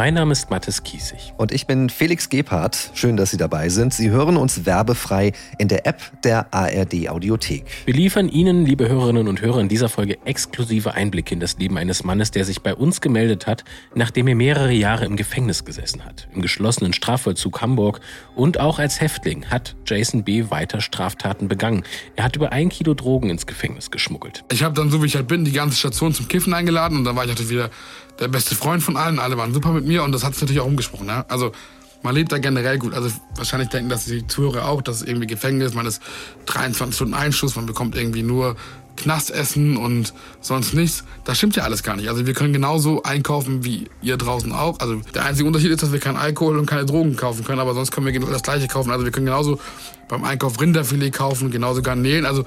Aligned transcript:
Mein 0.00 0.14
Name 0.14 0.32
ist 0.32 0.48
Mathis 0.48 0.82
Kiesig. 0.82 1.34
Und 1.36 1.52
ich 1.52 1.66
bin 1.66 1.90
Felix 1.90 2.30
Gebhardt. 2.30 2.90
Schön, 2.94 3.18
dass 3.18 3.32
Sie 3.32 3.36
dabei 3.36 3.68
sind. 3.68 3.92
Sie 3.92 4.08
hören 4.08 4.38
uns 4.38 4.64
werbefrei 4.64 5.32
in 5.58 5.68
der 5.68 5.86
App 5.86 6.00
der 6.22 6.54
ARD 6.54 7.10
Audiothek. 7.10 7.66
Wir 7.84 7.92
liefern 7.92 8.30
Ihnen, 8.30 8.64
liebe 8.64 8.88
Hörerinnen 8.88 9.28
und 9.28 9.42
Hörer, 9.42 9.60
in 9.60 9.68
dieser 9.68 9.90
Folge 9.90 10.16
exklusive 10.24 10.94
Einblicke 10.94 11.34
in 11.34 11.40
das 11.40 11.58
Leben 11.58 11.76
eines 11.76 12.02
Mannes, 12.02 12.30
der 12.30 12.46
sich 12.46 12.62
bei 12.62 12.74
uns 12.74 13.02
gemeldet 13.02 13.46
hat, 13.46 13.64
nachdem 13.94 14.26
er 14.28 14.36
mehrere 14.36 14.72
Jahre 14.72 15.04
im 15.04 15.16
Gefängnis 15.16 15.66
gesessen 15.66 16.02
hat. 16.02 16.28
Im 16.34 16.40
geschlossenen 16.40 16.94
Strafvollzug 16.94 17.60
Hamburg 17.60 18.00
und 18.34 18.58
auch 18.58 18.78
als 18.78 19.02
Häftling 19.02 19.50
hat 19.50 19.76
Jason 19.84 20.24
B. 20.24 20.46
weiter 20.48 20.80
Straftaten 20.80 21.46
begangen. 21.46 21.84
Er 22.16 22.24
hat 22.24 22.36
über 22.36 22.52
ein 22.52 22.70
Kilo 22.70 22.94
Drogen 22.94 23.28
ins 23.28 23.46
Gefängnis 23.46 23.90
geschmuggelt. 23.90 24.44
Ich 24.50 24.62
habe 24.62 24.74
dann, 24.74 24.88
so 24.88 25.02
wie 25.02 25.06
ich 25.08 25.16
halt 25.16 25.28
bin, 25.28 25.44
die 25.44 25.52
ganze 25.52 25.76
Station 25.76 26.14
zum 26.14 26.26
Kiffen 26.26 26.54
eingeladen 26.54 26.96
und 26.96 27.04
dann 27.04 27.16
war 27.16 27.24
ich 27.24 27.28
halt 27.28 27.50
wieder 27.50 27.68
der 28.20 28.28
beste 28.28 28.54
Freund 28.54 28.82
von 28.82 28.96
allen. 28.96 29.18
Alle 29.18 29.36
waren 29.36 29.52
super 29.52 29.72
mit 29.72 29.86
mir 29.86 30.04
und 30.04 30.12
das 30.12 30.22
hat 30.22 30.34
es 30.34 30.40
natürlich 30.40 30.60
auch 30.60 30.66
umgesprochen. 30.66 31.08
Ja? 31.08 31.24
Also 31.28 31.52
man 32.02 32.14
lebt 32.14 32.32
da 32.32 32.38
generell 32.38 32.78
gut. 32.78 32.94
Also 32.94 33.10
wahrscheinlich 33.34 33.70
denken 33.70 33.88
das 33.88 34.04
die 34.04 34.26
Zuhörer 34.26 34.66
auch, 34.66 34.82
dass 34.82 34.96
es 34.96 35.02
irgendwie 35.02 35.26
Gefängnis, 35.26 35.74
man 35.74 35.86
ist 35.86 36.02
23 36.46 36.94
Stunden 36.94 37.14
Einschuss, 37.14 37.56
man 37.56 37.66
bekommt 37.66 37.96
irgendwie 37.96 38.22
nur 38.22 38.56
Knastessen 38.96 39.76
und 39.76 40.12
sonst 40.40 40.74
nichts. 40.74 41.04
Das 41.24 41.38
stimmt 41.38 41.56
ja 41.56 41.64
alles 41.64 41.82
gar 41.82 41.96
nicht. 41.96 42.08
Also 42.08 42.26
wir 42.26 42.34
können 42.34 42.52
genauso 42.52 43.02
einkaufen 43.02 43.64
wie 43.64 43.88
ihr 44.02 44.16
draußen 44.16 44.52
auch. 44.52 44.80
Also 44.80 45.00
der 45.14 45.24
einzige 45.24 45.46
Unterschied 45.46 45.70
ist, 45.70 45.82
dass 45.82 45.92
wir 45.92 46.00
keinen 46.00 46.16
Alkohol 46.16 46.58
und 46.58 46.66
keine 46.66 46.84
Drogen 46.84 47.16
kaufen 47.16 47.44
können, 47.44 47.60
aber 47.60 47.74
sonst 47.74 47.90
können 47.92 48.06
wir 48.06 48.12
genau 48.12 48.26
das 48.26 48.42
gleiche 48.42 48.68
kaufen. 48.68 48.90
Also 48.90 49.04
wir 49.04 49.12
können 49.12 49.26
genauso 49.26 49.58
beim 50.08 50.24
Einkauf 50.24 50.60
Rinderfilet 50.60 51.12
kaufen, 51.12 51.50
genauso 51.50 51.82
Garnelen. 51.82 52.26
Also 52.26 52.44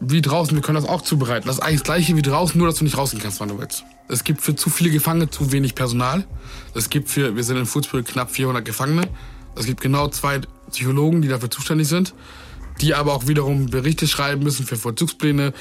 wie 0.00 0.20
draußen, 0.20 0.54
wir 0.54 0.62
können 0.62 0.76
das 0.76 0.88
auch 0.88 1.02
zubereiten. 1.02 1.46
Das 1.46 1.56
ist 1.56 1.62
eigentlich 1.62 1.80
das 1.80 1.84
gleiche 1.84 2.16
wie 2.16 2.22
draußen, 2.22 2.58
nur 2.58 2.68
dass 2.68 2.76
du 2.78 2.84
nicht 2.84 2.96
rausgehen 2.96 3.22
kannst, 3.22 3.40
wann 3.40 3.48
du 3.48 3.58
willst. 3.58 3.84
Es 4.08 4.24
gibt 4.24 4.42
für 4.42 4.54
zu 4.54 4.70
viele 4.70 4.90
Gefangene 4.90 5.30
zu 5.30 5.52
wenig 5.52 5.74
Personal. 5.74 6.24
Es 6.74 6.90
gibt 6.90 7.08
für, 7.08 7.34
wir 7.34 7.44
sind 7.44 7.56
in 7.56 7.66
Fußball 7.66 8.02
knapp 8.02 8.30
400 8.30 8.64
Gefangene. 8.64 9.08
Es 9.56 9.66
gibt 9.66 9.80
genau 9.80 10.08
zwei 10.08 10.40
Psychologen, 10.70 11.22
die 11.22 11.28
dafür 11.28 11.50
zuständig 11.50 11.88
sind, 11.88 12.14
die 12.80 12.94
aber 12.94 13.14
auch 13.14 13.26
wiederum 13.26 13.66
Berichte 13.66 14.06
schreiben 14.06 14.42
müssen 14.42 14.66
für 14.66 14.76
Vollzugspläne, 14.76 15.52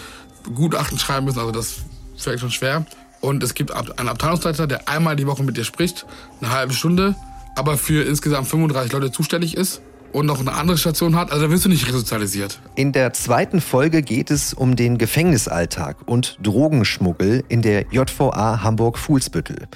Gutachten 0.54 1.00
schreiben 1.00 1.26
müssen, 1.26 1.40
also 1.40 1.52
das 1.52 1.78
vielleicht 2.18 2.42
schon 2.42 2.52
schwer. 2.52 2.86
Und 3.22 3.42
es 3.42 3.54
gibt 3.54 3.72
einen 3.72 4.10
Abteilungsleiter, 4.10 4.68
der 4.68 4.88
einmal 4.90 5.16
die 5.16 5.26
Woche 5.26 5.44
mit 5.44 5.58
dir 5.58 5.64
spricht, 5.64 6.06
eine 6.42 6.52
halbe 6.52 6.74
Stunde, 6.74 7.16
aber 7.56 7.78
für 7.78 8.04
insgesamt 8.04 8.48
35 8.48 8.92
Leute 8.92 9.12
zuständig 9.12 9.56
ist 9.56 9.82
und 10.16 10.26
noch 10.26 10.40
eine 10.40 10.54
andere 10.54 10.78
Station 10.78 11.16
hat, 11.16 11.32
also 11.32 11.46
da 11.46 11.52
wirst 11.52 11.66
du 11.66 11.70
nicht 11.70 11.88
resozialisiert. 11.88 12.60
In 12.76 12.94
der 12.94 13.12
zweiten 13.12 13.60
Folge 13.60 14.02
geht 14.02 14.32
es 14.32 14.54
um 14.54 14.78
den 14.78 14.98
Gefängnisalltag 14.98 15.98
und 16.06 16.38
Drogenschmuggel 16.42 17.44
in 17.50 17.62
der 17.62 17.86
JVA 17.92 18.64
Hamburg-Fuhlsbüttel. 18.64 19.68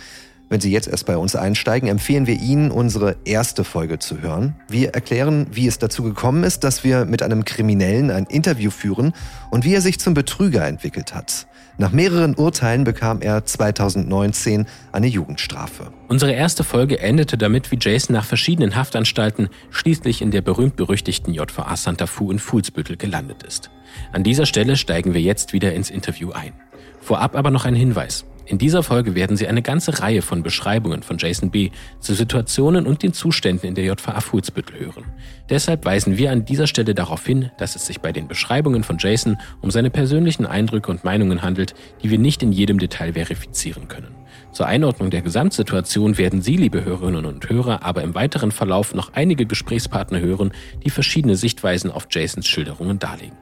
Wenn 0.50 0.62
Sie 0.62 0.72
jetzt 0.72 0.88
erst 0.88 1.06
bei 1.06 1.16
uns 1.16 1.36
einsteigen, 1.36 1.88
empfehlen 1.88 2.26
wir 2.26 2.34
Ihnen, 2.34 2.72
unsere 2.72 3.18
erste 3.24 3.64
Folge 3.64 4.00
zu 4.00 4.20
hören. 4.20 4.56
Wir 4.68 4.96
erklären, 4.96 5.46
wie 5.52 5.68
es 5.68 5.78
dazu 5.78 6.02
gekommen 6.02 6.44
ist, 6.44 6.64
dass 6.64 6.84
wir 6.84 7.06
mit 7.06 7.22
einem 7.22 7.46
Kriminellen 7.46 8.10
ein 8.10 8.26
Interview 8.26 8.72
führen 8.72 9.14
und 9.52 9.64
wie 9.64 9.76
er 9.76 9.82
sich 9.82 10.00
zum 10.00 10.16
Betrüger 10.16 10.66
entwickelt 10.66 11.14
hat. 11.14 11.46
Nach 11.78 11.92
mehreren 11.92 12.36
Urteilen 12.36 12.84
bekam 12.84 13.22
er 13.22 13.46
2019 13.46 14.66
eine 14.92 15.08
Jugendstrafe. 15.08 15.94
Unsere 16.08 16.34
erste 16.34 16.64
Folge 16.64 17.00
endete 17.00 17.38
damit, 17.38 17.72
wie 17.72 17.78
Jason 17.80 18.16
nach 18.16 18.26
verschiedenen 18.26 18.76
Haftanstalten 18.76 19.50
schließlich 19.70 20.22
in 20.24 20.32
der 20.32 20.42
berühmt-berüchtigten 20.42 21.34
JVA 21.34 21.78
Santa 21.78 22.08
Fu 22.08 22.32
in 22.32 22.40
Fuhlsbüttel 22.40 22.98
gelandet 22.98 23.44
ist. 23.44 23.70
An 24.12 24.24
dieser 24.24 24.48
Stelle 24.48 24.78
steigen 24.78 25.14
wir 25.14 25.22
jetzt 25.22 25.54
wieder 25.54 25.74
ins 25.74 25.92
Interview 25.92 26.32
ein. 26.32 26.54
Vorab 27.00 27.36
aber 27.36 27.52
noch 27.52 27.66
ein 27.66 27.76
Hinweis. 27.76 28.26
In 28.50 28.58
dieser 28.58 28.82
Folge 28.82 29.14
werden 29.14 29.38
Sie 29.38 29.48
eine 29.48 29.62
ganze 29.62 30.00
Reihe 30.00 30.24
von 30.24 30.42
Beschreibungen 30.42 31.04
von 31.04 31.20
Jason 31.20 31.52
B. 31.52 31.70
zu 32.00 32.16
Situationen 32.16 32.88
und 32.88 33.04
den 33.04 33.14
Zuständen 33.14 33.70
in 33.70 33.76
der 33.76 33.84
JVA 33.84 34.20
Fuhlsbüttel 34.22 34.80
hören. 34.80 35.04
Deshalb 35.52 35.86
weisen 35.86 36.18
wir 36.18 36.32
an 36.32 36.46
dieser 36.46 36.66
Stelle 36.66 36.96
darauf 36.96 37.24
hin, 37.24 37.52
dass 37.60 37.76
es 37.76 37.86
sich 37.86 38.02
bei 38.02 38.12
den 38.12 38.28
Beschreibungen 38.28 38.84
von 38.84 38.98
Jason 38.98 39.38
um 39.62 39.70
seine 39.70 39.92
persönlichen 39.92 40.48
Eindrücke 40.48 40.90
und 40.90 41.04
Meinungen 41.04 41.44
handelt, 41.44 41.76
die 42.02 42.10
wir 42.10 42.18
nicht 42.18 42.42
in 42.42 42.52
jedem 42.52 42.80
Detail 42.80 43.14
verifizieren 43.14 43.88
können. 43.88 44.16
Zur 44.52 44.66
Einordnung 44.66 45.12
der 45.12 45.22
Gesamtsituation 45.22 46.18
werden 46.18 46.42
Sie, 46.42 46.58
liebe 46.58 46.84
Hörerinnen 46.84 47.26
und 47.26 47.48
Hörer, 47.52 47.84
aber 47.84 48.02
im 48.02 48.16
weiteren 48.16 48.52
Verlauf 48.52 48.96
noch 48.96 49.14
einige 49.14 49.46
Gesprächspartner 49.46 50.22
hören, 50.22 50.54
die 50.84 50.90
verschiedene 50.90 51.36
Sichtweisen 51.36 51.92
auf 51.92 52.08
Jasons 52.10 52.48
Schilderungen 52.48 52.98
darlegen. 52.98 53.38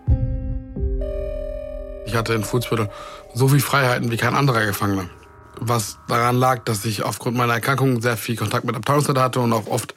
Ich 2.08 2.16
hatte 2.16 2.34
in 2.34 2.44
Fußbüttel 2.44 2.90
so 3.34 3.50
viel 3.50 3.60
Freiheiten 3.60 4.10
wie 4.10 4.18
kein 4.18 4.34
anderer 4.34 4.66
Gefangener. 4.66 5.10
Was 5.60 5.98
daran 6.08 6.38
lag, 6.38 6.64
dass 6.64 6.86
ich 6.86 7.04
aufgrund 7.04 7.36
meiner 7.36 7.54
Erkrankung 7.54 8.02
sehr 8.02 8.16
viel 8.16 8.38
Kontakt 8.38 8.64
mit 8.64 8.76
Abteilungsleiter 8.76 9.22
hatte 9.22 9.40
und 9.42 9.52
auch 9.52 9.68
oft 9.68 9.94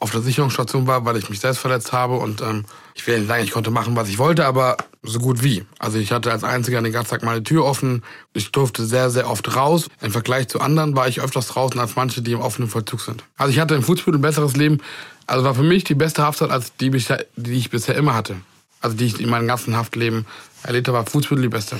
auf 0.00 0.10
der 0.10 0.22
Sicherungsstation 0.22 0.88
war, 0.88 1.04
weil 1.04 1.16
ich 1.16 1.30
mich 1.30 1.38
selbst 1.38 1.60
verletzt 1.60 1.92
habe. 1.92 2.16
Und 2.16 2.40
ähm, 2.40 2.64
ich 2.94 3.06
will 3.06 3.18
nicht 3.18 3.28
sagen, 3.28 3.44
ich 3.44 3.52
konnte 3.52 3.70
machen, 3.70 3.94
was 3.94 4.08
ich 4.08 4.18
wollte, 4.18 4.44
aber 4.44 4.76
so 5.02 5.20
gut 5.20 5.44
wie. 5.44 5.64
Also 5.78 5.98
ich 5.98 6.10
hatte 6.10 6.32
als 6.32 6.42
Einziger 6.42 6.82
den 6.82 6.92
ganzen 6.92 7.10
Tag 7.10 7.22
meine 7.22 7.44
Tür 7.44 7.64
offen. 7.64 8.02
Ich 8.32 8.50
durfte 8.50 8.84
sehr, 8.84 9.10
sehr 9.10 9.30
oft 9.30 9.54
raus. 9.54 9.88
Im 10.00 10.10
Vergleich 10.10 10.48
zu 10.48 10.60
anderen 10.60 10.96
war 10.96 11.06
ich 11.06 11.20
öfters 11.20 11.46
draußen 11.48 11.78
als 11.78 11.94
manche, 11.94 12.22
die 12.22 12.32
im 12.32 12.40
offenen 12.40 12.68
Vollzug 12.68 13.02
sind. 13.02 13.22
Also 13.36 13.52
ich 13.52 13.60
hatte 13.60 13.76
im 13.76 13.82
Fußball 13.84 14.14
ein 14.14 14.20
besseres 14.20 14.56
Leben. 14.56 14.78
Also 15.26 15.44
war 15.44 15.54
für 15.54 15.62
mich 15.62 15.84
die 15.84 15.94
beste 15.94 16.22
Haftzeit, 16.24 16.50
als 16.50 16.74
die, 16.76 16.90
die 16.90 17.52
ich 17.52 17.70
bisher 17.70 17.94
immer 17.94 18.14
hatte. 18.14 18.36
Also 18.80 18.96
die 18.96 19.06
ich 19.06 19.20
in 19.20 19.30
meinem 19.30 19.46
ganzen 19.46 19.76
Haftleben 19.76 20.26
erlebt 20.64 20.88
habe, 20.88 20.98
war 20.98 21.36
die 21.38 21.48
beste. 21.48 21.76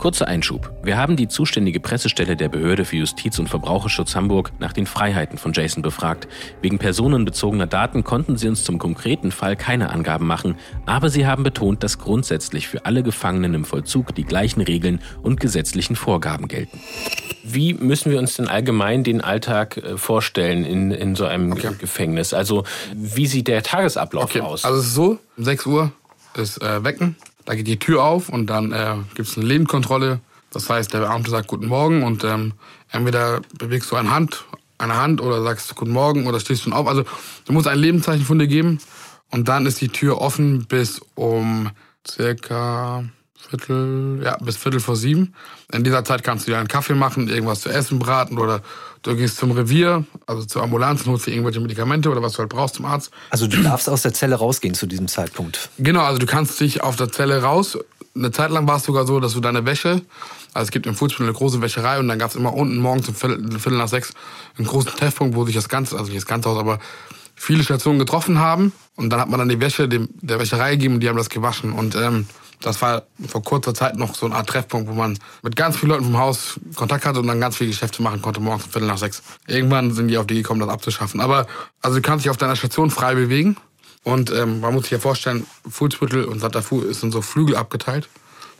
Kurzer 0.00 0.28
Einschub. 0.28 0.72
Wir 0.82 0.96
haben 0.96 1.16
die 1.16 1.28
zuständige 1.28 1.78
Pressestelle 1.78 2.34
der 2.34 2.48
Behörde 2.48 2.86
für 2.86 2.96
Justiz 2.96 3.38
und 3.38 3.50
Verbraucherschutz 3.50 4.14
Hamburg 4.14 4.50
nach 4.58 4.72
den 4.72 4.86
Freiheiten 4.86 5.36
von 5.36 5.52
Jason 5.52 5.82
befragt. 5.82 6.26
Wegen 6.62 6.78
personenbezogener 6.78 7.66
Daten 7.66 8.02
konnten 8.02 8.38
sie 8.38 8.48
uns 8.48 8.64
zum 8.64 8.78
konkreten 8.78 9.30
Fall 9.30 9.56
keine 9.56 9.90
Angaben 9.90 10.26
machen, 10.26 10.56
aber 10.86 11.10
sie 11.10 11.26
haben 11.26 11.42
betont, 11.42 11.82
dass 11.82 11.98
grundsätzlich 11.98 12.66
für 12.66 12.86
alle 12.86 13.02
Gefangenen 13.02 13.52
im 13.52 13.66
Vollzug 13.66 14.14
die 14.14 14.24
gleichen 14.24 14.62
Regeln 14.62 15.02
und 15.22 15.38
gesetzlichen 15.38 15.96
Vorgaben 15.96 16.48
gelten. 16.48 16.80
Wie 17.44 17.74
müssen 17.74 18.10
wir 18.10 18.18
uns 18.18 18.36
denn 18.36 18.48
allgemein 18.48 19.04
den 19.04 19.20
Alltag 19.20 19.76
äh, 19.76 19.98
vorstellen 19.98 20.64
in, 20.64 20.92
in 20.92 21.14
so 21.14 21.26
einem 21.26 21.52
okay. 21.52 21.74
Gefängnis? 21.78 22.32
Also 22.32 22.64
wie 22.94 23.26
sieht 23.26 23.48
der 23.48 23.62
Tagesablauf 23.62 24.24
okay. 24.24 24.40
aus? 24.40 24.64
Also 24.64 24.80
es 24.80 24.86
ist 24.86 24.94
so, 24.94 25.18
um 25.36 25.44
6 25.44 25.66
Uhr 25.66 25.92
ist 26.36 26.62
äh, 26.62 26.82
Wecken, 26.82 27.16
da 27.50 27.56
geht 27.56 27.66
die 27.66 27.80
Tür 27.80 28.04
auf 28.04 28.28
und 28.28 28.46
dann 28.46 28.70
äh, 28.70 28.94
gibt 29.16 29.28
es 29.28 29.36
eine 29.36 29.44
Lebenskontrolle. 29.44 30.20
Das 30.52 30.70
heißt, 30.70 30.94
der 30.94 31.00
Beamte 31.00 31.32
sagt 31.32 31.48
Guten 31.48 31.66
Morgen 31.66 32.04
und 32.04 32.22
ähm, 32.22 32.52
entweder 32.92 33.40
bewegst 33.58 33.90
du 33.90 33.96
eine 33.96 34.12
Hand, 34.12 34.44
eine 34.78 34.96
Hand 34.96 35.20
oder 35.20 35.42
sagst 35.42 35.74
Guten 35.74 35.90
Morgen 35.90 36.28
oder 36.28 36.38
stehst 36.38 36.64
du 36.64 36.70
auf. 36.70 36.86
Also 36.86 37.02
du 37.46 37.52
musst 37.52 37.66
ein 37.66 37.76
Lebenszeichen 37.76 38.24
von 38.24 38.38
dir 38.38 38.46
geben 38.46 38.78
und 39.32 39.48
dann 39.48 39.66
ist 39.66 39.80
die 39.80 39.88
Tür 39.88 40.20
offen 40.20 40.66
bis 40.66 41.00
um 41.16 41.70
circa 42.06 43.02
Viertel, 43.48 44.20
ja, 44.22 44.36
bis 44.40 44.56
Viertel 44.56 44.80
vor 44.80 44.96
sieben. 44.96 45.34
In 45.72 45.84
dieser 45.84 46.04
Zeit 46.04 46.22
kannst 46.22 46.46
du 46.46 46.52
dir 46.52 46.58
einen 46.58 46.68
Kaffee 46.68 46.94
machen, 46.94 47.28
irgendwas 47.28 47.60
zu 47.60 47.68
essen 47.68 47.98
braten 47.98 48.38
oder 48.38 48.62
du 49.02 49.16
gehst 49.16 49.36
zum 49.36 49.52
Revier, 49.52 50.04
also 50.26 50.44
zur 50.44 50.62
Ambulanz 50.62 51.02
und 51.02 51.12
holst 51.12 51.26
dir 51.26 51.32
irgendwelche 51.32 51.60
Medikamente 51.60 52.10
oder 52.10 52.22
was 52.22 52.34
du 52.34 52.38
halt 52.40 52.50
brauchst 52.50 52.76
zum 52.76 52.84
Arzt. 52.84 53.10
Also 53.30 53.46
du 53.46 53.62
darfst 53.62 53.88
aus 53.88 54.02
der 54.02 54.12
Zelle 54.12 54.36
rausgehen 54.36 54.74
zu 54.74 54.86
diesem 54.86 55.08
Zeitpunkt? 55.08 55.70
Genau, 55.78 56.02
also 56.02 56.18
du 56.18 56.26
kannst 56.26 56.60
dich 56.60 56.82
auf 56.82 56.96
der 56.96 57.10
Zelle 57.10 57.42
raus. 57.42 57.78
Eine 58.14 58.30
Zeit 58.32 58.50
lang 58.50 58.66
war 58.66 58.76
es 58.76 58.84
sogar 58.84 59.06
so, 59.06 59.20
dass 59.20 59.32
du 59.34 59.40
deine 59.40 59.64
Wäsche, 59.64 60.02
also 60.52 60.64
es 60.64 60.70
gibt 60.70 60.86
im 60.86 60.94
Fußball 60.94 61.26
eine 61.26 61.34
große 61.34 61.62
Wäscherei 61.62 61.98
und 61.98 62.08
dann 62.08 62.18
gab 62.18 62.30
es 62.30 62.36
immer 62.36 62.52
unten 62.54 62.78
morgens 62.78 63.08
um 63.08 63.14
Viertel, 63.14 63.50
Viertel 63.58 63.78
nach 63.78 63.88
sechs 63.88 64.12
einen 64.58 64.66
großen 64.66 64.90
Treffpunkt, 64.92 65.36
wo 65.36 65.44
sich 65.44 65.54
das 65.54 65.68
ganze, 65.68 65.96
also 65.96 66.06
nicht 66.10 66.22
das 66.22 66.26
ganze 66.26 66.48
Haus, 66.48 66.58
aber 66.58 66.80
viele 67.40 67.62
Stationen 67.62 67.98
getroffen 67.98 68.38
haben. 68.38 68.72
Und 68.96 69.10
dann 69.10 69.20
hat 69.20 69.30
man 69.30 69.38
dann 69.38 69.48
die 69.48 69.60
Wäsche 69.60 69.88
dem, 69.88 70.08
der 70.20 70.38
Wäscherei 70.38 70.72
gegeben 70.72 70.94
und 70.94 71.00
die 71.00 71.08
haben 71.08 71.16
das 71.16 71.30
gewaschen. 71.30 71.72
Und 71.72 71.94
ähm, 71.94 72.26
das 72.60 72.82
war 72.82 73.04
vor 73.26 73.42
kurzer 73.42 73.74
Zeit 73.74 73.96
noch 73.96 74.14
so 74.14 74.26
eine 74.26 74.34
Art 74.34 74.48
Treffpunkt, 74.48 74.88
wo 74.88 74.94
man 74.94 75.18
mit 75.42 75.56
ganz 75.56 75.76
vielen 75.76 75.90
Leuten 75.90 76.04
vom 76.04 76.18
Haus 76.18 76.60
Kontakt 76.74 77.06
hatte 77.06 77.20
und 77.20 77.26
dann 77.26 77.40
ganz 77.40 77.56
viele 77.56 77.70
Geschäfte 77.70 78.02
machen 78.02 78.20
konnte, 78.20 78.40
morgens 78.40 78.66
um 78.66 78.70
Viertel 78.70 78.86
nach 78.86 78.98
sechs. 78.98 79.22
Irgendwann 79.46 79.92
sind 79.92 80.08
die 80.08 80.18
auf 80.18 80.26
die 80.26 80.36
gekommen, 80.36 80.60
das 80.60 80.68
abzuschaffen. 80.68 81.20
Aber 81.20 81.46
also 81.80 81.96
du 81.96 82.02
kannst 82.02 82.24
dich 82.24 82.30
auf 82.30 82.36
deiner 82.36 82.56
Station 82.56 82.90
frei 82.90 83.14
bewegen. 83.14 83.56
Und 84.02 84.30
ähm, 84.30 84.60
man 84.60 84.72
muss 84.72 84.84
sich 84.84 84.92
ja 84.92 84.98
vorstellen, 84.98 85.46
Fuhlsbüttel 85.68 86.24
und 86.24 86.40
Santa 86.40 86.62
Fu 86.62 86.80
ist 86.80 87.02
in 87.02 87.12
so 87.12 87.20
Flügel 87.20 87.56
abgeteilt. 87.56 88.08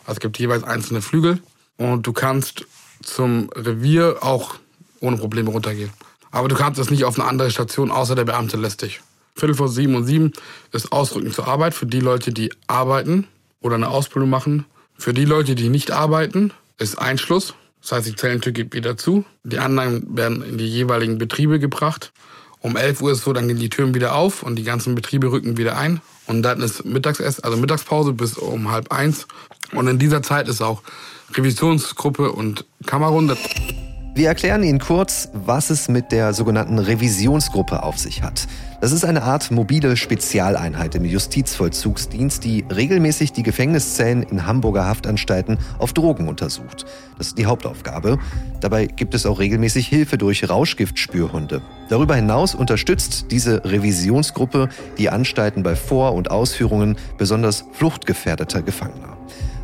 Also 0.04 0.18
es 0.18 0.20
gibt 0.20 0.38
jeweils 0.38 0.64
einzelne 0.64 1.02
Flügel. 1.02 1.42
Und 1.76 2.06
du 2.06 2.12
kannst 2.12 2.66
zum 3.02 3.48
Revier 3.54 4.18
auch 4.20 4.56
ohne 5.00 5.16
Probleme 5.16 5.50
runtergehen. 5.50 5.90
Aber 6.30 6.48
du 6.48 6.54
kannst 6.54 6.78
es 6.78 6.90
nicht 6.90 7.04
auf 7.04 7.18
eine 7.18 7.26
andere 7.26 7.50
Station, 7.50 7.90
außer 7.90 8.14
der 8.14 8.24
Beamte 8.24 8.56
lässt 8.56 8.82
dich. 8.82 9.00
Viertel 9.34 9.54
vor 9.54 9.68
sieben 9.68 9.94
und 9.94 10.04
sieben 10.04 10.32
ist 10.72 10.92
Ausrücken 10.92 11.32
zur 11.32 11.48
Arbeit 11.48 11.74
für 11.74 11.86
die 11.86 12.00
Leute, 12.00 12.32
die 12.32 12.52
arbeiten 12.66 13.26
oder 13.60 13.74
eine 13.74 13.88
Ausbildung 13.88 14.30
machen. 14.30 14.66
Für 14.96 15.14
die 15.14 15.24
Leute, 15.24 15.54
die 15.54 15.68
nicht 15.68 15.90
arbeiten, 15.90 16.52
ist 16.78 16.98
Einschluss. 16.98 17.54
Das 17.80 17.92
heißt, 17.92 18.06
die 18.06 18.16
Zellentür 18.16 18.52
geht 18.52 18.74
wieder 18.74 18.96
zu. 18.96 19.24
Die 19.44 19.58
anderen 19.58 20.16
werden 20.16 20.42
in 20.42 20.58
die 20.58 20.68
jeweiligen 20.68 21.18
Betriebe 21.18 21.58
gebracht. 21.58 22.12
Um 22.60 22.76
11 22.76 23.00
Uhr 23.00 23.12
ist 23.12 23.24
so, 23.24 23.32
dann 23.32 23.48
gehen 23.48 23.58
die 23.58 23.70
Türen 23.70 23.94
wieder 23.94 24.14
auf 24.14 24.42
und 24.42 24.56
die 24.56 24.64
ganzen 24.64 24.94
Betriebe 24.94 25.32
rücken 25.32 25.56
wieder 25.56 25.78
ein. 25.78 26.02
Und 26.26 26.42
dann 26.42 26.60
ist 26.60 26.84
Mittagsess, 26.84 27.40
also 27.40 27.56
Mittagspause 27.56 28.12
bis 28.12 28.36
um 28.36 28.70
halb 28.70 28.92
eins. 28.92 29.26
Und 29.72 29.88
in 29.88 29.98
dieser 29.98 30.22
Zeit 30.22 30.46
ist 30.46 30.60
auch 30.60 30.82
Revisionsgruppe 31.34 32.32
und 32.32 32.66
Kammerrunde. 32.84 33.36
Wir 34.12 34.26
erklären 34.26 34.64
Ihnen 34.64 34.80
kurz, 34.80 35.28
was 35.32 35.70
es 35.70 35.88
mit 35.88 36.10
der 36.10 36.34
sogenannten 36.34 36.80
Revisionsgruppe 36.80 37.84
auf 37.84 37.96
sich 37.96 38.22
hat. 38.22 38.48
Das 38.80 38.90
ist 38.90 39.04
eine 39.04 39.22
Art 39.22 39.52
mobile 39.52 39.96
Spezialeinheit 39.96 40.96
im 40.96 41.04
Justizvollzugsdienst, 41.04 42.42
die 42.42 42.64
regelmäßig 42.74 43.32
die 43.32 43.44
Gefängniszellen 43.44 44.24
in 44.24 44.46
Hamburger 44.46 44.84
Haftanstalten 44.86 45.58
auf 45.78 45.92
Drogen 45.92 46.26
untersucht. 46.26 46.86
Das 47.18 47.28
ist 47.28 47.38
die 47.38 47.46
Hauptaufgabe. 47.46 48.18
Dabei 48.60 48.86
gibt 48.86 49.14
es 49.14 49.26
auch 49.26 49.38
regelmäßig 49.38 49.86
Hilfe 49.86 50.18
durch 50.18 50.48
Rauschgiftspürhunde. 50.48 51.62
Darüber 51.88 52.16
hinaus 52.16 52.56
unterstützt 52.56 53.26
diese 53.30 53.64
Revisionsgruppe 53.64 54.70
die 54.98 55.08
Anstalten 55.08 55.62
bei 55.62 55.76
Vor- 55.76 56.14
und 56.14 56.32
Ausführungen 56.32 56.96
besonders 57.16 57.64
fluchtgefährdeter 57.74 58.62
Gefangener. 58.62 59.16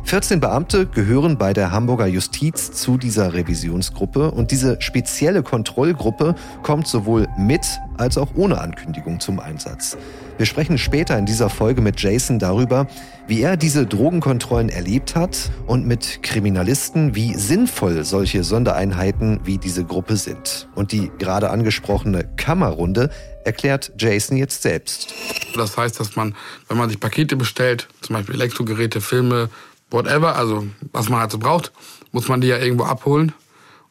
14 0.07 0.39
Beamte 0.39 0.85
gehören 0.85 1.37
bei 1.37 1.51
der 1.51 1.71
Hamburger 1.73 2.07
Justiz 2.07 2.71
zu 2.71 2.97
dieser 2.97 3.33
Revisionsgruppe 3.33 4.31
und 4.31 4.51
diese 4.51 4.79
spezielle 4.79 5.43
Kontrollgruppe 5.43 6.33
kommt 6.63 6.87
sowohl 6.87 7.27
mit 7.37 7.65
als 7.97 8.17
auch 8.17 8.29
ohne 8.35 8.61
Ankündigung 8.61 9.19
zum 9.19 9.41
Einsatz. 9.41 9.97
Wir 10.37 10.45
sprechen 10.45 10.77
später 10.77 11.17
in 11.17 11.25
dieser 11.25 11.49
Folge 11.49 11.81
mit 11.81 11.99
Jason 11.99 12.39
darüber, 12.39 12.87
wie 13.27 13.41
er 13.41 13.57
diese 13.57 13.85
Drogenkontrollen 13.85 14.69
erlebt 14.69 15.15
hat 15.15 15.51
und 15.65 15.85
mit 15.85 16.23
Kriminalisten, 16.23 17.13
wie 17.13 17.33
sinnvoll 17.33 18.05
solche 18.05 18.45
Sondereinheiten 18.45 19.41
wie 19.43 19.57
diese 19.57 19.83
Gruppe 19.83 20.15
sind. 20.15 20.69
Und 20.73 20.93
die 20.93 21.11
gerade 21.17 21.49
angesprochene 21.49 22.23
Kammerrunde 22.37 23.09
erklärt 23.43 23.91
Jason 23.97 24.37
jetzt 24.37 24.61
selbst. 24.61 25.13
Das 25.55 25.75
heißt, 25.75 25.99
dass 25.99 26.15
man, 26.15 26.35
wenn 26.67 26.77
man 26.77 26.89
sich 26.89 26.99
Pakete 26.99 27.35
bestellt, 27.35 27.87
zum 28.01 28.15
Beispiel 28.15 28.35
Elektrogeräte, 28.35 29.01
Filme, 29.01 29.49
whatever, 29.89 30.35
also 30.35 30.67
was 30.91 31.09
man 31.09 31.19
halt 31.19 31.31
so 31.31 31.39
braucht, 31.39 31.71
muss 32.11 32.27
man 32.27 32.41
die 32.41 32.47
ja 32.47 32.57
irgendwo 32.57 32.85
abholen. 32.85 33.33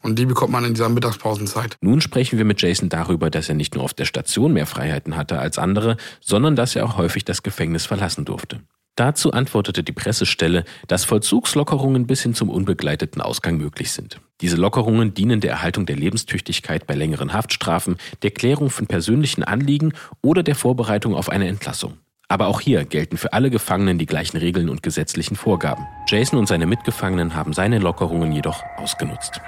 Und 0.02 0.18
die 0.18 0.26
bekommt 0.26 0.52
man 0.52 0.64
in 0.64 0.74
dieser 0.74 0.88
Mittagspausenzeit. 0.88 1.76
Nun 1.80 2.00
sprechen 2.00 2.38
wir 2.38 2.44
mit 2.44 2.62
Jason 2.62 2.88
darüber, 2.88 3.28
dass 3.28 3.48
er 3.48 3.56
nicht 3.56 3.74
nur 3.74 3.82
auf 3.82 3.94
der 3.94 4.04
Station 4.04 4.52
mehr 4.52 4.66
Freiheiten 4.66 5.16
hatte 5.16 5.40
als 5.40 5.58
andere, 5.58 5.96
sondern 6.20 6.54
dass 6.54 6.76
er 6.76 6.84
auch 6.84 6.96
häufig 6.96 7.24
das 7.24 7.42
Gefängnis 7.42 7.86
verlassen 7.86 8.24
durfte. 8.24 8.60
Dazu 8.94 9.32
antwortete 9.32 9.82
die 9.82 9.92
Pressestelle, 9.92 10.64
dass 10.86 11.04
Vollzugslockerungen 11.04 12.06
bis 12.06 12.22
hin 12.22 12.34
zum 12.34 12.48
unbegleiteten 12.48 13.20
Ausgang 13.20 13.58
möglich 13.58 13.92
sind. 13.92 14.20
Diese 14.40 14.56
Lockerungen 14.56 15.12
dienen 15.12 15.40
der 15.40 15.50
Erhaltung 15.50 15.84
der 15.84 15.96
Lebenstüchtigkeit 15.96 16.86
bei 16.86 16.94
längeren 16.94 17.34
Haftstrafen, 17.34 17.96
der 18.22 18.30
Klärung 18.30 18.70
von 18.70 18.86
persönlichen 18.86 19.44
Anliegen 19.44 19.92
oder 20.22 20.42
der 20.42 20.54
Vorbereitung 20.54 21.14
auf 21.14 21.28
eine 21.28 21.46
Entlassung. 21.48 21.98
Aber 22.28 22.48
auch 22.48 22.60
hier 22.60 22.84
gelten 22.84 23.18
für 23.18 23.32
alle 23.32 23.50
Gefangenen 23.50 23.98
die 23.98 24.06
gleichen 24.06 24.36
Regeln 24.36 24.68
und 24.68 24.82
gesetzlichen 24.82 25.36
Vorgaben. 25.36 25.86
Jason 26.08 26.38
und 26.38 26.48
seine 26.48 26.66
Mitgefangenen 26.66 27.34
haben 27.34 27.52
seine 27.52 27.78
Lockerungen 27.78 28.32
jedoch 28.32 28.62
ausgenutzt. 28.76 29.40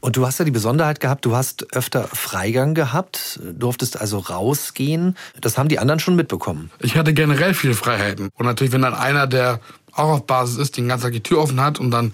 Und 0.00 0.18
du 0.18 0.26
hast 0.26 0.38
ja 0.38 0.44
die 0.44 0.50
Besonderheit 0.50 1.00
gehabt, 1.00 1.24
du 1.24 1.34
hast 1.34 1.74
öfter 1.74 2.02
Freigang 2.02 2.74
gehabt, 2.74 3.40
durftest 3.42 3.98
also 3.98 4.18
rausgehen. 4.18 5.16
Das 5.40 5.56
haben 5.56 5.70
die 5.70 5.78
anderen 5.78 5.98
schon 5.98 6.14
mitbekommen. 6.14 6.70
Ich 6.80 6.98
hatte 6.98 7.14
generell 7.14 7.54
viele 7.54 7.72
Freiheiten. 7.72 8.28
Und 8.34 8.44
natürlich, 8.44 8.74
wenn 8.74 8.82
dann 8.82 8.92
einer, 8.92 9.26
der 9.26 9.60
auch 9.92 10.10
auf 10.10 10.26
Basis 10.26 10.58
ist, 10.58 10.76
den 10.76 10.88
ganzen 10.88 11.04
Tag 11.04 11.12
die 11.12 11.22
Tür 11.22 11.38
offen 11.38 11.58
hat 11.62 11.80
und 11.80 11.90
dann 11.90 12.12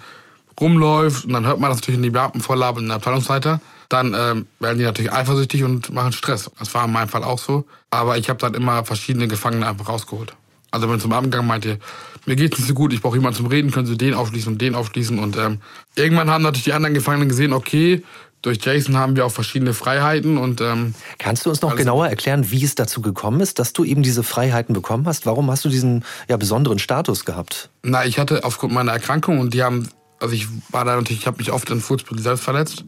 rumläuft 0.60 1.24
und 1.24 1.32
dann 1.32 1.44
hört 1.44 1.58
man 1.58 1.70
das 1.70 1.78
natürlich 1.78 1.98
in 1.98 2.04
die 2.04 2.10
Beamtenvorlage 2.10 2.78
in 2.78 2.86
der 2.86 2.96
Abteilungsleiter, 2.96 3.60
dann 3.90 4.14
ähm, 4.14 4.46
werden 4.60 4.78
die 4.78 4.84
natürlich 4.84 5.12
eifersüchtig 5.12 5.64
und 5.64 5.92
machen 5.92 6.12
Stress. 6.12 6.50
Das 6.58 6.72
war 6.74 6.86
in 6.86 6.92
meinem 6.92 7.08
Fall 7.08 7.24
auch 7.24 7.38
so. 7.38 7.66
Aber 7.90 8.16
ich 8.16 8.30
habe 8.30 8.38
dann 8.38 8.54
immer 8.54 8.84
verschiedene 8.84 9.28
Gefangene 9.28 9.66
einfach 9.66 9.88
rausgeholt. 9.88 10.34
Also 10.70 10.88
wenn 10.88 11.00
zum 11.00 11.12
Abendgang 11.12 11.46
meinte, 11.46 11.80
mir 12.24 12.36
geht's 12.36 12.56
nicht 12.58 12.68
so 12.68 12.74
gut, 12.74 12.92
ich 12.92 13.02
brauche 13.02 13.16
jemanden 13.16 13.36
zum 13.36 13.46
Reden, 13.46 13.72
können 13.72 13.86
Sie 13.86 13.98
den 13.98 14.14
aufschließen 14.14 14.52
und 14.52 14.62
den 14.62 14.76
aufschließen. 14.76 15.18
Und 15.18 15.36
ähm, 15.36 15.58
irgendwann 15.96 16.30
haben 16.30 16.42
natürlich 16.42 16.64
die 16.64 16.72
anderen 16.72 16.94
Gefangenen 16.94 17.28
gesehen, 17.28 17.52
okay, 17.52 18.04
durch 18.42 18.64
Jason 18.64 18.96
haben 18.96 19.16
wir 19.16 19.26
auch 19.26 19.32
verschiedene 19.32 19.74
Freiheiten 19.74 20.38
und 20.38 20.60
ähm, 20.60 20.94
kannst 21.18 21.44
du 21.44 21.50
uns 21.50 21.60
noch 21.60 21.74
genauer 21.74 22.08
erklären, 22.08 22.50
wie 22.50 22.64
es 22.64 22.76
dazu 22.76 23.02
gekommen 23.02 23.40
ist, 23.40 23.58
dass 23.58 23.72
du 23.72 23.84
eben 23.84 24.02
diese 24.02 24.22
Freiheiten 24.22 24.72
bekommen 24.72 25.06
hast? 25.06 25.26
Warum 25.26 25.50
hast 25.50 25.64
du 25.64 25.68
diesen 25.68 26.04
ja 26.28 26.36
besonderen 26.36 26.78
Status 26.78 27.24
gehabt? 27.24 27.68
Na, 27.82 28.06
ich 28.06 28.18
hatte 28.18 28.44
aufgrund 28.44 28.72
meiner 28.72 28.92
Erkrankung 28.92 29.40
und 29.40 29.52
die 29.52 29.62
haben, 29.62 29.88
also 30.20 30.32
ich 30.34 30.46
war 30.70 30.84
da 30.84 30.94
natürlich, 30.94 31.20
ich 31.20 31.26
habe 31.26 31.38
mich 31.38 31.50
oft 31.50 31.68
in 31.68 31.80
Fußball 31.80 32.18
selbst 32.18 32.44
verletzt 32.44 32.84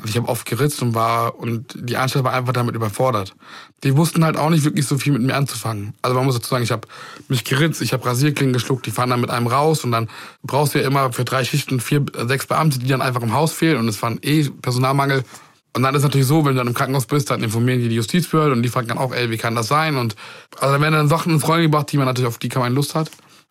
also 0.00 0.10
ich 0.10 0.16
habe 0.16 0.28
oft 0.28 0.46
geritzt 0.46 0.80
und 0.82 0.94
war 0.94 1.38
und 1.38 1.74
die 1.76 1.96
Anstalt 1.96 2.24
war 2.24 2.32
einfach 2.32 2.52
damit 2.52 2.74
überfordert. 2.74 3.34
Die 3.84 3.96
wussten 3.96 4.24
halt 4.24 4.36
auch 4.36 4.50
nicht 4.50 4.64
wirklich 4.64 4.86
so 4.86 4.98
viel 4.98 5.12
mit 5.12 5.22
mir 5.22 5.34
anzufangen. 5.34 5.94
Also 6.02 6.16
man 6.16 6.24
muss 6.24 6.34
dazu 6.34 6.48
sagen, 6.48 6.64
ich 6.64 6.72
habe 6.72 6.88
mich 7.28 7.44
geritzt, 7.44 7.82
ich 7.82 7.92
habe 7.92 8.04
Rasierklingen 8.04 8.52
geschluckt, 8.52 8.86
die 8.86 8.90
fahren 8.90 9.10
dann 9.10 9.20
mit 9.20 9.30
einem 9.30 9.46
raus 9.46 9.84
und 9.84 9.92
dann 9.92 10.08
brauchst 10.42 10.74
du 10.74 10.80
ja 10.80 10.86
immer 10.86 11.12
für 11.12 11.24
drei 11.24 11.44
Schichten 11.44 11.80
vier, 11.80 12.04
sechs 12.26 12.46
Beamte, 12.46 12.78
die 12.78 12.86
dann 12.86 13.02
einfach 13.02 13.22
im 13.22 13.34
Haus 13.34 13.52
fehlen 13.52 13.78
und 13.78 13.88
es 13.88 14.00
war 14.02 14.12
eh 14.22 14.48
Personalmangel. 14.48 15.22
Und 15.76 15.82
dann 15.82 15.94
ist 15.94 16.02
natürlich 16.02 16.26
so, 16.26 16.44
wenn 16.44 16.54
du 16.54 16.58
dann 16.58 16.66
im 16.66 16.74
Krankenhaus 16.74 17.06
bist, 17.06 17.30
dann 17.30 17.42
informieren 17.42 17.80
die 17.80 17.88
die 17.88 17.94
Justizbehörde 17.94 18.52
und 18.52 18.62
die 18.62 18.68
fragen 18.68 18.88
dann 18.88 18.98
auch, 18.98 19.14
ey, 19.14 19.30
wie 19.30 19.36
kann 19.36 19.54
das 19.54 19.68
sein? 19.68 19.96
Und 19.96 20.16
also 20.58 20.72
dann 20.72 20.82
werden 20.82 20.94
dann 20.94 21.08
Sachen 21.08 21.32
in 21.32 21.40
Freunde 21.40 21.64
gebracht, 21.64 21.92
die 21.92 21.96
man 21.96 22.06
natürlich 22.06 22.26
auf 22.28 22.38
die 22.38 22.48
keine 22.48 22.74
Lust 22.74 22.94
hat. 22.94 23.10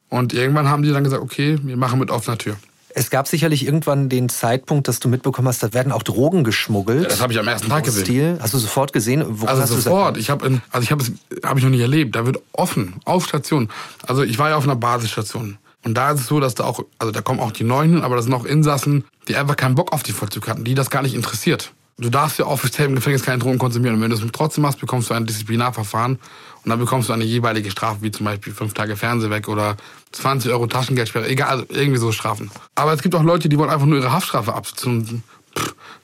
Und 0.09 0.33
irgendwann 0.33 0.67
haben 0.67 0.83
die 0.83 0.91
dann 0.91 1.03
gesagt, 1.03 1.21
okay, 1.21 1.57
wir 1.61 1.77
machen 1.77 1.99
mit 1.99 2.11
offener 2.11 2.37
Tür. 2.37 2.57
Es 2.99 3.09
gab 3.09 3.29
sicherlich 3.29 3.65
irgendwann 3.65 4.09
den 4.09 4.27
Zeitpunkt, 4.27 4.89
dass 4.89 4.99
du 4.99 5.07
mitbekommen 5.07 5.47
hast, 5.47 5.63
da 5.63 5.73
werden 5.73 5.93
auch 5.93 6.03
Drogen 6.03 6.43
geschmuggelt. 6.43 7.09
Das 7.09 7.21
habe 7.21 7.31
ich 7.31 7.39
am 7.39 7.47
ersten 7.47 7.69
Tag 7.69 7.85
gesehen. 7.85 8.03
Stil. 8.03 8.37
Hast 8.41 8.53
du 8.53 8.57
sofort 8.57 8.91
gesehen? 8.91 9.23
Woran 9.25 9.57
also 9.57 9.75
sofort. 9.77 10.17
Ich 10.17 10.29
habe, 10.29 10.59
also 10.69 10.83
ich 10.83 10.91
habe 10.91 11.01
es, 11.01 11.13
habe 11.45 11.59
ich 11.59 11.63
noch 11.63 11.71
nicht 11.71 11.79
erlebt. 11.79 12.17
Da 12.17 12.25
wird 12.25 12.41
offen 12.51 12.95
auf 13.05 13.25
Station. 13.25 13.69
Also 14.05 14.23
ich 14.23 14.37
war 14.37 14.49
ja 14.49 14.57
auf 14.57 14.65
einer 14.65 14.75
Basisstation. 14.75 15.57
Und 15.85 15.93
da 15.93 16.11
ist 16.11 16.19
es 16.19 16.27
so, 16.27 16.41
dass 16.41 16.55
da 16.55 16.65
auch, 16.65 16.83
also 16.97 17.13
da 17.13 17.21
kommen 17.21 17.39
auch 17.39 17.53
die 17.53 17.63
Neuen, 17.63 18.01
aber 18.01 18.17
das 18.17 18.25
sind 18.25 18.33
auch 18.33 18.43
Insassen, 18.43 19.05
die 19.29 19.37
einfach 19.37 19.55
keinen 19.55 19.75
Bock 19.75 19.93
auf 19.93 20.03
die 20.03 20.11
Vollzug 20.11 20.49
hatten, 20.49 20.65
die 20.65 20.75
das 20.75 20.89
gar 20.89 21.01
nicht 21.01 21.15
interessiert. 21.15 21.71
Du 21.99 22.09
darfst 22.09 22.39
ja 22.39 22.45
offiziell 22.45 22.87
im 22.87 22.95
Gefängnis 22.95 23.23
keine 23.23 23.39
Drogen 23.39 23.57
konsumieren. 23.57 23.95
Und 23.95 24.01
wenn 24.01 24.09
du 24.09 24.15
es 24.15 24.31
trotzdem 24.31 24.61
machst, 24.61 24.79
bekommst 24.79 25.09
du 25.09 25.13
ein 25.13 25.25
Disziplinarverfahren. 25.25 26.17
Und 26.63 26.69
dann 26.69 26.79
bekommst 26.79 27.09
du 27.09 27.13
eine 27.13 27.25
jeweilige 27.25 27.71
Strafe, 27.71 28.01
wie 28.01 28.11
zum 28.11 28.25
Beispiel 28.25 28.53
fünf 28.53 28.73
Tage 28.73 28.95
Fernseh 28.95 29.29
weg 29.29 29.49
oder 29.49 29.75
20 30.13 30.51
Euro 30.51 30.67
Taschengeldsperre. 30.67 31.27
Egal, 31.27 31.49
also 31.49 31.65
irgendwie 31.69 31.99
so 31.99 32.11
Strafen. 32.11 32.51
Aber 32.75 32.93
es 32.93 33.01
gibt 33.01 33.15
auch 33.15 33.23
Leute, 33.23 33.49
die 33.49 33.57
wollen 33.57 33.69
einfach 33.69 33.85
nur 33.85 33.99
ihre 33.99 34.13
Haftstrafe 34.13 34.53
absitzen. 34.53 35.23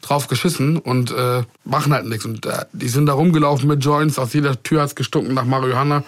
Drauf 0.01 0.27
geschissen 0.27 0.77
und 0.77 1.11
äh, 1.11 1.43
machen 1.63 1.93
halt 1.93 2.05
nichts. 2.07 2.25
Und 2.25 2.45
äh, 2.45 2.65
die 2.73 2.89
sind 2.89 3.05
da 3.05 3.13
rumgelaufen 3.13 3.67
mit 3.67 3.83
Joints. 3.83 4.19
Aus 4.19 4.33
jeder 4.33 4.61
Tür 4.61 4.81
hat's 4.81 4.95
gestunken 4.95 5.33
nach 5.33 5.45
Marihuana. 5.45 6.03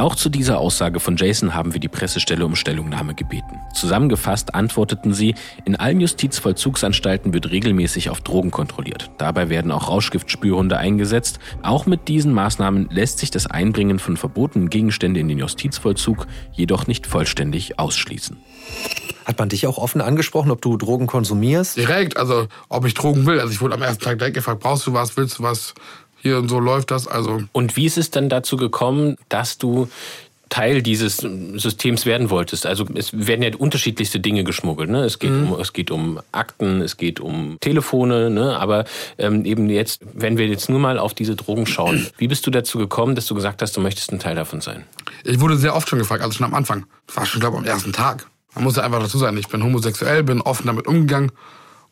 Auch 0.00 0.14
zu 0.14 0.28
dieser 0.28 0.60
Aussage 0.60 1.00
von 1.00 1.16
Jason 1.16 1.54
haben 1.54 1.72
wir 1.72 1.80
die 1.80 1.88
Pressestelle 1.88 2.46
um 2.46 2.54
Stellungnahme 2.54 3.16
gebeten. 3.16 3.58
Zusammengefasst 3.74 4.54
antworteten 4.54 5.12
sie, 5.12 5.34
in 5.64 5.74
allen 5.74 6.00
Justizvollzugsanstalten 6.00 7.34
wird 7.34 7.50
regelmäßig 7.50 8.08
auf 8.08 8.20
Drogen 8.20 8.52
kontrolliert. 8.52 9.10
Dabei 9.18 9.48
werden 9.48 9.72
auch 9.72 9.88
Rauschgiftspürhunde 9.88 10.78
eingesetzt. 10.78 11.40
Auch 11.62 11.86
mit 11.86 12.06
diesen 12.06 12.32
Maßnahmen 12.32 12.88
lässt 12.90 13.18
sich 13.18 13.32
das 13.32 13.48
Einbringen 13.48 13.98
von 13.98 14.16
verbotenen 14.16 14.70
Gegenständen 14.70 15.20
in 15.20 15.28
den 15.28 15.38
Justizvollzug 15.38 16.28
jedoch 16.52 16.86
nicht 16.86 17.08
vollständig 17.08 17.80
ausschließen. 17.80 18.36
Hat 19.24 19.38
man 19.40 19.48
dich 19.48 19.66
auch 19.66 19.78
offen 19.78 20.00
angesprochen, 20.00 20.52
ob 20.52 20.62
du 20.62 20.76
Drogen 20.76 21.08
konsumierst? 21.08 21.76
Direkt, 21.76 22.16
also 22.16 22.46
ob 22.68 22.86
ich 22.86 22.94
Drogen 22.94 23.26
will. 23.26 23.40
Also 23.40 23.52
ich 23.52 23.60
wurde 23.60 23.74
am 23.74 23.82
ersten 23.82 24.04
Tag 24.04 24.18
direkt 24.18 24.36
gefragt, 24.36 24.60
brauchst 24.60 24.86
du 24.86 24.92
was, 24.92 25.16
willst 25.16 25.40
du 25.40 25.42
was? 25.42 25.74
Hier 26.20 26.38
und 26.38 26.48
so 26.48 26.58
läuft 26.60 26.90
das. 26.90 27.06
Also. 27.06 27.42
Und 27.52 27.76
wie 27.76 27.86
ist 27.86 27.98
es 27.98 28.10
dann 28.10 28.28
dazu 28.28 28.56
gekommen, 28.56 29.16
dass 29.28 29.58
du 29.58 29.88
Teil 30.48 30.82
dieses 30.82 31.18
Systems 31.18 32.06
werden 32.06 32.30
wolltest. 32.30 32.66
Also 32.66 32.86
es 32.94 33.10
werden 33.12 33.42
ja 33.42 33.50
unterschiedlichste 33.56 34.20
Dinge 34.20 34.44
geschmuggelt. 34.44 34.88
Ne? 34.88 35.04
Es, 35.04 35.18
geht 35.18 35.30
mhm. 35.30 35.52
um, 35.52 35.60
es 35.60 35.72
geht 35.72 35.90
um 35.90 36.20
Akten, 36.32 36.80
es 36.80 36.96
geht 36.96 37.20
um 37.20 37.58
Telefone, 37.60 38.30
ne? 38.30 38.58
aber 38.58 38.84
ähm, 39.18 39.44
eben 39.44 39.68
jetzt, 39.68 40.00
wenn 40.14 40.38
wir 40.38 40.46
jetzt 40.46 40.68
nur 40.68 40.78
mal 40.78 40.98
auf 40.98 41.14
diese 41.14 41.36
Drogen 41.36 41.66
schauen, 41.66 42.06
wie 42.18 42.28
bist 42.28 42.46
du 42.46 42.50
dazu 42.50 42.78
gekommen, 42.78 43.14
dass 43.14 43.26
du 43.26 43.34
gesagt 43.34 43.62
hast, 43.62 43.76
du 43.76 43.80
möchtest 43.80 44.12
ein 44.12 44.18
Teil 44.18 44.34
davon 44.34 44.60
sein? 44.60 44.84
Ich 45.24 45.40
wurde 45.40 45.56
sehr 45.56 45.74
oft 45.74 45.88
schon 45.88 45.98
gefragt, 45.98 46.22
also 46.22 46.32
schon 46.34 46.46
am 46.46 46.54
Anfang. 46.54 46.86
Das 47.06 47.16
war 47.16 47.26
schon, 47.26 47.40
glaube 47.40 47.56
ich, 47.56 47.62
am 47.62 47.66
ersten 47.66 47.92
Tag. 47.92 48.26
Man 48.54 48.64
muss 48.64 48.76
ja 48.76 48.82
einfach 48.82 49.00
dazu 49.00 49.18
sein, 49.18 49.36
ich 49.36 49.48
bin 49.48 49.62
homosexuell, 49.62 50.22
bin 50.22 50.40
offen 50.40 50.66
damit 50.66 50.86
umgegangen. 50.86 51.30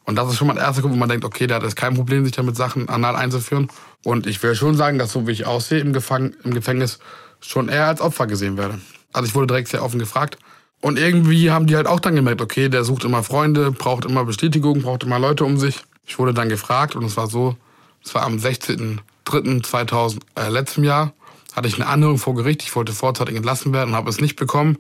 Und 0.05 0.15
das 0.15 0.29
ist 0.29 0.37
schon 0.37 0.47
mal 0.47 0.55
der 0.55 0.63
erste 0.63 0.83
Grund, 0.83 0.95
wo 0.95 0.99
man 0.99 1.09
denkt, 1.09 1.25
okay, 1.25 1.49
der 1.49 1.57
hat 1.57 1.65
jetzt 1.65 1.75
kein 1.75 1.95
Problem, 1.95 2.25
sich 2.25 2.33
damit 2.33 2.57
Sachen 2.57 2.89
anal 2.89 3.17
einzuführen. 3.17 3.69
Und 4.07 4.29
ich 4.29 4.41
will 4.41 4.55
schon 4.55 4.77
sagen, 4.77 4.99
dass 4.99 5.11
so 5.11 5.27
wie 5.27 5.33
ich 5.33 5.47
aussehe 5.47 5.81
im, 5.81 5.93
Gefang 5.93 6.37
im 6.45 6.55
Gefängnis, 6.55 7.01
schon 7.41 7.69
eher 7.69 7.89
als 7.89 8.01
Opfer 8.01 8.29
gesehen 8.29 8.57
werde. 8.57 8.79
Also 9.13 9.27
ich 9.27 9.35
wurde 9.35 9.49
direkt 9.49 9.67
sehr 9.67 9.83
offen 9.83 9.99
gefragt. 9.99 10.39
Und 10.81 10.97
irgendwie 10.97 11.51
haben 11.51 11.67
die 11.67 11.75
halt 11.75 11.89
auch 11.89 11.99
dann 11.99 12.15
gemerkt, 12.15 12.41
okay, 12.41 12.69
der 12.69 12.85
sucht 12.85 13.03
immer 13.03 13.25
Freunde, 13.25 13.73
braucht 13.73 14.05
immer 14.05 14.25
Bestätigung, 14.25 14.83
braucht 14.83 15.03
immer 15.03 15.19
Leute 15.19 15.45
um 15.45 15.57
sich. 15.59 15.83
Ich 16.07 16.21
wurde 16.21 16.33
dann 16.33 16.49
gefragt 16.49 16.95
und 16.95 17.05
es 17.05 17.17
war 17.17 17.27
so, 17.27 17.57
es 18.05 18.15
war 18.15 18.23
am 18.23 18.37
16.03.2000, 18.37 20.21
äh, 20.37 20.51
letztem 20.51 20.85
Jahr, 20.85 21.13
hatte 21.57 21.67
ich 21.67 21.75
eine 21.75 21.89
Anhörung 21.89 22.19
vor 22.19 22.37
Gericht. 22.37 22.63
Ich 22.63 22.77
wollte 22.77 22.93
vorzeitig 22.93 23.35
entlassen 23.35 23.73
werden 23.73 23.89
und 23.91 23.97
habe 23.97 24.09
es 24.09 24.21
nicht 24.21 24.37
bekommen. 24.37 24.79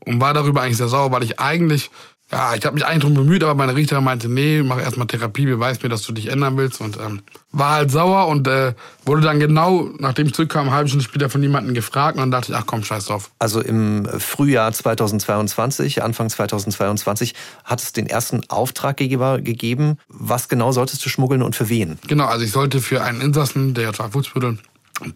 Und 0.00 0.20
war 0.20 0.34
darüber 0.34 0.60
eigentlich 0.60 0.76
sehr 0.76 0.88
sauer, 0.88 1.12
weil 1.12 1.22
ich 1.22 1.40
eigentlich 1.40 1.90
Ja, 2.32 2.54
ich 2.54 2.64
habe 2.64 2.74
mich 2.74 2.86
eigentlich 2.86 3.02
drum 3.02 3.14
bemüht, 3.14 3.42
aber 3.42 3.54
meine 3.54 3.74
Richterin 3.74 4.04
meinte, 4.04 4.28
nee, 4.28 4.62
mach 4.62 4.78
erstmal 4.78 5.08
Therapie, 5.08 5.46
beweis 5.46 5.82
mir, 5.82 5.88
dass 5.88 6.02
du 6.02 6.12
dich 6.12 6.28
ändern 6.28 6.56
willst. 6.56 6.80
Und 6.80 6.96
ähm, 6.96 7.22
war 7.50 7.72
halt 7.72 7.90
sauer 7.90 8.28
und 8.28 8.46
äh, 8.46 8.74
wurde 9.04 9.22
dann 9.22 9.40
genau, 9.40 9.88
nachdem 9.98 10.28
ich 10.28 10.34
zurückkam, 10.34 10.68
eine 10.68 10.76
halbe 10.76 10.88
Stunde 10.88 11.04
später 11.04 11.28
von 11.28 11.42
jemandem 11.42 11.74
gefragt 11.74 12.16
und 12.16 12.20
dann 12.20 12.30
dachte 12.30 12.52
ich, 12.52 12.58
ach 12.58 12.66
komm, 12.66 12.84
scheiß 12.84 13.06
drauf. 13.06 13.30
Also 13.40 13.60
im 13.60 14.06
Frühjahr 14.18 14.72
2022, 14.72 16.04
Anfang 16.04 16.30
2022, 16.30 17.34
hat 17.64 17.80
es 17.80 17.92
den 17.92 18.06
ersten 18.06 18.42
Auftraggeber 18.48 19.40
gegeben. 19.40 19.98
Was 20.08 20.48
genau 20.48 20.70
solltest 20.70 21.04
du 21.04 21.08
schmuggeln 21.08 21.42
und 21.42 21.56
für 21.56 21.68
wen? 21.68 21.98
Genau, 22.06 22.26
also 22.26 22.44
ich 22.44 22.52
sollte 22.52 22.80
für 22.80 23.02
einen 23.02 23.20
Insassen, 23.20 23.74
der 23.74 23.98
war 23.98 24.12
Fußbüttel, 24.12 24.58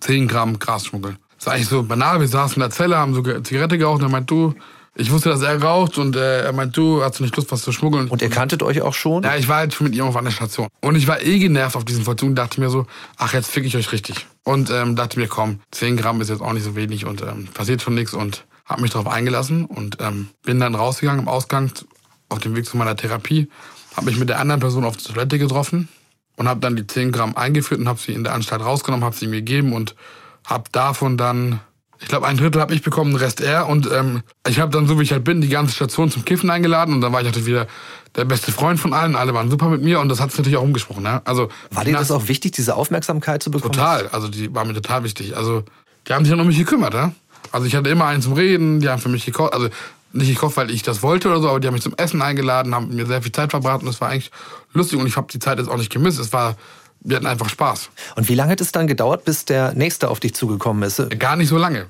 10 0.00 0.26
Gramm 0.26 0.58
Gras 0.58 0.86
schmuggeln. 0.86 1.18
Das 1.36 1.46
ist 1.46 1.52
eigentlich 1.52 1.68
so 1.68 1.82
banal, 1.84 2.18
wir 2.18 2.28
saßen 2.28 2.56
in 2.56 2.60
der 2.60 2.70
Zelle, 2.70 2.96
haben 2.96 3.14
so 3.14 3.22
Zigarette 3.22 3.78
geraucht 3.78 4.00
und 4.00 4.08
er 4.08 4.10
meint, 4.10 4.30
du, 4.30 4.54
ich 4.96 5.10
wusste, 5.10 5.28
dass 5.28 5.42
er 5.42 5.60
raucht 5.60 5.98
und 5.98 6.14
äh, 6.14 6.42
er 6.44 6.52
meint, 6.52 6.76
du 6.76 7.02
hast 7.02 7.18
du 7.18 7.24
nicht 7.24 7.36
Lust, 7.36 7.50
was 7.50 7.62
zu 7.62 7.72
schmuggeln. 7.72 8.08
Und 8.08 8.22
ihr 8.22 8.30
kanntet 8.30 8.62
euch 8.62 8.80
auch 8.80 8.94
schon? 8.94 9.24
Ja, 9.24 9.34
ich 9.36 9.48
war 9.48 9.56
halt 9.56 9.74
schon 9.74 9.86
mit 9.88 9.96
ihm 9.96 10.04
auf 10.04 10.16
einer 10.16 10.30
Station. 10.30 10.68
Und 10.80 10.94
ich 10.94 11.08
war 11.08 11.20
eh 11.20 11.38
genervt 11.38 11.76
auf 11.76 11.84
diesen 11.84 12.04
Vollzug 12.04 12.28
und 12.28 12.34
dachte 12.36 12.60
mir 12.60 12.70
so, 12.70 12.86
ach, 13.16 13.32
jetzt 13.32 13.50
fick 13.50 13.64
ich 13.64 13.76
euch 13.76 13.90
richtig. 13.90 14.26
Und 14.44 14.70
ähm, 14.70 14.94
dachte 14.94 15.18
mir, 15.18 15.26
komm, 15.26 15.60
10 15.72 15.96
Gramm 15.96 16.20
ist 16.20 16.30
jetzt 16.30 16.42
auch 16.42 16.52
nicht 16.52 16.64
so 16.64 16.76
wenig 16.76 17.06
und 17.06 17.22
ähm, 17.22 17.48
passiert 17.52 17.82
schon 17.82 17.94
nichts 17.94 18.14
und 18.14 18.44
habe 18.64 18.82
mich 18.82 18.92
darauf 18.92 19.08
eingelassen 19.08 19.64
und 19.64 19.98
ähm, 20.00 20.28
bin 20.42 20.60
dann 20.60 20.74
rausgegangen 20.74 21.22
im 21.22 21.28
Ausgang 21.28 21.72
auf 22.28 22.38
dem 22.38 22.54
Weg 22.54 22.66
zu 22.66 22.76
meiner 22.76 22.96
Therapie, 22.96 23.48
habe 23.96 24.06
mich 24.06 24.16
mit 24.16 24.28
der 24.28 24.38
anderen 24.38 24.60
Person 24.60 24.84
auf 24.84 24.96
der 24.96 25.12
Toilette 25.12 25.38
getroffen 25.38 25.88
und 26.36 26.48
habe 26.48 26.60
dann 26.60 26.76
die 26.76 26.86
10 26.86 27.12
Gramm 27.12 27.36
eingeführt 27.36 27.80
und 27.80 27.88
habe 27.88 27.98
sie 27.98 28.12
in 28.12 28.24
der 28.24 28.34
Anstalt 28.34 28.62
rausgenommen, 28.62 29.04
habe 29.04 29.16
sie 29.16 29.26
ihm 29.26 29.32
gegeben 29.32 29.72
und 29.72 29.94
habe 30.44 30.64
davon 30.72 31.16
dann 31.16 31.60
ich 32.04 32.08
glaube, 32.08 32.26
ein 32.26 32.36
Drittel 32.36 32.60
habe 32.60 32.74
ich 32.74 32.82
bekommen, 32.82 33.12
den 33.12 33.16
Rest 33.16 33.40
er. 33.40 33.66
Und 33.66 33.90
ähm, 33.90 34.22
ich 34.46 34.60
habe 34.60 34.70
dann, 34.70 34.86
so 34.86 35.00
wie 35.00 35.04
ich 35.04 35.12
halt 35.12 35.24
bin, 35.24 35.40
die 35.40 35.48
ganze 35.48 35.74
Station 35.74 36.10
zum 36.10 36.22
Kiffen 36.26 36.50
eingeladen. 36.50 36.92
Und 36.92 37.00
dann 37.00 37.14
war 37.14 37.20
ich 37.20 37.26
natürlich 37.26 37.46
wieder 37.46 37.66
der 38.14 38.26
beste 38.26 38.52
Freund 38.52 38.78
von 38.78 38.92
allen. 38.92 39.16
Alle 39.16 39.32
waren 39.32 39.50
super 39.50 39.70
mit 39.70 39.82
mir 39.82 40.00
und 40.00 40.10
das 40.10 40.20
hat 40.20 40.30
es 40.30 40.36
natürlich 40.36 40.58
auch 40.58 40.62
umgesprochen. 40.62 41.02
Ne? 41.02 41.22
Also, 41.24 41.48
war 41.70 41.82
dir 41.82 41.94
das 41.94 42.10
auch 42.10 42.28
wichtig, 42.28 42.52
diese 42.52 42.76
Aufmerksamkeit 42.76 43.42
zu 43.42 43.50
bekommen? 43.50 43.72
Total. 43.72 44.08
Also 44.08 44.28
die 44.28 44.54
war 44.54 44.66
mir 44.66 44.74
total 44.74 45.02
wichtig. 45.02 45.34
Also 45.34 45.64
die 46.06 46.12
haben 46.12 46.26
sich 46.26 46.34
ja 46.34 46.38
um 46.38 46.46
mich 46.46 46.58
gekümmert. 46.58 46.92
Ne? 46.92 47.14
Also 47.52 47.66
ich 47.66 47.74
hatte 47.74 47.88
immer 47.88 48.04
einen 48.04 48.20
zum 48.20 48.34
Reden, 48.34 48.80
die 48.80 48.90
haben 48.90 49.00
für 49.00 49.08
mich 49.08 49.24
gekocht. 49.24 49.54
Also 49.54 49.70
nicht 50.12 50.28
gekocht, 50.28 50.58
weil 50.58 50.70
ich 50.70 50.82
das 50.82 51.02
wollte 51.02 51.28
oder 51.28 51.40
so, 51.40 51.48
aber 51.48 51.58
die 51.58 51.68
haben 51.68 51.74
mich 51.74 51.82
zum 51.82 51.94
Essen 51.96 52.20
eingeladen, 52.20 52.74
haben 52.74 52.94
mir 52.94 53.06
sehr 53.06 53.22
viel 53.22 53.32
Zeit 53.32 53.50
verbracht 53.50 53.82
und 53.82 53.88
es 53.88 54.00
war 54.02 54.10
eigentlich 54.10 54.30
lustig 54.74 54.98
und 55.00 55.06
ich 55.06 55.16
habe 55.16 55.26
die 55.32 55.38
Zeit 55.38 55.58
jetzt 55.58 55.68
auch 55.68 55.78
nicht 55.78 55.90
gemisst. 55.90 56.20
Es 56.20 56.34
war 56.34 56.54
wir 57.04 57.16
hatten 57.16 57.26
einfach 57.26 57.50
Spaß. 57.50 57.90
Und 58.16 58.28
wie 58.28 58.34
lange 58.34 58.52
hat 58.52 58.60
es 58.62 58.72
dann 58.72 58.86
gedauert, 58.86 59.24
bis 59.24 59.44
der 59.44 59.74
Nächste 59.74 60.08
auf 60.08 60.20
dich 60.20 60.34
zugekommen 60.34 60.82
ist? 60.82 61.02
Gar 61.18 61.36
nicht 61.36 61.48
so 61.48 61.58
lange. 61.58 61.86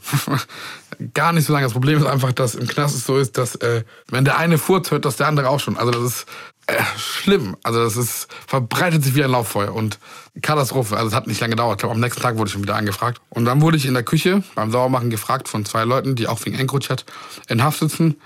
Gar 1.14 1.32
nicht 1.32 1.46
so 1.46 1.52
lange. 1.52 1.66
Das 1.66 1.72
Problem 1.72 1.98
ist 1.98 2.06
einfach, 2.06 2.32
dass 2.32 2.56
im 2.56 2.66
Knast 2.66 2.96
es 2.96 3.04
so 3.04 3.16
ist, 3.16 3.38
dass 3.38 3.54
äh, 3.56 3.84
wenn 4.08 4.24
der 4.24 4.38
eine 4.38 4.58
furzt, 4.58 4.90
hört 4.90 5.04
das 5.04 5.16
der 5.16 5.28
andere 5.28 5.48
auch 5.48 5.60
schon. 5.60 5.76
Also 5.76 5.92
das 5.92 6.02
ist 6.02 6.26
äh, 6.66 6.74
schlimm. 6.96 7.56
Also 7.62 7.82
das 7.82 7.96
ist 7.96 8.28
verbreitet 8.46 9.04
sich 9.04 9.14
wie 9.14 9.22
ein 9.22 9.30
Lauffeuer 9.30 9.72
und 9.72 10.00
Katastrophe. 10.42 10.96
Also 10.96 11.08
es 11.08 11.14
hat 11.14 11.28
nicht 11.28 11.40
lange 11.40 11.52
gedauert. 11.52 11.76
Ich 11.76 11.78
glaube, 11.80 11.94
am 11.94 12.00
nächsten 12.00 12.20
Tag 12.20 12.36
wurde 12.36 12.48
ich 12.48 12.52
schon 12.52 12.62
wieder 12.62 12.76
angefragt. 12.76 13.20
Und 13.30 13.44
dann 13.44 13.60
wurde 13.60 13.76
ich 13.76 13.86
in 13.86 13.94
der 13.94 14.02
Küche 14.02 14.42
beim 14.56 14.72
Sauermachen 14.72 15.10
gefragt 15.10 15.48
von 15.48 15.64
zwei 15.64 15.84
Leuten, 15.84 16.16
die 16.16 16.26
auch 16.26 16.44
wegen 16.44 16.58
EncroChat 16.58 17.04
in 17.48 17.62
Haft 17.62 17.78
sitzen, 17.78 18.16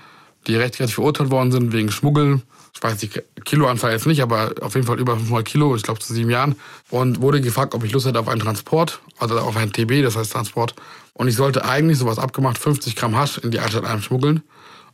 die 0.47 0.55
rechtlich 0.55 0.95
verurteilt 0.95 1.29
worden 1.29 1.51
sind 1.51 1.71
wegen 1.71 1.91
Schmuggeln 1.91 2.41
ich 2.73 2.83
weiß 2.83 2.97
die 2.97 3.09
Kiloanzahl 3.45 3.91
jetzt 3.91 4.07
nicht, 4.07 4.21
aber 4.21 4.53
auf 4.61 4.75
jeden 4.75 4.87
Fall 4.87 4.99
über 4.99 5.17
500 5.17 5.45
Kilo, 5.45 5.75
ich 5.75 5.83
glaube 5.83 5.99
zu 5.99 6.13
sieben 6.13 6.29
Jahren. 6.29 6.55
Und 6.89 7.21
wurde 7.21 7.41
gefragt, 7.41 7.73
ob 7.73 7.83
ich 7.83 7.91
Lust 7.91 8.05
hätte 8.05 8.19
auf 8.19 8.27
einen 8.27 8.41
Transport, 8.41 9.01
also 9.17 9.39
auf 9.39 9.57
einen 9.57 9.73
TB, 9.73 10.03
das 10.03 10.15
heißt 10.15 10.31
Transport. 10.31 10.75
Und 11.13 11.27
ich 11.27 11.35
sollte 11.35 11.65
eigentlich 11.65 11.97
sowas 11.97 12.19
abgemacht, 12.19 12.57
50 12.57 12.95
Gramm 12.95 13.15
Hasch 13.15 13.37
in 13.37 13.51
die 13.51 13.59
Altstadt 13.59 13.85
einschmuggeln 13.85 14.43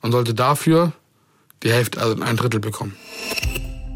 und 0.02 0.12
sollte 0.12 0.34
dafür 0.34 0.94
die 1.64 1.72
Hälfte, 1.72 2.02
also 2.02 2.22
ein 2.22 2.38
Drittel 2.38 2.60
bekommen. 2.60 2.96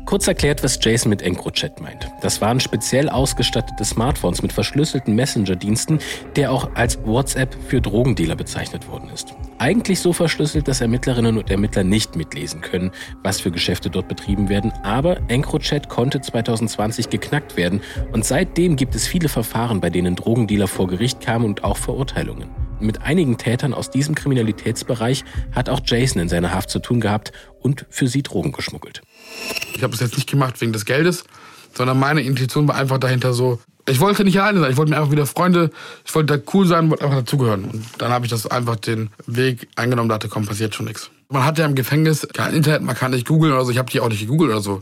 Kurz 0.09 0.27
erklärt, 0.27 0.63
was 0.63 0.79
Jason 0.81 1.11
mit 1.11 1.21
EncroChat 1.21 1.81
meint. 1.81 2.09
Das 2.21 2.41
waren 2.41 2.59
speziell 2.59 3.09
ausgestattete 3.09 3.85
Smartphones 3.85 4.41
mit 4.41 4.51
verschlüsselten 4.51 5.13
Messenger-Diensten, 5.13 5.99
der 6.35 6.51
auch 6.51 6.71
als 6.73 6.97
WhatsApp 7.05 7.55
für 7.67 7.79
Drogendealer 7.79 8.35
bezeichnet 8.35 8.87
worden 8.87 9.11
ist. 9.13 9.35
Eigentlich 9.59 9.99
so 9.99 10.11
verschlüsselt, 10.11 10.67
dass 10.67 10.81
Ermittlerinnen 10.81 11.37
und 11.37 11.51
Ermittler 11.51 11.83
nicht 11.83 12.15
mitlesen 12.15 12.61
können, 12.61 12.89
was 13.21 13.39
für 13.39 13.51
Geschäfte 13.51 13.91
dort 13.91 14.07
betrieben 14.07 14.49
werden, 14.49 14.73
aber 14.81 15.17
EncroChat 15.27 15.89
konnte 15.89 16.21
2020 16.21 17.11
geknackt 17.11 17.55
werden 17.55 17.81
und 18.11 18.25
seitdem 18.25 18.77
gibt 18.77 18.95
es 18.95 19.05
viele 19.05 19.29
Verfahren, 19.29 19.79
bei 19.79 19.91
denen 19.91 20.15
Drogendealer 20.15 20.67
vor 20.67 20.87
Gericht 20.87 21.21
kamen 21.21 21.45
und 21.45 21.63
auch 21.63 21.77
Verurteilungen. 21.77 22.49
Mit 22.79 23.03
einigen 23.03 23.37
Tätern 23.37 23.75
aus 23.75 23.91
diesem 23.91 24.15
Kriminalitätsbereich 24.15 25.23
hat 25.51 25.69
auch 25.69 25.81
Jason 25.85 26.19
in 26.19 26.29
seiner 26.29 26.51
Haft 26.51 26.71
zu 26.71 26.79
tun 26.79 26.99
gehabt 26.99 27.31
und 27.59 27.85
für 27.91 28.07
sie 28.07 28.23
Drogen 28.23 28.53
geschmuggelt. 28.53 29.03
Ich 29.75 29.83
habe 29.83 29.93
es 29.93 29.99
jetzt 29.99 30.15
nicht 30.15 30.29
gemacht 30.29 30.59
wegen 30.61 30.73
des 30.73 30.85
Geldes, 30.85 31.23
sondern 31.75 31.99
meine 31.99 32.21
Intuition 32.21 32.67
war 32.67 32.75
einfach 32.75 32.97
dahinter 32.97 33.33
so, 33.33 33.59
ich 33.87 33.99
wollte 33.99 34.23
nicht 34.23 34.39
alleine 34.39 34.59
sein, 34.59 34.71
ich 34.71 34.77
wollte 34.77 34.91
mir 34.91 34.97
einfach 34.97 35.11
wieder 35.11 35.25
Freunde, 35.25 35.71
ich 36.05 36.13
wollte 36.13 36.37
da 36.37 36.43
cool 36.53 36.67
sein, 36.67 36.89
wollte 36.89 37.03
einfach 37.03 37.19
dazugehören. 37.19 37.65
Und 37.65 37.85
dann 37.97 38.11
habe 38.11 38.25
ich 38.25 38.31
das 38.31 38.45
einfach 38.45 38.75
den 38.75 39.09
Weg 39.25 39.67
eingenommen, 39.75 40.09
dachte, 40.09 40.27
komm, 40.29 40.45
passiert 40.45 40.75
schon 40.75 40.85
nichts. 40.85 41.09
Man 41.31 41.45
hat 41.45 41.59
ja 41.59 41.65
im 41.65 41.75
Gefängnis 41.75 42.27
kein 42.33 42.55
Internet, 42.55 42.81
man 42.81 42.95
kann 42.95 43.11
nicht 43.11 43.27
googeln 43.27 43.53
oder 43.53 43.63
so. 43.63 43.69
Ich 43.69 43.77
habe 43.77 43.91
die 43.91 43.99
auch 43.99 44.09
nicht 44.09 44.21
gegoogelt 44.21 44.49
oder 44.49 44.61
so. 44.61 44.81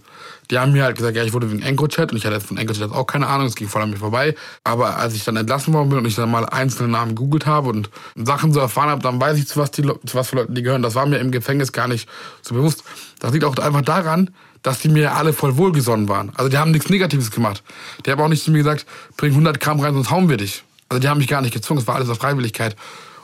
Die 0.50 0.58
haben 0.58 0.72
mir 0.72 0.86
halt 0.86 0.96
gesagt, 0.96 1.18
ja, 1.18 1.26
ich 1.26 1.34
wurde 1.34 1.52
wegen 1.52 1.62
EncroChat 1.62 2.14
und 2.14 2.18
ich 2.18 2.26
hatte 2.26 2.36
jetzt 2.36 2.48
von 2.48 2.56
EncroChat 2.56 2.94
auch 2.94 3.06
keine 3.06 3.28
Ahnung, 3.28 3.48
es 3.48 3.56
ging 3.56 3.68
voll 3.68 3.82
an 3.82 3.90
mir 3.90 3.98
vorbei. 3.98 4.34
Aber 4.64 4.96
als 4.96 5.14
ich 5.14 5.26
dann 5.26 5.36
entlassen 5.36 5.74
worden 5.74 5.90
bin 5.90 5.98
und 5.98 6.06
ich 6.06 6.16
dann 6.16 6.32
mal 6.32 6.46
einzelne 6.46 6.88
Namen 6.88 7.16
gegoogelt 7.16 7.48
habe 7.48 7.68
und 7.68 7.90
Sachen 8.16 8.54
so 8.54 8.62
erfahren 8.62 8.90
habe, 8.90 9.02
dann 9.02 9.20
weiß 9.20 9.38
ich, 9.38 9.50
zu 9.50 9.60
was, 9.60 9.72
die, 9.72 9.82
zu 9.82 10.14
was 10.14 10.30
für 10.30 10.38
Leuten 10.38 10.56
die 10.56 10.62
gehören. 10.62 10.82
Das 10.82 10.96
war 10.96 11.06
mir 11.06 11.18
im 11.18 11.32
Gefängnis 11.32 11.74
gar 11.74 11.90
nicht 11.90 12.08
so 12.42 12.56
bewusst. 12.56 12.86
Das 13.20 13.34
liegt 13.34 13.44
auch 13.44 13.58
einfach 13.58 13.82
daran, 13.82 14.30
dass 14.64 14.80
die 14.80 14.88
mir 14.88 15.16
alle 15.16 15.34
voll 15.34 15.58
wohlgesonnen 15.58 16.08
waren. 16.08 16.32
Also 16.36 16.50
die 16.50 16.58
haben 16.58 16.72
nichts 16.72 16.90
Negatives 16.90 17.30
gemacht. 17.30 17.62
Die 18.06 18.12
haben 18.12 18.22
auch 18.22 18.30
nicht 18.30 18.46
zu 18.46 18.52
mir 18.52 18.60
gesagt, 18.60 18.86
bring 19.18 19.32
100 19.32 19.60
Gramm 19.60 19.82
rein, 19.82 19.94
sonst 19.94 20.12
hauen 20.12 20.30
wir 20.30 20.38
dich. 20.38 20.64
Also 20.88 21.02
die 21.02 21.10
haben 21.10 21.18
mich 21.18 21.28
gar 21.28 21.42
nicht 21.42 21.54
gezwungen, 21.54 21.82
es 21.82 21.88
war 21.88 21.96
alles 21.96 22.08
auf 22.08 22.20
Freiwilligkeit. 22.20 22.78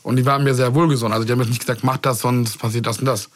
Und 0.03 0.17
die 0.17 0.25
waren 0.25 0.43
mir 0.43 0.53
sehr 0.53 0.75
wohlgesonnen. 0.75 1.13
Also 1.13 1.25
die 1.25 1.31
haben 1.31 1.39
jetzt 1.39 1.49
nicht 1.49 1.61
gesagt, 1.61 1.83
mach 1.83 1.97
das, 1.97 2.19
sonst 2.19 2.59
passiert 2.59 2.85
das 2.85 2.99
und 2.99 3.05
das. 3.05 3.29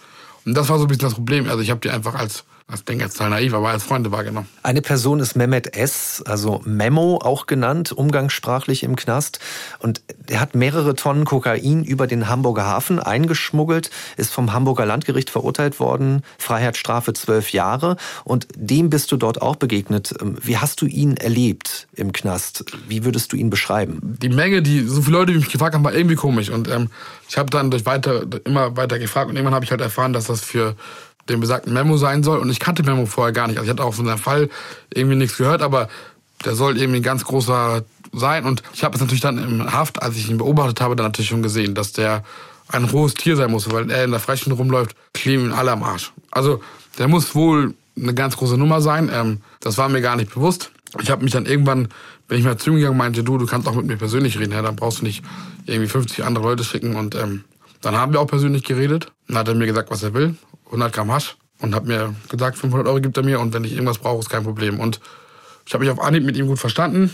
Und 0.46 0.54
das 0.56 0.70
war 0.70 0.78
so 0.78 0.86
ein 0.86 0.88
bisschen 0.88 1.04
das 1.04 1.16
Problem. 1.16 1.50
Also 1.50 1.62
ich 1.62 1.72
habe 1.72 1.80
die 1.80 1.90
einfach 1.90 2.16
als 2.16 2.44
ich 2.74 2.84
denke 2.84 3.06
jetzt 3.06 3.14
total 3.14 3.30
naiv, 3.30 3.54
aber 3.54 3.70
als 3.70 3.86
Freunde 3.86 4.12
wahrgenommen. 4.12 4.48
Eine 4.62 4.82
Person 4.82 5.22
ist 5.22 5.38
Mehmet 5.38 5.78
S., 5.78 6.22
also 6.26 6.62
Memo 6.66 7.18
auch 7.24 7.46
genannt, 7.46 7.94
umgangssprachlich 7.94 8.84
im 8.84 8.98
Knast. 8.98 9.40
Und 9.80 10.02
er 10.28 10.42
hat 10.42 10.54
mehrere 10.54 10.94
Tonnen 10.94 11.24
Kokain 11.24 11.86
über 11.86 12.08
den 12.08 12.28
Hamburger 12.28 12.66
Hafen 12.66 13.00
eingeschmuggelt, 13.00 13.90
ist 14.18 14.34
vom 14.34 14.52
Hamburger 14.52 14.86
Landgericht 14.86 15.30
verurteilt 15.30 15.80
worden, 15.80 16.24
Freiheitsstrafe 16.38 17.14
zwölf 17.14 17.54
Jahre. 17.54 17.96
Und 18.26 18.48
dem 18.56 18.90
bist 18.90 19.14
du 19.14 19.18
dort 19.18 19.42
auch 19.42 19.56
begegnet. 19.56 20.14
Wie 20.22 20.58
hast 20.58 20.82
du 20.82 20.88
ihn 20.88 21.16
erlebt 21.16 21.88
im 21.94 22.12
Knast? 22.12 22.66
Wie 22.90 23.06
würdest 23.06 23.32
du 23.32 23.38
ihn 23.38 23.50
beschreiben? 23.50 24.18
Die 24.22 24.28
Menge, 24.28 24.62
die 24.62 24.82
so 24.82 25.02
viele 25.02 25.20
Leute, 25.20 25.32
die 25.32 25.38
mich 25.38 25.50
gefragt 25.50 25.74
haben, 25.74 25.86
war 25.86 25.94
irgendwie 25.94 26.16
komisch. 26.16 26.50
Und 26.50 26.68
ähm, 26.68 26.90
ich 27.30 27.38
habe 27.38 27.50
dann 27.50 27.72
durch 27.72 27.86
weiter, 27.86 28.24
immer 28.44 28.76
weiter 28.76 29.00
gefragt 29.00 29.30
und 29.30 29.38
irgendwann 29.38 29.56
habe 29.56 29.64
ich 29.64 29.72
halt 29.72 29.80
erfahren, 29.80 30.12
dass 30.12 30.26
das 30.26 30.42
für 30.42 30.76
dem 31.30 31.40
besagten 31.40 31.74
Memo 31.74 31.98
sein 31.98 32.24
soll. 32.24 32.40
Und 32.40 32.50
ich 32.50 32.60
kannte 32.60 32.84
Memo 32.84 33.06
vorher 33.06 33.34
gar 33.34 33.48
nicht. 33.48 33.58
Also 33.58 33.66
ich 33.66 33.72
hatte 33.72 33.84
auch 33.84 33.94
von 33.94 34.06
seinem 34.06 34.18
Fall 34.18 34.50
irgendwie 34.94 35.18
nichts 35.18 35.38
gehört, 35.38 35.62
aber 35.62 35.90
der 36.46 36.56
soll 36.56 36.78
irgendwie 36.78 37.00
ein 37.00 37.04
ganz 37.04 37.24
großer 37.26 37.84
sein. 38.14 38.46
Und 38.46 38.64
ich 38.74 38.84
habe 38.84 38.96
es 38.96 39.02
natürlich 39.02 39.22
dann 39.22 39.38
im 39.38 39.72
Haft, 39.72 40.02
als 40.02 40.16
ich 40.16 40.30
ihn 40.30 40.38
beobachtet 40.38 40.82
habe, 40.82 40.96
dann 40.96 41.08
natürlich 41.08 41.30
schon 41.30 41.44
gesehen, 41.44 41.76
dass 41.76 41.94
der 41.94 42.24
ein 42.70 42.86
rohes 42.86 43.14
Tier 43.14 43.36
sein 43.36 43.52
muss, 43.52 43.72
weil 43.72 43.90
er 43.90 44.04
in 44.04 44.12
der 44.12 44.20
Freistunde 44.20 44.58
rumläuft, 44.58 44.96
kleben 45.14 45.46
ihn 45.46 45.52
alle 45.52 45.72
am 45.72 45.84
Arsch. 45.84 46.12
Also 46.32 46.62
der 46.98 47.08
muss 47.08 47.34
wohl 47.36 47.74
eine 47.96 48.14
ganz 48.14 48.38
große 48.38 48.58
Nummer 48.58 48.82
sein. 48.82 49.10
Ähm, 49.14 49.42
das 49.60 49.78
war 49.78 49.90
mir 49.90 50.02
gar 50.02 50.16
nicht 50.16 50.34
bewusst. 50.34 50.72
Ich 51.02 51.10
habe 51.10 51.24
mich 51.24 51.34
dann 51.34 51.46
irgendwann, 51.46 51.90
bin 52.28 52.40
ich 52.40 52.46
mal 52.46 52.58
zu 52.58 52.72
ihm 52.72 52.78
gegangen, 52.78 52.98
meinte, 52.98 53.24
du, 53.24 53.38
du 53.38 53.46
kannst 53.46 53.68
auch 53.68 53.76
mit 53.76 53.86
mir 53.86 53.98
persönlich 53.98 54.40
reden, 54.40 54.54
ja, 54.54 54.62
dann 54.62 54.76
brauchst 54.76 55.02
du 55.02 55.06
nicht 55.06 55.24
irgendwie 55.66 55.90
50 55.90 56.24
andere 56.24 56.46
Leute 56.46 56.64
schicken. 56.64 56.96
Und 56.96 57.16
ähm, 57.16 57.44
dann 57.82 57.96
haben 57.96 58.14
wir 58.14 58.20
auch 58.20 58.28
persönlich 58.28 58.64
geredet. 58.64 59.12
Dann 59.28 59.38
hat 59.38 59.48
er 59.48 59.56
mir 59.56 59.68
gesagt, 59.68 59.92
was 59.92 60.04
er 60.04 60.14
will. 60.14 60.36
100 60.68 60.94
Gramm 60.94 61.12
Hasch 61.12 61.38
und 61.60 61.76
hat 61.76 61.86
mir 61.86 62.14
gesagt, 62.30 62.58
500 62.58 62.88
Euro 62.88 63.02
gibt 63.02 63.18
er 63.18 63.24
mir 63.24 63.40
und 63.40 63.54
wenn 63.54 63.64
ich 63.64 63.74
irgendwas 63.74 63.98
brauche, 63.98 64.20
ist 64.20 64.30
kein 64.30 64.44
Problem. 64.44 64.80
Und 64.80 65.00
ich 65.66 65.74
habe 65.74 65.84
mich 65.84 65.92
auf 65.92 66.00
Anhieb 66.00 66.24
mit 66.24 66.38
ihm 66.38 66.48
gut 66.48 66.60
verstanden 66.60 67.14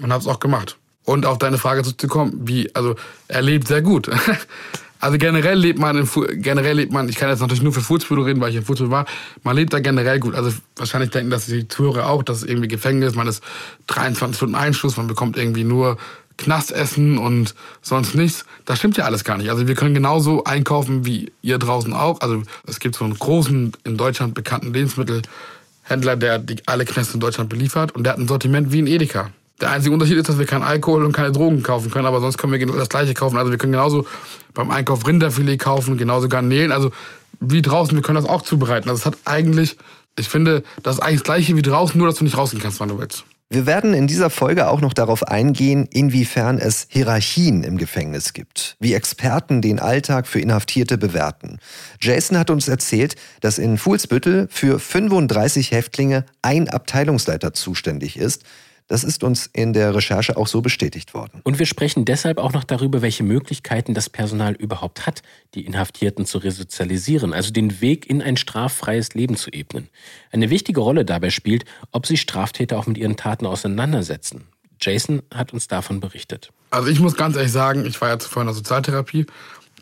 und 0.00 0.12
habe 0.12 0.22
es 0.22 0.28
auch 0.28 0.40
gemacht. 0.40 0.76
Und 1.04 1.24
auf 1.24 1.38
deine 1.38 1.58
Frage 1.58 1.82
zu 1.82 2.06
kommen, 2.06 2.46
wie, 2.46 2.74
also 2.74 2.94
er 3.28 3.42
lebt 3.42 3.66
sehr 3.66 3.80
gut. 3.80 4.10
also 5.00 5.16
generell 5.16 5.58
lebt 5.58 5.78
man, 5.78 5.96
in, 5.96 6.42
generell 6.42 6.76
lebt 6.76 6.92
man, 6.92 7.08
ich 7.08 7.16
kann 7.16 7.30
jetzt 7.30 7.40
natürlich 7.40 7.62
nur 7.62 7.72
für 7.72 7.80
Fußbüro 7.80 8.22
reden, 8.22 8.40
weil 8.40 8.50
ich 8.50 8.56
in 8.56 8.64
Fußbüro 8.64 8.90
war, 8.90 9.06
man 9.42 9.56
lebt 9.56 9.72
da 9.72 9.80
generell 9.80 10.20
gut. 10.20 10.34
Also 10.34 10.52
wahrscheinlich 10.76 11.10
denken 11.10 11.30
dass 11.30 11.46
die 11.46 11.66
Zuhörer 11.66 12.10
auch, 12.10 12.22
dass 12.22 12.38
es 12.38 12.44
irgendwie 12.44 12.68
Gefängnis, 12.68 13.14
man 13.14 13.26
ist 13.26 13.42
23 13.86 14.36
Stunden 14.36 14.54
Einschluss, 14.54 14.98
man 14.98 15.06
bekommt 15.06 15.38
irgendwie 15.38 15.64
nur 15.64 15.96
Knastessen 16.38 17.18
und 17.18 17.54
sonst 17.82 18.14
nichts. 18.14 18.46
Das 18.64 18.78
stimmt 18.78 18.96
ja 18.96 19.04
alles 19.04 19.24
gar 19.24 19.36
nicht. 19.36 19.50
Also 19.50 19.68
wir 19.68 19.74
können 19.74 19.94
genauso 19.94 20.44
einkaufen 20.44 21.04
wie 21.04 21.30
ihr 21.42 21.58
draußen 21.58 21.92
auch. 21.92 22.20
Also 22.22 22.42
es 22.66 22.80
gibt 22.80 22.94
so 22.94 23.04
einen 23.04 23.18
großen, 23.18 23.72
in 23.84 23.96
Deutschland 23.96 24.34
bekannten 24.34 24.72
Lebensmittelhändler, 24.72 26.16
der 26.16 26.38
die, 26.38 26.56
alle 26.66 26.86
Knäste 26.86 27.14
in 27.14 27.20
Deutschland 27.20 27.50
beliefert 27.50 27.92
und 27.92 28.04
der 28.04 28.14
hat 28.14 28.20
ein 28.20 28.28
Sortiment 28.28 28.72
wie 28.72 28.80
ein 28.80 28.86
Edeka. 28.86 29.30
Der 29.60 29.72
einzige 29.72 29.92
Unterschied 29.92 30.16
ist, 30.16 30.28
dass 30.28 30.38
wir 30.38 30.46
keinen 30.46 30.62
Alkohol 30.62 31.04
und 31.04 31.12
keine 31.12 31.32
Drogen 31.32 31.64
kaufen 31.64 31.90
können, 31.90 32.06
aber 32.06 32.20
sonst 32.20 32.38
können 32.38 32.52
wir 32.52 32.60
genau 32.60 32.76
das 32.76 32.88
gleiche 32.88 33.12
kaufen. 33.12 33.36
Also 33.36 33.50
wir 33.50 33.58
können 33.58 33.72
genauso 33.72 34.06
beim 34.54 34.70
Einkauf 34.70 35.06
Rinderfilet 35.06 35.58
kaufen, 35.58 35.98
genauso 35.98 36.28
Garnelen. 36.28 36.70
Also 36.70 36.92
wie 37.40 37.60
draußen, 37.60 37.96
wir 37.96 38.02
können 38.02 38.16
das 38.22 38.30
auch 38.30 38.42
zubereiten. 38.42 38.88
Also 38.88 39.00
es 39.00 39.06
hat 39.06 39.18
eigentlich, 39.24 39.76
ich 40.16 40.28
finde, 40.28 40.62
das 40.84 40.96
ist 40.96 41.00
eigentlich 41.00 41.20
das 41.20 41.24
gleiche 41.24 41.56
wie 41.56 41.62
draußen, 41.62 41.98
nur 41.98 42.06
dass 42.06 42.18
du 42.18 42.24
nicht 42.24 42.36
rausgehen 42.36 42.62
kannst, 42.62 42.78
wann 42.78 42.88
du 42.88 42.98
willst. 42.98 43.24
Wir 43.50 43.64
werden 43.64 43.94
in 43.94 44.06
dieser 44.06 44.28
Folge 44.28 44.68
auch 44.68 44.82
noch 44.82 44.92
darauf 44.92 45.22
eingehen, 45.22 45.88
inwiefern 45.90 46.58
es 46.58 46.86
Hierarchien 46.90 47.64
im 47.64 47.78
Gefängnis 47.78 48.34
gibt, 48.34 48.76
wie 48.78 48.92
Experten 48.92 49.62
den 49.62 49.78
Alltag 49.78 50.26
für 50.26 50.38
Inhaftierte 50.38 50.98
bewerten. 50.98 51.58
Jason 51.98 52.38
hat 52.38 52.50
uns 52.50 52.68
erzählt, 52.68 53.16
dass 53.40 53.56
in 53.56 53.78
Fuhlsbüttel 53.78 54.48
für 54.50 54.78
35 54.78 55.70
Häftlinge 55.70 56.26
ein 56.42 56.68
Abteilungsleiter 56.68 57.54
zuständig 57.54 58.18
ist, 58.18 58.44
das 58.88 59.04
ist 59.04 59.22
uns 59.22 59.48
in 59.52 59.72
der 59.72 59.94
Recherche 59.94 60.36
auch 60.36 60.48
so 60.48 60.62
bestätigt 60.62 61.14
worden. 61.14 61.40
Und 61.44 61.58
wir 61.58 61.66
sprechen 61.66 62.04
deshalb 62.04 62.38
auch 62.38 62.52
noch 62.52 62.64
darüber, 62.64 63.02
welche 63.02 63.22
Möglichkeiten 63.22 63.94
das 63.94 64.08
Personal 64.08 64.54
überhaupt 64.54 65.06
hat, 65.06 65.22
die 65.54 65.66
Inhaftierten 65.66 66.26
zu 66.26 66.38
resozialisieren, 66.38 67.32
also 67.32 67.52
den 67.52 67.80
Weg 67.80 68.08
in 68.08 68.22
ein 68.22 68.36
straffreies 68.36 69.14
Leben 69.14 69.36
zu 69.36 69.50
ebnen. 69.50 69.88
Eine 70.32 70.50
wichtige 70.50 70.80
Rolle 70.80 71.04
dabei 71.04 71.30
spielt, 71.30 71.64
ob 71.92 72.06
sich 72.06 72.22
Straftäter 72.22 72.78
auch 72.78 72.86
mit 72.86 72.98
ihren 72.98 73.16
Taten 73.16 73.46
auseinandersetzen. 73.46 74.44
Jason 74.80 75.22
hat 75.34 75.52
uns 75.52 75.68
davon 75.68 76.00
berichtet. 76.00 76.50
Also 76.70 76.88
ich 76.88 77.00
muss 77.00 77.14
ganz 77.16 77.36
ehrlich 77.36 77.52
sagen, 77.52 77.84
ich 77.84 78.00
war 78.00 78.08
ja 78.08 78.18
zuvor 78.18 78.42
in 78.42 78.46
der 78.46 78.54
Sozialtherapie. 78.54 79.26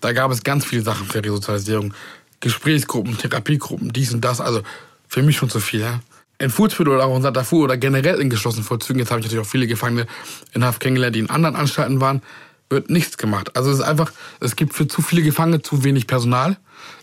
Da 0.01 0.13
gab 0.13 0.31
es 0.31 0.43
ganz 0.43 0.65
viele 0.65 0.83
Sachen 0.83 1.07
für 1.07 1.23
Resozialisierung. 1.23 1.95
Gesprächsgruppen, 2.41 3.17
Therapiegruppen, 3.17 3.93
dies 3.93 4.13
und 4.13 4.25
das. 4.25 4.41
Also 4.41 4.63
für 5.09 5.23
mich 5.23 5.37
schon 5.37 5.51
zu 5.51 5.61
viel. 5.61 5.81
Ja? 5.81 6.01
In 6.39 6.51
Fuhlsbüttel 6.51 6.95
oder 6.95 7.07
auch 7.07 7.17
in 7.17 7.23
Santa 7.23 7.45
Fu 7.45 7.65
oder 7.65 7.77
generell 7.77 8.21
in 8.21 8.31
geschlossenen 8.31 8.65
Vollzügen, 8.65 9.01
jetzt 9.01 9.11
habe 9.11 9.21
ich 9.21 9.27
natürlich 9.27 9.45
auch 9.45 9.51
viele 9.51 9.67
Gefangene 9.67 10.07
in 10.53 10.65
Haft 10.65 10.81
kennengelernt, 10.81 11.17
die 11.17 11.21
in 11.21 11.31
anderen 11.31 11.57
Anstalten 11.57 12.01
waren, 12.01 12.23
wird 12.69 12.91
nichts 12.91 13.17
gemacht. 13.17 13.57
Also 13.57 13.71
es 13.71 13.79
ist 13.79 13.85
einfach, 13.85 14.13
es 14.41 14.57
gibt 14.57 14.75
für 14.75 14.89
zu 14.89 15.03
viele 15.03 15.23
Gefangene 15.23 15.63
zu 15.63 15.85
wenig 15.85 16.07
Personal. 16.07 16.57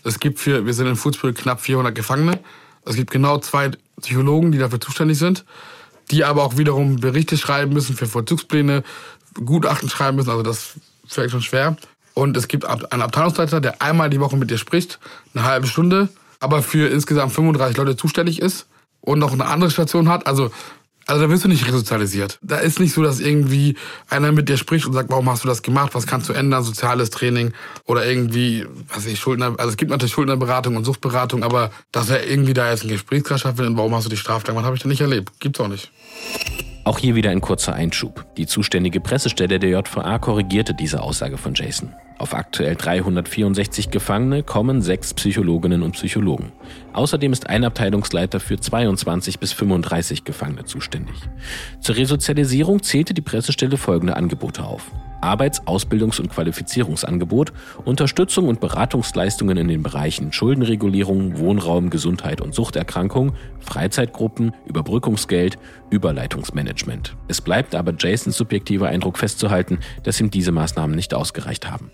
Es 0.04 0.20
gibt 0.20 0.38
für, 0.38 0.66
wir 0.66 0.74
sind 0.74 0.86
in 0.86 0.96
Fuhlsbüttel 0.96 1.34
knapp 1.34 1.60
400 1.60 1.94
Gefangene. 1.94 2.38
Es 2.84 2.96
gibt 2.96 3.10
genau 3.10 3.38
zwei 3.38 3.70
Psychologen, 4.00 4.52
die 4.52 4.58
dafür 4.58 4.80
zuständig 4.80 5.18
sind, 5.18 5.44
die 6.10 6.24
aber 6.24 6.44
auch 6.44 6.58
wiederum 6.58 6.96
Berichte 6.96 7.36
schreiben 7.36 7.72
müssen 7.72 7.96
für 7.96 8.06
Vollzugspläne, 8.06 8.84
Gutachten 9.44 9.88
schreiben 9.88 10.16
müssen, 10.16 10.30
also 10.30 10.42
das 10.42 10.74
fällt 11.06 11.30
schon 11.30 11.42
schwer. 11.42 11.76
Und 12.12 12.36
es 12.36 12.46
gibt 12.46 12.64
einen 12.66 13.02
Abteilungsleiter, 13.02 13.60
der 13.60 13.82
einmal 13.82 14.10
die 14.10 14.20
Woche 14.20 14.36
mit 14.36 14.50
dir 14.50 14.58
spricht, 14.58 15.00
eine 15.34 15.44
halbe 15.44 15.66
Stunde, 15.66 16.08
aber 16.38 16.62
für 16.62 16.88
insgesamt 16.88 17.32
35 17.32 17.76
Leute 17.76 17.96
zuständig 17.96 18.40
ist 18.40 18.66
und 19.04 19.18
noch 19.18 19.32
eine 19.32 19.46
andere 19.46 19.70
Station 19.70 20.08
hat, 20.08 20.26
also 20.26 20.50
also 21.06 21.20
da 21.22 21.28
wirst 21.28 21.44
du 21.44 21.48
nicht 21.48 21.66
resozialisiert. 21.66 22.38
Da 22.40 22.56
ist 22.56 22.80
nicht 22.80 22.94
so, 22.94 23.02
dass 23.02 23.20
irgendwie 23.20 23.76
einer 24.08 24.32
mit 24.32 24.48
dir 24.48 24.56
spricht 24.56 24.86
und 24.86 24.94
sagt, 24.94 25.10
warum 25.10 25.28
hast 25.28 25.44
du 25.44 25.48
das 25.48 25.62
gemacht, 25.62 25.94
was 25.94 26.06
kannst 26.06 26.30
du 26.30 26.32
ändern, 26.32 26.62
soziales 26.62 27.10
Training 27.10 27.52
oder 27.84 28.06
irgendwie, 28.06 28.64
was 28.88 29.04
ich, 29.04 29.20
Schuldner, 29.20 29.54
also 29.58 29.68
es 29.68 29.76
gibt 29.76 29.90
natürlich 29.90 30.14
Schuldnerberatung 30.14 30.76
und 30.76 30.84
Suchtberatung, 30.84 31.42
aber 31.42 31.70
dass 31.92 32.08
er 32.08 32.26
irgendwie 32.26 32.54
da 32.54 32.70
jetzt 32.70 32.84
ein 32.84 32.88
Gesprächskreis 32.88 33.42
findet 33.42 33.66
und 33.66 33.76
warum 33.76 33.94
hast 33.94 34.06
du 34.06 34.10
die 34.10 34.16
Straftat 34.16 34.54
gemacht, 34.54 34.64
habe 34.64 34.76
ich 34.76 34.82
da 34.82 34.88
nicht 34.88 35.02
erlebt. 35.02 35.38
Gibt's 35.40 35.60
auch 35.60 35.68
nicht. 35.68 35.90
Auch 36.84 36.98
hier 36.98 37.14
wieder 37.14 37.30
ein 37.30 37.40
kurzer 37.40 37.74
Einschub. 37.74 38.24
Die 38.36 38.46
zuständige 38.46 39.00
Pressestelle 39.00 39.58
der 39.58 39.70
JVA 39.70 40.18
korrigierte 40.18 40.74
diese 40.74 41.02
Aussage 41.02 41.38
von 41.38 41.54
Jason. 41.54 41.92
Auf 42.18 42.34
aktuell 42.34 42.76
364 42.76 43.90
Gefangene 43.90 44.42
kommen 44.42 44.80
sechs 44.80 45.12
Psychologinnen 45.14 45.82
und 45.82 45.92
Psychologen. 45.92 46.52
Außerdem 46.94 47.32
ist 47.32 47.48
ein 47.48 47.64
Abteilungsleiter 47.64 48.38
für 48.38 48.58
22 48.58 49.40
bis 49.40 49.52
35 49.52 50.24
Gefangene 50.24 50.64
zuständig. 50.64 51.16
Zur 51.80 51.96
Resozialisierung 51.96 52.82
zählte 52.84 53.14
die 53.14 53.20
Pressestelle 53.20 53.76
folgende 53.76 54.16
Angebote 54.16 54.62
auf. 54.62 54.92
Arbeits-, 55.24 55.62
Ausbildungs- 55.66 56.20
und 56.20 56.30
Qualifizierungsangebot, 56.30 57.52
Unterstützung 57.84 58.46
und 58.46 58.60
Beratungsleistungen 58.60 59.56
in 59.56 59.68
den 59.68 59.82
Bereichen 59.82 60.32
Schuldenregulierung, 60.32 61.38
Wohnraum, 61.38 61.90
Gesundheit 61.90 62.40
und 62.40 62.54
Suchterkrankung, 62.54 63.32
Freizeitgruppen, 63.60 64.52
Überbrückungsgeld, 64.66 65.58
Überleitungsmanagement. 65.90 67.16
Es 67.26 67.40
bleibt 67.40 67.74
aber 67.74 67.94
Jasons 67.98 68.36
subjektiver 68.36 68.88
Eindruck 68.88 69.18
festzuhalten, 69.18 69.78
dass 70.02 70.20
ihm 70.20 70.30
diese 70.30 70.52
Maßnahmen 70.52 70.94
nicht 70.94 71.14
ausgereicht 71.14 71.70
haben. 71.70 71.90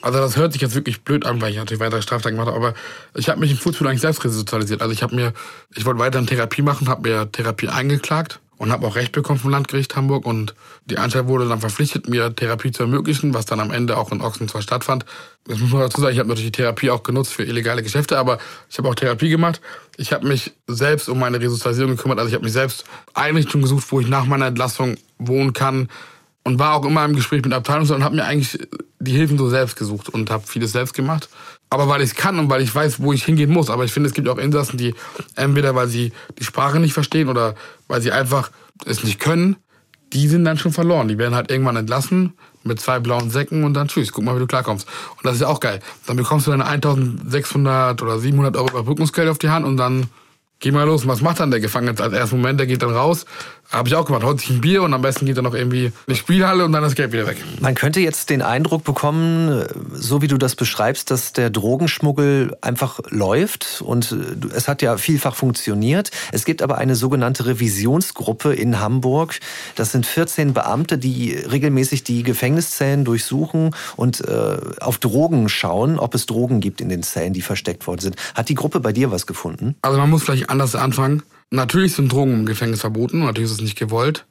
Also 0.00 0.18
das 0.18 0.36
hört 0.36 0.52
sich 0.52 0.62
jetzt 0.62 0.74
wirklich 0.74 1.02
blöd 1.02 1.26
an, 1.26 1.40
weil 1.40 1.50
ich 1.50 1.56
natürlich 1.56 1.80
weitere 1.80 2.02
Straftaten 2.02 2.36
gemacht 2.36 2.54
habe, 2.54 2.56
aber 2.56 2.74
ich 3.14 3.28
habe 3.28 3.40
mich 3.40 3.50
im 3.50 3.56
Fußball 3.56 3.88
eigentlich 3.88 4.02
selbst 4.02 4.13
resozialisiert. 4.22 4.82
Also 4.82 4.92
ich 4.92 5.02
habe 5.02 5.14
mir, 5.14 5.32
ich 5.74 5.86
wollte 5.86 5.98
weiterhin 5.98 6.26
Therapie 6.26 6.62
machen, 6.62 6.88
habe 6.88 7.08
mir 7.08 7.32
Therapie 7.32 7.68
eingeklagt 7.68 8.40
und 8.56 8.70
habe 8.70 8.86
auch 8.86 8.94
Recht 8.94 9.12
bekommen 9.12 9.38
vom 9.38 9.50
Landgericht 9.50 9.96
Hamburg 9.96 10.26
und 10.26 10.54
die 10.86 10.98
Anstalt 10.98 11.26
wurde 11.26 11.48
dann 11.48 11.60
verpflichtet, 11.60 12.08
mir 12.08 12.34
Therapie 12.34 12.70
zu 12.70 12.82
ermöglichen, 12.82 13.34
was 13.34 13.46
dann 13.46 13.60
am 13.60 13.70
Ende 13.70 13.96
auch 13.96 14.12
in 14.12 14.20
Ochsen 14.20 14.48
zwar 14.48 14.62
stattfand. 14.62 15.04
Das 15.46 15.58
muss 15.58 15.72
man 15.72 15.80
dazu 15.80 16.00
sagen, 16.00 16.12
ich 16.12 16.18
habe 16.18 16.28
natürlich 16.28 16.52
die 16.52 16.62
Therapie 16.62 16.90
auch 16.90 17.02
genutzt 17.02 17.32
für 17.32 17.44
illegale 17.44 17.82
Geschäfte, 17.82 18.18
aber 18.18 18.38
ich 18.70 18.78
habe 18.78 18.88
auch 18.88 18.94
Therapie 18.94 19.28
gemacht. 19.28 19.60
Ich 19.96 20.12
habe 20.12 20.26
mich 20.26 20.52
selbst 20.66 21.08
um 21.08 21.18
meine 21.18 21.40
Resozialisierung 21.40 21.96
gekümmert, 21.96 22.18
also 22.18 22.28
ich 22.28 22.34
habe 22.34 22.44
mich 22.44 22.52
selbst 22.52 22.84
Einrichtungen 23.14 23.62
gesucht, 23.62 23.86
wo 23.90 24.00
ich 24.00 24.08
nach 24.08 24.26
meiner 24.26 24.46
Entlassung 24.46 24.96
wohnen 25.18 25.52
kann 25.52 25.88
und 26.44 26.58
war 26.58 26.74
auch 26.74 26.84
immer 26.84 27.04
im 27.04 27.16
Gespräch 27.16 27.42
mit 27.42 27.52
Abteilungs 27.52 27.90
und 27.90 28.04
habe 28.04 28.16
mir 28.16 28.24
eigentlich 28.24 28.58
die 29.00 29.12
Hilfen 29.12 29.38
so 29.38 29.48
selbst 29.48 29.76
gesucht 29.76 30.08
und 30.08 30.30
habe 30.30 30.46
vieles 30.46 30.72
selbst 30.72 30.94
gemacht. 30.94 31.28
Aber 31.70 31.88
weil 31.88 32.02
ich 32.02 32.10
es 32.10 32.16
kann 32.16 32.38
und 32.38 32.50
weil 32.50 32.62
ich 32.62 32.74
weiß, 32.74 33.00
wo 33.00 33.12
ich 33.12 33.24
hingehen 33.24 33.50
muss. 33.50 33.70
Aber 33.70 33.84
ich 33.84 33.92
finde, 33.92 34.08
es 34.08 34.14
gibt 34.14 34.28
auch 34.28 34.38
Insassen, 34.38 34.78
die 34.78 34.94
entweder, 35.34 35.74
weil 35.74 35.88
sie 35.88 36.12
die 36.38 36.44
Sprache 36.44 36.78
nicht 36.78 36.92
verstehen 36.92 37.28
oder 37.28 37.54
weil 37.88 38.00
sie 38.00 38.12
einfach 38.12 38.50
es 38.86 39.02
nicht 39.02 39.18
können, 39.18 39.56
die 40.12 40.28
sind 40.28 40.44
dann 40.44 40.58
schon 40.58 40.72
verloren. 40.72 41.08
Die 41.08 41.18
werden 41.18 41.34
halt 41.34 41.50
irgendwann 41.50 41.76
entlassen 41.76 42.34
mit 42.62 42.80
zwei 42.80 42.98
blauen 43.00 43.30
Säcken 43.30 43.64
und 43.64 43.74
dann 43.74 43.88
tschüss, 43.88 44.12
guck 44.12 44.24
mal, 44.24 44.34
wie 44.36 44.40
du 44.40 44.46
klarkommst. 44.46 44.86
Und 45.16 45.24
das 45.24 45.34
ist 45.34 45.40
ja 45.40 45.48
auch 45.48 45.60
geil. 45.60 45.80
Dann 46.06 46.16
bekommst 46.16 46.46
du 46.46 46.50
deine 46.50 46.66
1600 46.66 48.00
oder 48.00 48.18
700 48.18 48.56
Euro 48.56 48.68
Überbrückungsgeld 48.68 49.28
auf 49.28 49.38
die 49.38 49.50
Hand 49.50 49.66
und 49.66 49.76
dann 49.76 50.08
geh 50.60 50.70
mal 50.70 50.84
los. 50.84 51.02
Und 51.02 51.08
was 51.08 51.20
macht 51.20 51.40
dann 51.40 51.50
der 51.50 51.60
Gefangene 51.60 51.98
als 52.00 52.12
ersten 52.12 52.36
Moment? 52.36 52.60
Der 52.60 52.66
geht 52.66 52.82
dann 52.82 52.90
raus. 52.94 53.26
Habe 53.74 53.88
ich 53.88 53.94
auch 53.96 54.04
gemacht. 54.04 54.22
Holt 54.22 54.40
sich 54.40 54.50
ein 54.50 54.60
Bier 54.60 54.82
und 54.82 54.94
am 54.94 55.02
besten 55.02 55.26
geht 55.26 55.36
er 55.36 55.42
noch 55.42 55.54
irgendwie 55.54 55.86
in 55.86 55.92
die 56.08 56.14
Spielhalle 56.14 56.64
und 56.64 56.72
dann 56.72 56.82
das 56.82 56.94
Geld 56.94 57.12
wieder 57.12 57.26
weg. 57.26 57.36
Man 57.60 57.74
könnte 57.74 57.98
jetzt 57.98 58.30
den 58.30 58.40
Eindruck 58.40 58.84
bekommen, 58.84 59.64
so 59.92 60.22
wie 60.22 60.28
du 60.28 60.38
das 60.38 60.54
beschreibst, 60.54 61.10
dass 61.10 61.32
der 61.32 61.50
Drogenschmuggel 61.50 62.56
einfach 62.60 63.00
läuft 63.10 63.82
und 63.84 64.12
äh, 64.12 64.54
es 64.54 64.68
hat 64.68 64.80
ja 64.80 64.96
vielfach 64.96 65.34
funktioniert. 65.34 66.12
Es 66.30 66.44
gibt 66.44 66.62
aber 66.62 66.78
eine 66.78 66.94
sogenannte 66.94 67.46
Revisionsgruppe 67.46 68.54
in 68.54 68.78
Hamburg. 68.78 69.40
Das 69.74 69.90
sind 69.90 70.06
14 70.06 70.54
Beamte, 70.54 70.96
die 70.96 71.32
regelmäßig 71.32 72.04
die 72.04 72.22
Gefängniszellen 72.22 73.04
durchsuchen 73.04 73.74
und 73.96 74.20
äh, 74.20 74.56
auf 74.80 74.98
Drogen 74.98 75.48
schauen, 75.48 75.98
ob 75.98 76.14
es 76.14 76.26
Drogen 76.26 76.60
gibt 76.60 76.80
in 76.80 76.88
den 76.88 77.02
Zellen, 77.02 77.32
die 77.32 77.42
versteckt 77.42 77.88
worden 77.88 78.00
sind. 78.00 78.16
Hat 78.36 78.48
die 78.48 78.54
Gruppe 78.54 78.78
bei 78.78 78.92
dir 78.92 79.10
was 79.10 79.26
gefunden? 79.26 79.74
Also 79.82 79.98
man 79.98 80.08
muss 80.10 80.22
vielleicht 80.22 80.48
anders 80.48 80.76
anfangen. 80.76 81.24
Natürlich 81.50 81.94
sind 81.94 82.10
Drogen 82.12 82.32
im 82.32 82.46
Gefängnis 82.46 82.80
verboten, 82.80 83.20
natürlich 83.20 83.50
ist 83.50 83.58
es 83.58 83.62
nicht 83.62 83.78
gewollt. 83.78 84.24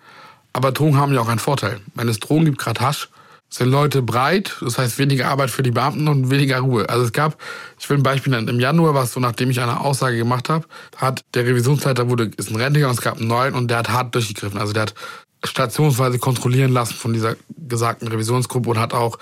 Aber 0.54 0.72
Drogen 0.72 0.98
haben 0.98 1.14
ja 1.14 1.22
auch 1.22 1.30
einen 1.30 1.40
Vorteil. 1.40 1.80
Wenn 1.96 2.08
es 2.08 2.20
Drogen 2.20 2.46
gibt, 2.46 2.60
gerade 2.60 2.82
Hasch, 2.82 3.10
sind 3.50 3.70
Leute 3.70 4.02
breit, 4.02 4.58
das 4.62 4.80
heißt 4.80 4.98
weniger 4.98 5.30
Arbeit 5.30 5.52
für 5.52 5.62
die 5.62 5.72
Beamten 5.72 6.08
und 6.08 6.32
weniger 6.32 6.60
Ruhe. 6.60 6.90
Also 6.90 7.06
es 7.06 7.12
gab, 7.12 7.38
ich 7.80 7.88
will 7.88 7.98
ein 7.98 8.04
Beispiel 8.04 8.32
nennen, 8.32 8.48
im 8.48 8.60
Januar 8.60 8.96
war 8.96 9.04
es 9.04 9.14
so, 9.14 9.20
nachdem 9.20 9.52
ich 9.52 9.60
eine 9.60 9.80
Aussage 9.80 10.18
gemacht 10.18 10.50
habe, 10.50 10.66
hat 10.98 11.22
der 11.36 11.46
Revisionsleiter 11.46 12.10
wurde, 12.10 12.32
ist 12.36 12.50
ein 12.50 12.56
Rente 12.56 12.86
und 12.88 12.94
es 12.94 13.02
gab 13.02 13.18
einen 13.18 13.28
neuen 13.28 13.54
und 13.54 13.70
der 13.70 13.78
hat 13.78 13.90
hart 13.90 14.16
durchgegriffen. 14.16 14.60
Also 14.60 14.74
der 14.74 14.84
hat 14.84 14.96
stationsweise 15.44 16.18
kontrollieren 16.18 16.72
lassen 16.72 16.96
von 16.96 17.14
dieser 17.14 17.36
gesagten 17.56 18.08
Revisionsgruppe 18.08 18.72
und 18.72 18.80
hat 18.80 18.94
auch 18.94 19.20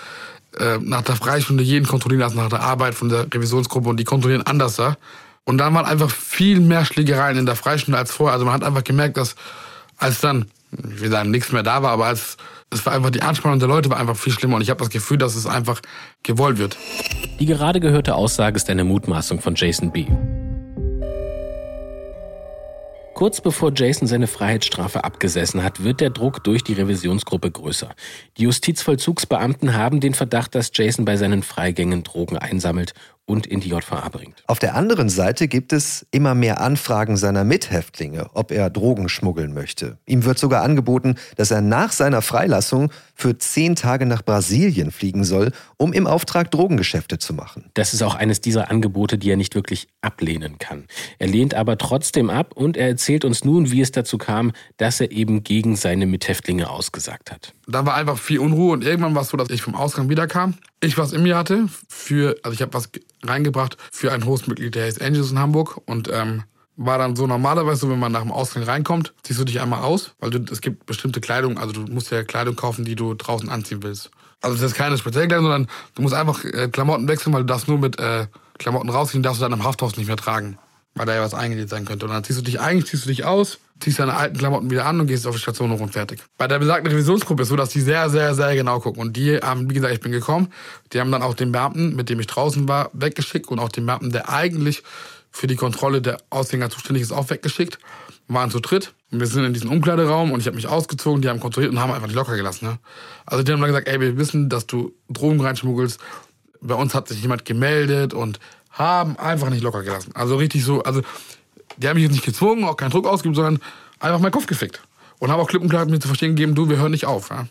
äh, 0.58 0.78
nach 0.80 1.02
der 1.02 1.16
Freistunde 1.16 1.64
jeden 1.64 1.88
kontrollieren 1.88 2.22
lassen, 2.22 2.38
nach 2.38 2.50
der 2.50 2.62
Arbeit 2.62 2.96
von 2.96 3.10
der 3.10 3.28
Revisionsgruppe 3.34 3.90
und 3.90 3.98
die 3.98 4.06
kontrollieren 4.06 4.44
anders 4.44 4.78
da. 4.78 4.98
Und 5.46 5.58
dann 5.58 5.74
waren 5.74 5.86
einfach 5.86 6.12
viel 6.12 6.60
mehr 6.60 6.86
Schlägereien 6.86 7.38
in 7.38 7.46
der 7.46 7.56
Freistunde 7.56 7.98
als 7.98 8.12
vorher. 8.12 8.34
Also 8.34 8.46
man 8.46 8.54
hat 8.54 8.64
einfach 8.64 8.84
gemerkt, 8.84 9.18
dass 9.18 9.36
als 9.98 10.22
dann, 10.22 10.46
ich 10.72 11.02
will 11.02 11.12
sagen, 11.12 11.32
nichts 11.32 11.52
mehr 11.52 11.64
da 11.64 11.84
war, 11.84 11.92
aber 11.92 12.06
als 12.06 12.38
es 12.74 12.86
war 12.86 12.94
einfach 12.94 13.10
die 13.10 13.22
Anspannung 13.22 13.60
der 13.60 13.68
Leute 13.68 13.90
war 13.90 14.00
einfach 14.00 14.16
viel 14.16 14.32
schlimmer 14.32 14.56
und 14.56 14.62
ich 14.62 14.70
habe 14.70 14.80
das 14.80 14.90
Gefühl, 14.90 15.18
dass 15.18 15.36
es 15.36 15.46
einfach 15.46 15.82
gewollt 16.24 16.58
wird. 16.58 16.78
Die 17.40 17.46
gerade 17.46 17.80
gehörte 17.80 18.16
Aussage 18.16 18.56
ist 18.56 18.70
eine 18.70 18.86
Mutmaßung 18.86 19.42
von 19.42 19.56
Jason 19.56 19.92
B. 19.92 20.06
Kurz 23.14 23.42
bevor 23.42 23.72
Jason 23.76 24.08
seine 24.08 24.26
Freiheitsstrafe 24.26 25.04
abgesessen 25.04 25.64
hat, 25.64 25.84
wird 25.84 26.00
der 26.00 26.10
Druck 26.10 26.44
durch 26.44 26.64
die 26.64 26.74
Revisionsgruppe 26.74 27.52
größer. 27.52 27.94
Die 28.38 28.44
Justizvollzugsbeamten 28.44 29.76
haben 29.76 30.00
den 30.00 30.14
Verdacht, 30.14 30.56
dass 30.56 30.72
Jason 30.74 31.06
bei 31.06 31.18
seinen 31.18 31.44
Freigängen 31.44 32.04
Drogen 32.04 32.38
einsammelt 32.38 32.94
und 33.32 33.48
in 33.48 33.62
die 33.62 33.70
JVA 33.70 34.10
bringt. 34.10 34.44
Auf 34.48 34.60
der 34.60 34.76
anderen 34.76 35.08
Seite 35.08 35.48
gibt 35.48 35.72
es 35.72 36.06
immer 36.12 36.36
mehr 36.36 36.60
Anfragen 36.60 37.16
seiner 37.16 37.46
Mithäftlinge, 37.46 38.30
ob 38.34 38.52
er 38.52 38.70
Drogen 38.70 39.08
schmuggeln 39.08 39.54
möchte. 39.54 39.98
Ihm 40.06 40.26
wird 40.26 40.38
sogar 40.38 40.64
angeboten, 40.64 41.16
dass 41.38 41.50
er 41.50 41.62
nach 41.62 41.94
seiner 41.94 42.22
Freilassung 42.22 42.92
für 43.16 43.38
zehn 43.38 43.76
Tage 43.76 44.06
nach 44.06 44.22
Brasilien 44.22 44.92
fliegen 44.92 45.24
soll, 45.24 45.52
um 45.78 45.94
im 45.94 46.08
Auftrag 46.08 46.52
Drogengeschäfte 46.52 47.20
zu 47.20 47.34
machen. 47.34 47.70
Das 47.74 47.94
ist 47.94 48.02
auch 48.02 48.16
eines 48.16 48.42
dieser 48.42 48.70
Angebote, 48.70 49.18
die 49.18 49.30
er 49.30 49.38
nicht 49.38 49.56
wirklich 49.56 49.88
ablehnen 50.02 50.60
kann. 50.60 50.86
Er 51.18 51.28
lehnt 51.28 51.54
aber 51.54 51.78
trotzdem 51.78 52.30
ab 52.30 52.52
und 52.54 52.76
er 52.76 52.90
erzählt 52.90 53.24
uns 53.24 53.46
nun, 53.46 53.72
wie 53.72 53.80
es 53.80 53.92
dazu 53.92 54.18
kam, 54.18 54.52
dass 54.76 55.00
er 55.00 55.12
eben 55.12 55.44
gegen 55.44 55.78
seine 55.78 56.06
Mithäftlinge 56.06 56.70
ausgesagt 56.70 57.32
hat. 57.32 57.54
Da 57.68 57.86
war 57.86 57.96
einfach 57.96 58.18
viel 58.18 58.40
Unruhe 58.40 58.74
und 58.74 58.84
irgendwann 58.84 59.16
war 59.16 59.22
es 59.22 59.30
so, 59.30 59.38
dass 59.38 59.50
ich 59.50 59.62
vom 59.62 59.76
Ausgang 59.76 60.10
wiederkam, 60.10 60.56
ich 60.80 60.98
was 60.98 61.14
in 61.14 61.24
mir 61.24 61.38
hatte 61.38 61.68
für, 61.88 62.36
also 62.44 62.54
ich 62.54 62.62
habe 62.62 62.74
was 62.74 62.90
reingebracht 63.24 63.78
für 63.92 64.12
ein 64.12 64.26
Hostmitglied 64.26 64.76
der 64.76 64.84
Hells 64.84 65.00
Angels 65.00 65.32
in 65.32 65.40
Hamburg 65.40 65.80
und 65.86 66.10
ähm, 66.12 66.44
war 66.76 66.98
dann 66.98 67.16
so 67.16 67.28
normalerweise, 67.28 67.90
wenn 67.90 68.00
man 68.00 68.12
nach 68.12 68.22
dem 68.22 68.32
Ausgang 68.32 68.64
reinkommt, 68.64 69.14
ziehst 69.24 69.40
du 69.40 69.44
dich 69.44 69.62
einmal 69.62 69.82
aus, 69.82 70.14
weil 70.20 70.32
du, 70.32 70.52
es 70.52 70.62
gibt 70.62 70.86
bestimmte 70.86 71.22
Kleidung, 71.22 71.58
also 71.58 71.74
du 71.74 71.82
musst 71.92 72.12
ja 72.12 72.24
Kleidung 72.24 72.56
kaufen, 72.56 72.86
die 72.86 72.96
du 72.96 73.14
draußen 73.14 73.50
anziehen 73.50 73.84
willst. 73.84 74.10
Also 74.42 74.56
das 74.58 74.72
ist 74.72 74.78
keine 74.78 74.98
spezielle 74.98 75.28
Kleidung, 75.28 75.46
sondern 75.46 75.68
du 75.96 76.02
musst 76.02 76.16
einfach 76.16 76.44
äh, 76.44 76.68
Klamotten 76.70 77.08
wechseln, 77.08 77.34
weil 77.34 77.42
du 77.42 77.48
darfst 77.48 77.68
nur 77.68 77.78
mit 77.78 78.00
äh, 78.00 78.28
Klamotten 78.58 78.90
rausziehen, 78.90 79.22
darfst 79.24 79.42
du 79.42 79.44
dann 79.44 79.54
im 79.54 79.64
Hafthaus 79.64 79.98
nicht 79.98 80.08
mehr 80.08 80.18
tragen, 80.18 80.58
weil 80.96 81.06
da 81.06 81.16
ja 81.16 81.22
was 81.22 81.34
eingenäht 81.34 81.70
sein 81.70 81.86
könnte. 81.86 82.06
Und 82.06 82.12
dann 82.12 82.24
ziehst 82.24 82.40
du 82.40 82.44
dich, 82.44 82.60
eigentlich 82.60 82.88
ziehst 82.88 83.06
du 83.06 83.10
dich 83.10 83.24
aus, 83.26 83.60
ziehst 83.82 84.00
deine 84.00 84.16
alten 84.16 84.38
Klamotten 84.38 84.70
wieder 84.70 84.86
an 84.86 85.00
und 85.00 85.08
gehst 85.08 85.28
auf 85.28 85.36
die 85.36 85.42
Station 85.42 85.72
hoch 85.72 85.80
und 85.80 85.92
fertig. 85.92 86.22
Bei 86.38 86.48
der 86.48 86.60
besagten 86.60 86.90
Revisionsgruppe 86.92 87.44
ist 87.44 87.50
so, 87.50 87.56
dass 87.56 87.70
die 87.70 87.82
sehr, 87.82 88.10
sehr, 88.10 88.34
sehr 88.36 88.56
genau 88.56 88.80
gucken. 88.80 89.02
Und 89.02 89.18
die 89.18 89.38
haben, 89.38 89.70
wie 89.70 89.74
gesagt, 89.74 89.94
ich 89.94 90.00
bin 90.00 90.12
gekommen, 90.12 90.48
die 90.94 91.00
haben 91.00 91.12
dann 91.12 91.24
auch 91.24 91.34
den 91.34 91.52
Beamten, 91.52 91.96
mit 91.96 92.10
dem 92.10 92.20
ich 92.20 92.28
draußen 92.28 92.68
war, 92.68 92.90
weggeschickt 92.94 93.50
und 93.50 93.60
auch 93.60 93.70
den 93.70 93.86
Beamten, 93.86 94.12
der 94.12 94.30
eigentlich 94.30 94.84
für 95.32 95.48
die 95.48 95.56
Kontrolle 95.56 96.02
der 96.02 96.18
Ausgänger 96.30 96.70
zuständig 96.70 97.04
ist, 97.04 97.12
auch 97.12 97.30
weggeschickt. 97.30 97.80
Wir 98.28 98.36
waren 98.36 98.52
zu 98.52 98.60
dritt. 98.60 98.94
Und 99.12 99.20
wir 99.20 99.28
sind 99.28 99.44
in 99.44 99.54
diesem 99.54 99.72
Umkleideraum 99.72 100.32
und 100.32 100.40
ich 100.40 100.48
habe 100.48 100.56
mich 100.56 100.68
ausgezogen, 100.68 101.22
die 101.22 101.28
haben 101.28 101.42
kontrolliert 101.42 101.74
und 101.74 101.80
haben 101.80 101.92
einfach 101.92 102.08
nicht 102.08 102.16
locker 102.16 102.36
gelassen. 102.38 102.66
Ne? 102.66 102.80
Also 103.26 103.44
die 103.44 103.52
haben 103.52 103.60
dann 103.60 103.70
gesagt, 103.70 103.90
ey, 103.90 104.00
wir 104.00 104.18
wissen, 104.18 104.48
dass 104.48 104.68
du 104.68 104.94
Drogen 105.10 105.42
reinschmuggelst. 105.42 106.00
Bei 106.62 106.76
uns 106.76 106.94
hat 106.94 107.10
sich 107.10 107.22
jemand 107.22 107.44
gemeldet 107.44 108.14
und 108.14 108.40
haben 108.70 109.18
einfach 109.18 109.50
nicht 109.50 109.64
locker 109.64 109.84
gelassen. 109.84 110.12
Also 110.14 110.38
richtig 110.38 110.64
so, 110.64 110.82
also 110.84 111.02
die 111.82 111.88
haben 111.88 111.96
mich 111.96 112.04
jetzt 112.04 112.14
nicht 112.14 112.26
gezwungen, 112.26 112.64
auch 112.64 112.78
keinen 112.78 112.92
Druck 112.92 113.08
ausgeübt, 113.08 113.36
sondern 113.36 113.60
einfach 114.00 114.20
meinen 114.20 114.32
Kopf 114.32 114.46
gefickt. 114.46 114.82
Und 115.20 115.32
haben 115.32 115.40
auch 115.40 115.48
klipp 115.48 115.62
und 115.62 115.70
klar 115.70 115.86
mir 115.86 116.00
zu 116.00 116.08
verstehen 116.08 116.36
gegeben, 116.36 116.56
du, 116.56 116.70
wir 116.70 116.78
hören 116.78 116.92
nicht 116.92 117.06
auf. 117.06 117.30
Ja? 117.30 117.48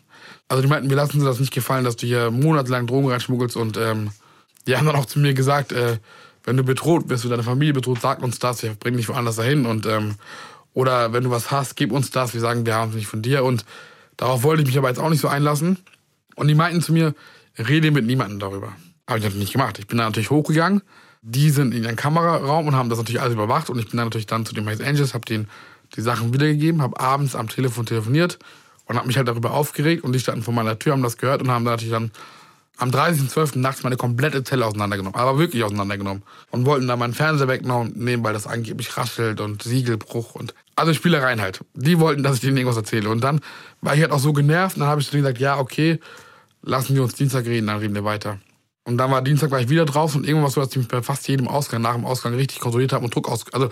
Also 0.48 0.62
die 0.62 0.68
meinten, 0.68 0.88
wir 0.90 0.96
lassen 0.96 1.18
uns 1.18 1.24
das 1.24 1.38
nicht 1.38 1.52
gefallen, 1.52 1.84
dass 1.84 1.96
du 1.96 2.06
hier 2.06 2.30
monatelang 2.30 2.86
Drogen 2.86 3.08
reinschmuggelst 3.08 3.56
und 3.56 3.76
ähm, 3.76 4.10
die 4.66 4.76
haben 4.76 4.86
dann 4.86 4.96
auch 4.96 5.06
zu 5.06 5.20
mir 5.20 5.34
gesagt, 5.34 5.72
äh, 5.72 5.98
wenn 6.44 6.56
du 6.56 6.64
bedroht 6.64 7.06
bist, 7.06 7.24
wenn 7.24 7.30
deine 7.30 7.42
Familie 7.42 7.74
bedroht, 7.74 8.00
sag 8.00 8.22
uns 8.22 8.38
das, 8.38 8.62
wir 8.62 8.74
bringen 8.74 8.96
dich 8.96 9.08
woanders 9.08 9.36
dahin 9.36 9.66
und 9.66 9.86
ähm, 9.86 10.16
oder 10.72 11.12
wenn 11.12 11.24
du 11.24 11.30
was 11.30 11.50
hast, 11.50 11.76
gib 11.76 11.92
uns 11.92 12.10
das, 12.10 12.34
wir 12.34 12.40
sagen, 12.40 12.66
wir 12.66 12.74
haben 12.74 12.90
es 12.90 12.96
nicht 12.96 13.06
von 13.06 13.22
dir 13.22 13.44
und 13.44 13.64
darauf 14.16 14.42
wollte 14.42 14.62
ich 14.62 14.68
mich 14.68 14.78
aber 14.78 14.88
jetzt 14.88 14.98
auch 14.98 15.10
nicht 15.10 15.20
so 15.20 15.28
einlassen 15.28 15.78
und 16.34 16.48
die 16.48 16.54
meinten 16.54 16.82
zu 16.82 16.92
mir, 16.92 17.14
rede 17.58 17.90
mit 17.90 18.06
niemandem 18.06 18.38
darüber. 18.38 18.72
Habe 19.06 19.18
ich 19.18 19.24
natürlich 19.24 19.44
nicht 19.44 19.52
gemacht. 19.52 19.78
Ich 19.78 19.86
bin 19.86 19.98
da 19.98 20.04
natürlich 20.04 20.30
hochgegangen, 20.30 20.82
die 21.22 21.50
sind 21.50 21.74
in 21.74 21.84
ihren 21.84 21.96
Kameraraum 21.96 22.66
und 22.66 22.76
haben 22.76 22.88
das 22.88 22.98
natürlich 22.98 23.20
alles 23.20 23.34
überwacht 23.34 23.70
und 23.70 23.78
ich 23.78 23.88
bin 23.88 23.98
dann 23.98 24.06
natürlich 24.06 24.26
dann 24.26 24.46
zu 24.46 24.54
den 24.54 24.66
Hells 24.66 24.80
Angels, 24.80 25.14
habe 25.14 25.26
denen 25.26 25.48
die 25.94 26.00
Sachen 26.00 26.32
wiedergegeben, 26.32 26.82
habe 26.82 26.98
abends 27.00 27.34
am 27.34 27.48
Telefon 27.48 27.86
telefoniert 27.86 28.38
und 28.86 28.96
habe 28.96 29.06
mich 29.06 29.16
halt 29.16 29.28
darüber 29.28 29.52
aufgeregt 29.52 30.04
und 30.04 30.12
die 30.12 30.20
standen 30.20 30.42
vor 30.42 30.54
meiner 30.54 30.78
Tür, 30.78 30.92
haben 30.92 31.02
das 31.02 31.16
gehört 31.16 31.42
und 31.42 31.50
haben 31.50 31.64
dann 31.64 31.74
natürlich 31.74 31.92
dann 31.92 32.10
am 32.80 32.90
30.12. 32.90 33.58
nachts 33.58 33.82
meine 33.82 33.96
komplette 33.96 34.42
Zelle 34.42 34.64
auseinandergenommen, 34.64 35.20
aber 35.20 35.38
wirklich 35.38 35.62
auseinandergenommen. 35.62 36.22
Und 36.50 36.64
wollten 36.64 36.88
da 36.88 36.96
meinen 36.96 37.12
Fernseher 37.12 37.46
wegnehmen, 37.46 38.24
weil 38.24 38.32
das 38.32 38.46
angeblich 38.46 38.96
raschelt 38.96 39.40
und 39.40 39.62
Siegelbruch 39.62 40.34
und 40.34 40.54
also 40.76 40.94
Spielereien 40.94 41.42
halt. 41.42 41.60
Die 41.74 42.00
wollten, 42.00 42.22
dass 42.22 42.36
ich 42.36 42.40
denen 42.40 42.56
irgendwas 42.56 42.78
erzähle. 42.78 43.10
Und 43.10 43.22
dann 43.22 43.40
war 43.82 43.94
ich 43.94 44.00
halt 44.00 44.12
auch 44.12 44.18
so 44.18 44.32
genervt 44.32 44.76
und 44.76 44.80
dann 44.80 44.88
habe 44.88 45.00
ich 45.02 45.06
zu 45.06 45.12
denen 45.12 45.24
gesagt, 45.24 45.40
ja, 45.40 45.58
okay, 45.58 46.00
lassen 46.62 46.94
wir 46.94 47.02
uns 47.02 47.14
Dienstag 47.14 47.44
reden, 47.44 47.66
dann 47.66 47.78
reden 47.78 47.94
wir 47.94 48.04
weiter. 48.04 48.38
Und 48.90 48.98
dann 48.98 49.10
war 49.10 49.22
Dienstag 49.22 49.50
war 49.52 49.60
ich 49.60 49.68
wieder 49.68 49.84
drauf 49.84 50.16
und 50.16 50.26
irgendwas 50.26 50.54
dass 50.54 50.74
ich 50.74 50.88
bei 50.88 51.00
fast 51.00 51.28
jedem 51.28 51.46
Ausgang, 51.46 51.80
nach 51.80 51.94
dem 51.94 52.04
Ausgang 52.04 52.34
richtig 52.34 52.58
kontrolliert 52.58 52.92
habe 52.92 53.04
und 53.04 53.14
Druck 53.14 53.28
aus, 53.28 53.44
also 53.52 53.68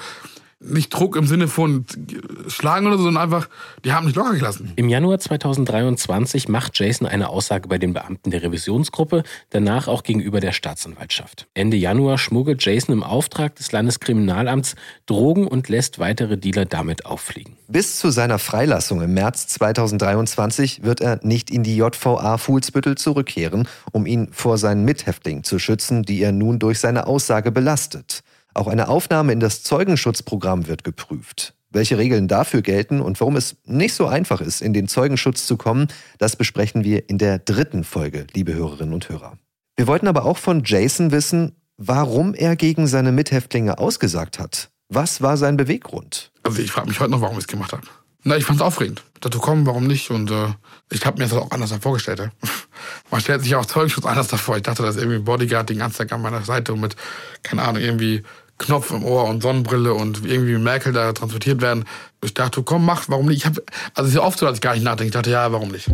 nicht 0.60 0.92
Druck 0.92 1.16
im 1.16 1.26
Sinne 1.26 1.46
von 1.46 1.86
Schlagen 2.48 2.86
oder 2.86 2.96
so, 2.96 3.04
sondern 3.04 3.22
einfach, 3.22 3.48
die 3.84 3.92
haben 3.92 4.06
nicht 4.06 4.16
locker 4.16 4.34
gelassen. 4.34 4.72
Im 4.76 4.88
Januar 4.88 5.18
2023 5.18 6.48
macht 6.48 6.78
Jason 6.78 7.06
eine 7.06 7.28
Aussage 7.28 7.68
bei 7.68 7.78
den 7.78 7.92
Beamten 7.92 8.30
der 8.30 8.42
Revisionsgruppe, 8.42 9.22
danach 9.50 9.86
auch 9.86 10.02
gegenüber 10.02 10.40
der 10.40 10.52
Staatsanwaltschaft. 10.52 11.46
Ende 11.54 11.76
Januar 11.76 12.18
schmuggelt 12.18 12.64
Jason 12.64 12.92
im 12.92 13.02
Auftrag 13.04 13.54
des 13.54 13.70
Landeskriminalamts 13.70 14.74
Drogen 15.06 15.46
und 15.46 15.68
lässt 15.68 16.00
weitere 16.00 16.36
Dealer 16.36 16.64
damit 16.64 17.06
auffliegen. 17.06 17.56
Bis 17.68 17.98
zu 17.98 18.10
seiner 18.10 18.38
Freilassung 18.38 19.00
im 19.00 19.14
März 19.14 19.46
2023 19.48 20.82
wird 20.82 21.00
er 21.00 21.20
nicht 21.22 21.50
in 21.50 21.62
die 21.62 21.76
JVA 21.76 22.38
Fuhlsbüttel 22.38 22.96
zurückkehren, 22.96 23.68
um 23.92 24.06
ihn 24.06 24.28
vor 24.32 24.58
seinen 24.58 24.84
Mithäftlingen 24.84 25.44
zu 25.44 25.58
schützen, 25.58 26.02
die 26.02 26.20
er 26.20 26.32
nun 26.32 26.58
durch 26.58 26.80
seine 26.80 27.06
Aussage 27.06 27.52
belastet. 27.52 28.22
Auch 28.58 28.66
eine 28.66 28.88
Aufnahme 28.88 29.32
in 29.32 29.38
das 29.38 29.62
Zeugenschutzprogramm 29.62 30.66
wird 30.66 30.82
geprüft. 30.82 31.54
Welche 31.70 31.96
Regeln 31.96 32.26
dafür 32.26 32.60
gelten 32.60 33.00
und 33.00 33.20
warum 33.20 33.36
es 33.36 33.54
nicht 33.64 33.94
so 33.94 34.08
einfach 34.08 34.40
ist, 34.40 34.62
in 34.62 34.72
den 34.72 34.88
Zeugenschutz 34.88 35.46
zu 35.46 35.56
kommen, 35.56 35.86
das 36.18 36.34
besprechen 36.34 36.82
wir 36.82 37.08
in 37.08 37.18
der 37.18 37.38
dritten 37.38 37.84
Folge, 37.84 38.26
liebe 38.34 38.54
Hörerinnen 38.54 38.92
und 38.92 39.08
Hörer. 39.08 39.38
Wir 39.76 39.86
wollten 39.86 40.08
aber 40.08 40.24
auch 40.24 40.38
von 40.38 40.64
Jason 40.64 41.12
wissen, 41.12 41.54
warum 41.76 42.34
er 42.34 42.56
gegen 42.56 42.88
seine 42.88 43.12
Mithäftlinge 43.12 43.78
ausgesagt 43.78 44.40
hat. 44.40 44.70
Was 44.88 45.22
war 45.22 45.36
sein 45.36 45.56
Beweggrund? 45.56 46.32
Also 46.42 46.60
ich 46.60 46.72
frage 46.72 46.88
mich 46.88 46.98
heute 46.98 47.12
noch, 47.12 47.20
warum 47.20 47.36
ich 47.36 47.44
es 47.44 47.46
gemacht 47.46 47.72
habe. 47.72 47.86
Na, 48.24 48.36
ich 48.36 48.44
fand 48.44 48.58
es 48.58 48.66
aufregend. 48.66 49.04
Ich 49.14 49.20
dachte, 49.20 49.38
komm, 49.38 49.66
warum 49.66 49.86
nicht? 49.86 50.10
Und 50.10 50.32
äh, 50.32 50.48
ich 50.90 51.06
habe 51.06 51.22
mir 51.22 51.28
das 51.28 51.38
auch 51.38 51.52
anders 51.52 51.72
vorgestellt. 51.80 52.18
Ja. 52.18 52.30
Man 53.12 53.20
stellt 53.20 53.42
sich 53.42 53.54
auch 53.54 53.66
Zeugenschutz 53.66 54.04
anders 54.04 54.26
davor. 54.26 54.56
Ich 54.56 54.64
dachte, 54.64 54.82
das 54.82 54.96
ist 54.96 55.02
irgendwie 55.02 55.20
Bodyguard 55.20 55.70
den 55.70 55.78
ganzen 55.78 55.98
Tag 55.98 56.10
an 56.10 56.22
meiner 56.22 56.42
Seite 56.42 56.72
und 56.72 56.80
mit, 56.80 56.96
keine 57.44 57.62
Ahnung, 57.62 57.80
irgendwie 57.80 58.24
Knopf 58.58 58.90
im 58.90 59.04
Ohr 59.04 59.24
und 59.24 59.42
Sonnenbrille 59.42 59.94
und 59.94 60.24
irgendwie 60.24 60.58
Merkel 60.58 60.92
da 60.92 61.12
transportiert 61.12 61.60
werden. 61.60 61.84
Ich 62.22 62.34
dachte, 62.34 62.62
komm, 62.62 62.84
mach, 62.84 63.08
warum 63.08 63.26
nicht? 63.26 63.38
Ich 63.38 63.46
hab, 63.46 63.54
also 63.94 64.02
es 64.02 64.08
ist 64.08 64.14
ja 64.14 64.22
oft 64.22 64.38
so, 64.38 64.46
dass 64.46 64.56
ich 64.56 64.60
gar 64.60 64.74
nicht 64.74 64.84
nachdenke. 64.84 65.06
Ich 65.06 65.12
dachte, 65.12 65.30
ja, 65.30 65.50
warum 65.52 65.70
nicht? 65.70 65.88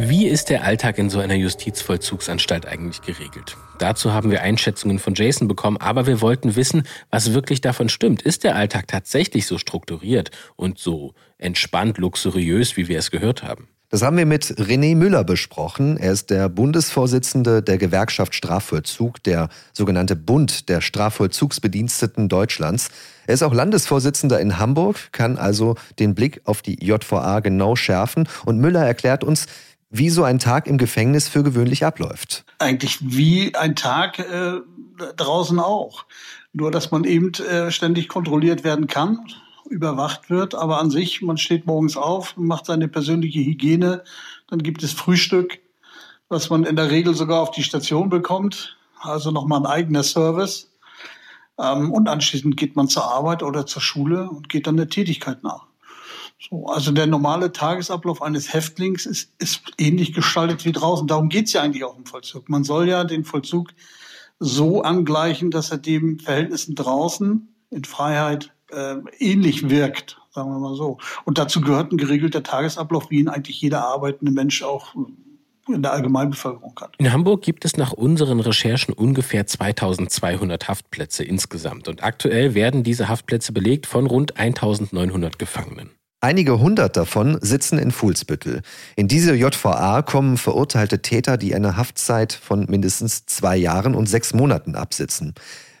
Wie 0.00 0.28
ist 0.28 0.48
der 0.48 0.62
Alltag 0.62 0.96
in 0.98 1.10
so 1.10 1.18
einer 1.18 1.34
Justizvollzugsanstalt 1.34 2.66
eigentlich 2.66 3.02
geregelt? 3.02 3.56
Dazu 3.78 4.12
haben 4.12 4.30
wir 4.30 4.42
Einschätzungen 4.42 5.00
von 5.00 5.14
Jason 5.14 5.48
bekommen, 5.48 5.76
aber 5.78 6.06
wir 6.06 6.20
wollten 6.20 6.54
wissen, 6.54 6.84
was 7.10 7.34
wirklich 7.34 7.62
davon 7.62 7.88
stimmt. 7.88 8.22
Ist 8.22 8.44
der 8.44 8.54
Alltag 8.54 8.86
tatsächlich 8.86 9.46
so 9.46 9.58
strukturiert 9.58 10.30
und 10.54 10.78
so 10.78 11.14
entspannt 11.38 11.98
luxuriös, 11.98 12.76
wie 12.76 12.86
wir 12.86 12.98
es 13.00 13.10
gehört 13.10 13.42
haben? 13.42 13.68
Das 13.90 14.02
haben 14.02 14.18
wir 14.18 14.26
mit 14.26 14.44
René 14.58 14.94
Müller 14.94 15.24
besprochen. 15.24 15.96
Er 15.96 16.12
ist 16.12 16.28
der 16.28 16.50
Bundesvorsitzende 16.50 17.62
der 17.62 17.78
Gewerkschaft 17.78 18.34
Strafvollzug, 18.34 19.22
der 19.22 19.48
sogenannte 19.72 20.14
Bund 20.14 20.68
der 20.68 20.82
Strafvollzugsbediensteten 20.82 22.28
Deutschlands. 22.28 22.90
Er 23.26 23.32
ist 23.32 23.42
auch 23.42 23.54
Landesvorsitzender 23.54 24.40
in 24.40 24.58
Hamburg, 24.58 25.10
kann 25.12 25.38
also 25.38 25.76
den 25.98 26.14
Blick 26.14 26.42
auf 26.44 26.60
die 26.60 26.84
JVA 26.84 27.40
genau 27.40 27.76
schärfen. 27.76 28.28
Und 28.44 28.58
Müller 28.58 28.84
erklärt 28.84 29.24
uns, 29.24 29.46
wie 29.88 30.10
so 30.10 30.22
ein 30.22 30.38
Tag 30.38 30.66
im 30.66 30.76
Gefängnis 30.76 31.26
für 31.28 31.42
gewöhnlich 31.42 31.86
abläuft. 31.86 32.44
Eigentlich 32.58 32.98
wie 33.00 33.54
ein 33.54 33.74
Tag 33.74 34.18
äh, 34.18 34.60
draußen 35.16 35.58
auch. 35.58 36.04
Nur, 36.52 36.70
dass 36.70 36.90
man 36.90 37.04
eben 37.04 37.32
äh, 37.32 37.70
ständig 37.70 38.08
kontrolliert 38.08 38.64
werden 38.64 38.86
kann 38.86 39.20
überwacht 39.68 40.30
wird. 40.30 40.54
Aber 40.54 40.78
an 40.78 40.90
sich, 40.90 41.22
man 41.22 41.38
steht 41.38 41.66
morgens 41.66 41.96
auf, 41.96 42.36
macht 42.36 42.66
seine 42.66 42.88
persönliche 42.88 43.40
Hygiene, 43.40 44.02
dann 44.48 44.62
gibt 44.62 44.82
es 44.82 44.92
Frühstück, 44.92 45.60
was 46.28 46.50
man 46.50 46.64
in 46.64 46.76
der 46.76 46.90
Regel 46.90 47.14
sogar 47.14 47.40
auf 47.40 47.50
die 47.50 47.62
Station 47.62 48.08
bekommt. 48.08 48.76
Also 49.00 49.30
nochmal 49.30 49.60
ein 49.60 49.66
eigener 49.66 50.02
Service. 50.02 50.70
Ähm, 51.58 51.92
und 51.92 52.08
anschließend 52.08 52.56
geht 52.56 52.76
man 52.76 52.88
zur 52.88 53.04
Arbeit 53.04 53.42
oder 53.42 53.66
zur 53.66 53.82
Schule 53.82 54.28
und 54.28 54.48
geht 54.48 54.66
dann 54.66 54.76
der 54.76 54.88
Tätigkeit 54.88 55.42
nach. 55.42 55.66
So, 56.40 56.66
also 56.66 56.92
der 56.92 57.06
normale 57.06 57.52
Tagesablauf 57.52 58.22
eines 58.22 58.52
Häftlings 58.52 59.06
ist, 59.06 59.32
ist 59.38 59.62
ähnlich 59.76 60.12
gestaltet 60.12 60.64
wie 60.64 60.72
draußen. 60.72 61.08
Darum 61.08 61.28
geht's 61.28 61.52
ja 61.52 61.62
eigentlich 61.62 61.84
auch 61.84 61.96
im 61.96 62.06
Vollzug. 62.06 62.48
Man 62.48 62.62
soll 62.62 62.88
ja 62.88 63.02
den 63.02 63.24
Vollzug 63.24 63.70
so 64.38 64.82
angleichen, 64.82 65.50
dass 65.50 65.72
er 65.72 65.78
dem 65.78 66.20
Verhältnissen 66.20 66.76
draußen 66.76 67.48
in 67.70 67.84
Freiheit 67.84 68.52
äh, 68.70 68.96
ähnlich 69.18 69.68
wirkt, 69.68 70.20
sagen 70.30 70.50
wir 70.50 70.58
mal 70.58 70.76
so. 70.76 70.98
Und 71.24 71.38
dazu 71.38 71.60
gehört 71.60 71.92
ein 71.92 71.98
geregelter 71.98 72.42
Tagesablauf, 72.42 73.10
wie 73.10 73.20
ihn 73.20 73.28
eigentlich 73.28 73.60
jeder 73.60 73.84
arbeitende 73.84 74.32
Mensch 74.32 74.62
auch 74.62 74.94
in 75.68 75.82
der 75.82 75.92
Allgemeinbevölkerung 75.92 76.74
hat. 76.80 76.94
In 76.98 77.12
Hamburg 77.12 77.42
gibt 77.42 77.64
es 77.64 77.76
nach 77.76 77.92
unseren 77.92 78.40
Recherchen 78.40 78.94
ungefähr 78.94 79.46
2200 79.46 80.68
Haftplätze 80.68 81.24
insgesamt. 81.24 81.88
Und 81.88 82.02
aktuell 82.02 82.54
werden 82.54 82.82
diese 82.82 83.08
Haftplätze 83.08 83.52
belegt 83.52 83.86
von 83.86 84.06
rund 84.06 84.38
1900 84.38 85.38
Gefangenen. 85.38 85.90
Einige 86.20 86.58
hundert 86.58 86.96
davon 86.96 87.38
sitzen 87.42 87.78
in 87.78 87.92
Fuhlsbüttel. 87.92 88.62
In 88.96 89.06
diese 89.06 89.34
JVA 89.34 90.02
kommen 90.02 90.36
verurteilte 90.36 91.00
Täter, 91.00 91.36
die 91.36 91.54
eine 91.54 91.76
Haftzeit 91.76 92.32
von 92.32 92.66
mindestens 92.68 93.26
zwei 93.26 93.56
Jahren 93.56 93.94
und 93.94 94.08
sechs 94.08 94.34
Monaten 94.34 94.74
absitzen. 94.74 95.34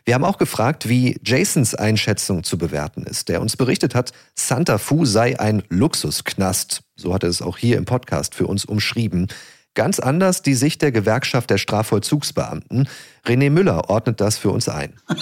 Wir 0.08 0.14
haben 0.14 0.24
auch 0.24 0.38
gefragt, 0.38 0.88
wie 0.88 1.20
Jasons 1.22 1.74
Einschätzung 1.74 2.42
zu 2.42 2.56
bewerten 2.56 3.02
ist, 3.02 3.28
der 3.28 3.42
uns 3.42 3.58
berichtet 3.58 3.94
hat, 3.94 4.12
Santa 4.34 4.78
Fu 4.78 5.04
sei 5.04 5.38
ein 5.38 5.62
Luxusknast. 5.68 6.80
So 6.96 7.12
hat 7.12 7.24
er 7.24 7.28
es 7.28 7.42
auch 7.42 7.58
hier 7.58 7.76
im 7.76 7.84
Podcast 7.84 8.34
für 8.34 8.46
uns 8.46 8.64
umschrieben. 8.64 9.26
Ganz 9.74 10.00
anders 10.00 10.40
die 10.40 10.54
Sicht 10.54 10.80
der 10.80 10.92
Gewerkschaft 10.92 11.50
der 11.50 11.58
Strafvollzugsbeamten. 11.58 12.88
René 13.26 13.50
Müller 13.50 13.90
ordnet 13.90 14.22
das 14.22 14.38
für 14.38 14.50
uns 14.50 14.70
ein. 14.70 14.94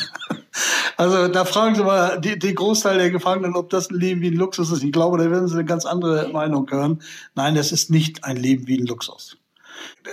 Also 0.98 1.28
da 1.28 1.44
fragen 1.44 1.74
Sie 1.74 1.84
mal 1.84 2.18
die, 2.18 2.38
die 2.38 2.54
Großteil 2.54 2.96
der 2.96 3.10
Gefangenen, 3.10 3.54
ob 3.54 3.68
das 3.68 3.90
ein 3.90 3.98
Leben 4.00 4.22
wie 4.22 4.28
ein 4.28 4.36
Luxus 4.36 4.70
ist. 4.70 4.82
Ich 4.82 4.92
glaube, 4.92 5.18
da 5.18 5.30
werden 5.30 5.46
Sie 5.46 5.52
eine 5.52 5.66
ganz 5.66 5.84
andere 5.84 6.28
Meinung 6.28 6.70
hören. 6.70 7.02
Nein, 7.34 7.54
es 7.56 7.70
ist 7.70 7.90
nicht 7.90 8.24
ein 8.24 8.38
Leben 8.38 8.66
wie 8.66 8.78
ein 8.78 8.86
Luxus. 8.86 9.36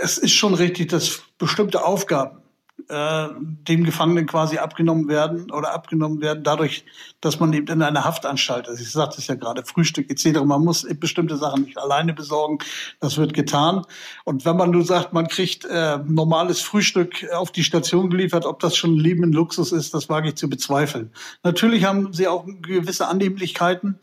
Es 0.01 0.17
ist 0.17 0.33
schon 0.33 0.53
richtig, 0.53 0.89
dass 0.89 1.21
bestimmte 1.37 1.85
Aufgaben 1.85 2.42
äh, 2.89 3.27
dem 3.39 3.83
Gefangenen 3.83 4.25
quasi 4.25 4.57
abgenommen 4.57 5.07
werden 5.07 5.51
oder 5.51 5.73
abgenommen 5.73 6.21
werden, 6.21 6.43
dadurch, 6.43 6.85
dass 7.21 7.39
man 7.39 7.53
eben 7.53 7.67
in 7.67 7.81
einer 7.81 8.03
Haftanstalt 8.03 8.67
ist. 8.67 8.81
Ich 8.81 8.91
sagte 8.91 9.19
es 9.19 9.27
ja 9.27 9.35
gerade, 9.35 9.63
Frühstück 9.63 10.09
etc. 10.09 10.41
Man 10.43 10.63
muss 10.63 10.85
bestimmte 10.99 11.37
Sachen 11.37 11.63
nicht 11.63 11.77
alleine 11.77 12.13
besorgen. 12.13 12.57
Das 12.99 13.17
wird 13.17 13.33
getan. 13.33 13.85
Und 14.25 14.45
wenn 14.45 14.57
man 14.57 14.71
nur 14.71 14.83
sagt, 14.83 15.13
man 15.13 15.27
kriegt 15.27 15.65
äh, 15.65 15.97
normales 16.05 16.61
Frühstück 16.61 17.25
auf 17.33 17.51
die 17.51 17.63
Station 17.63 18.09
geliefert, 18.09 18.45
ob 18.45 18.59
das 18.59 18.75
schon 18.75 18.97
Leben 18.97 19.23
in 19.23 19.33
Luxus 19.33 19.71
ist, 19.71 19.93
das 19.93 20.09
wage 20.09 20.29
ich 20.29 20.35
zu 20.35 20.49
bezweifeln. 20.49 21.11
Natürlich 21.43 21.85
haben 21.85 22.11
sie 22.13 22.27
auch 22.27 22.45
gewisse 22.61 23.07
Annehmlichkeiten, 23.07 23.99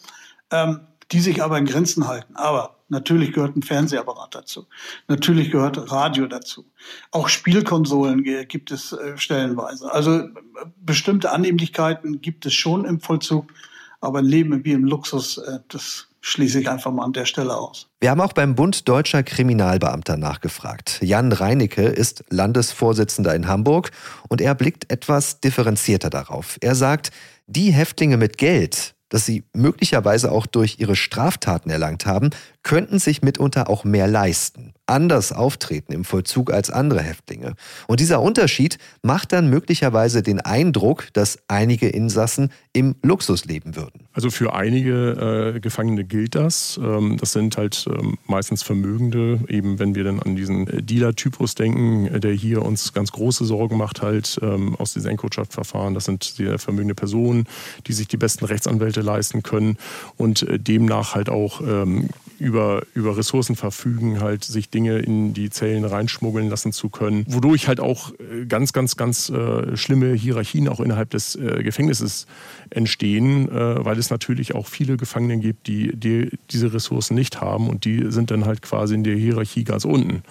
ähm, 0.50 0.80
die 1.12 1.20
sich 1.20 1.42
aber 1.42 1.58
in 1.58 1.66
Grenzen 1.66 2.06
halten. 2.08 2.36
Aber 2.36 2.76
Natürlich 2.90 3.32
gehört 3.32 3.56
ein 3.56 3.62
Fernsehapparat 3.62 4.34
dazu. 4.34 4.66
Natürlich 5.06 5.52
gehört 5.52 5.92
Radio 5.92 6.26
dazu. 6.26 6.66
Auch 7.12 7.28
Spielkonsolen 7.28 8.24
gibt 8.48 8.72
es 8.72 8.92
äh, 8.92 9.16
stellenweise. 9.16 9.90
Also 9.92 10.18
äh, 10.18 10.28
bestimmte 10.76 11.30
Annehmlichkeiten 11.30 12.20
gibt 12.20 12.46
es 12.46 12.54
schon 12.54 12.84
im 12.84 13.00
Vollzug, 13.00 13.52
aber 14.00 14.18
ein 14.18 14.24
Leben 14.24 14.64
wie 14.64 14.72
im 14.72 14.84
Luxus, 14.84 15.38
äh, 15.38 15.60
das 15.68 16.08
schließe 16.20 16.60
ich 16.60 16.68
einfach 16.68 16.90
mal 16.90 17.04
an 17.04 17.12
der 17.12 17.26
Stelle 17.26 17.56
aus. 17.56 17.86
Wir 18.00 18.10
haben 18.10 18.20
auch 18.20 18.32
beim 18.32 18.56
Bund 18.56 18.88
Deutscher 18.88 19.22
Kriminalbeamter 19.22 20.16
nachgefragt. 20.16 20.98
Jan 21.00 21.30
Reinecke 21.30 21.82
ist 21.82 22.24
Landesvorsitzender 22.28 23.36
in 23.36 23.46
Hamburg 23.46 23.92
und 24.28 24.40
er 24.40 24.56
blickt 24.56 24.90
etwas 24.90 25.38
differenzierter 25.40 26.10
darauf. 26.10 26.58
Er 26.60 26.74
sagt, 26.74 27.12
die 27.46 27.70
Häftlinge 27.70 28.16
mit 28.16 28.36
Geld, 28.36 28.94
das 29.10 29.26
sie 29.26 29.44
möglicherweise 29.52 30.32
auch 30.32 30.46
durch 30.46 30.78
ihre 30.78 30.96
Straftaten 30.96 31.68
erlangt 31.68 32.06
haben, 32.06 32.30
könnten 32.62 32.98
sich 32.98 33.22
mitunter 33.22 33.70
auch 33.70 33.84
mehr 33.84 34.06
leisten, 34.06 34.74
anders 34.86 35.32
auftreten 35.32 35.92
im 35.92 36.04
Vollzug 36.04 36.52
als 36.52 36.70
andere 36.70 37.00
Häftlinge. 37.00 37.54
Und 37.86 38.00
dieser 38.00 38.20
Unterschied 38.20 38.78
macht 39.02 39.32
dann 39.32 39.48
möglicherweise 39.48 40.22
den 40.22 40.40
Eindruck, 40.40 41.08
dass 41.12 41.38
einige 41.48 41.88
Insassen 41.88 42.50
im 42.72 42.96
Luxus 43.02 43.44
leben 43.44 43.76
würden. 43.76 44.08
Also 44.12 44.30
für 44.30 44.52
einige 44.52 45.54
äh, 45.56 45.60
Gefangene 45.60 46.04
gilt 46.04 46.34
das. 46.34 46.78
Ähm, 46.82 47.16
das 47.18 47.32
sind 47.32 47.56
halt 47.56 47.86
ähm, 47.88 48.18
meistens 48.26 48.62
Vermögende, 48.62 49.40
eben 49.48 49.78
wenn 49.78 49.94
wir 49.94 50.04
dann 50.04 50.20
an 50.20 50.36
diesen 50.36 50.66
äh, 50.66 50.82
Dealer-Typus 50.82 51.54
denken, 51.54 52.06
äh, 52.06 52.20
der 52.20 52.32
hier 52.32 52.62
uns 52.62 52.92
ganz 52.92 53.12
große 53.12 53.44
Sorgen 53.44 53.76
macht, 53.76 54.02
halt 54.02 54.38
ähm, 54.42 54.76
aus 54.76 54.92
diesen 54.92 55.10
Endkundschaftverfahren. 55.10 55.94
Das 55.94 56.04
sind 56.04 56.24
sehr 56.24 56.58
vermögende 56.58 56.94
Personen, 56.94 57.46
die 57.86 57.92
sich 57.92 58.08
die 58.08 58.16
besten 58.16 58.44
Rechtsanwälte 58.44 59.00
leisten 59.00 59.42
können 59.42 59.78
und 60.16 60.42
äh, 60.42 60.58
demnach 60.58 61.14
halt 61.14 61.28
auch 61.28 61.60
ähm, 61.60 62.08
über, 62.40 62.82
über 62.94 63.16
Ressourcen 63.18 63.54
verfügen, 63.54 64.20
halt 64.20 64.44
sich 64.44 64.70
Dinge 64.70 64.98
in 64.98 65.34
die 65.34 65.50
Zellen 65.50 65.84
reinschmuggeln 65.84 66.48
lassen 66.48 66.72
zu 66.72 66.88
können, 66.88 67.24
wodurch 67.28 67.68
halt 67.68 67.80
auch 67.80 68.12
äh, 68.12 68.46
ganz, 68.46 68.72
ganz, 68.72 68.96
ganz 68.96 69.28
äh, 69.28 69.76
schlimme 69.76 70.14
Hierarchien 70.14 70.66
auch 70.66 70.80
innerhalb 70.80 71.10
des 71.10 71.36
äh, 71.36 71.62
Gefängnisses 71.62 72.26
entstehen, 72.70 73.50
äh, 73.50 73.84
weil 73.84 73.98
es 73.98 74.08
natürlich 74.08 74.54
auch 74.54 74.66
viele 74.66 74.96
Gefangene 74.96 75.38
gibt, 75.38 75.66
die, 75.66 75.94
die 75.94 76.30
diese 76.50 76.72
Ressourcen 76.72 77.14
nicht 77.14 77.42
haben 77.42 77.68
und 77.68 77.84
die 77.84 78.10
sind 78.10 78.30
dann 78.30 78.46
halt 78.46 78.62
quasi 78.62 78.94
in 78.94 79.04
der 79.04 79.16
Hierarchie 79.16 79.64
ganz 79.64 79.84
unten. 79.84 80.22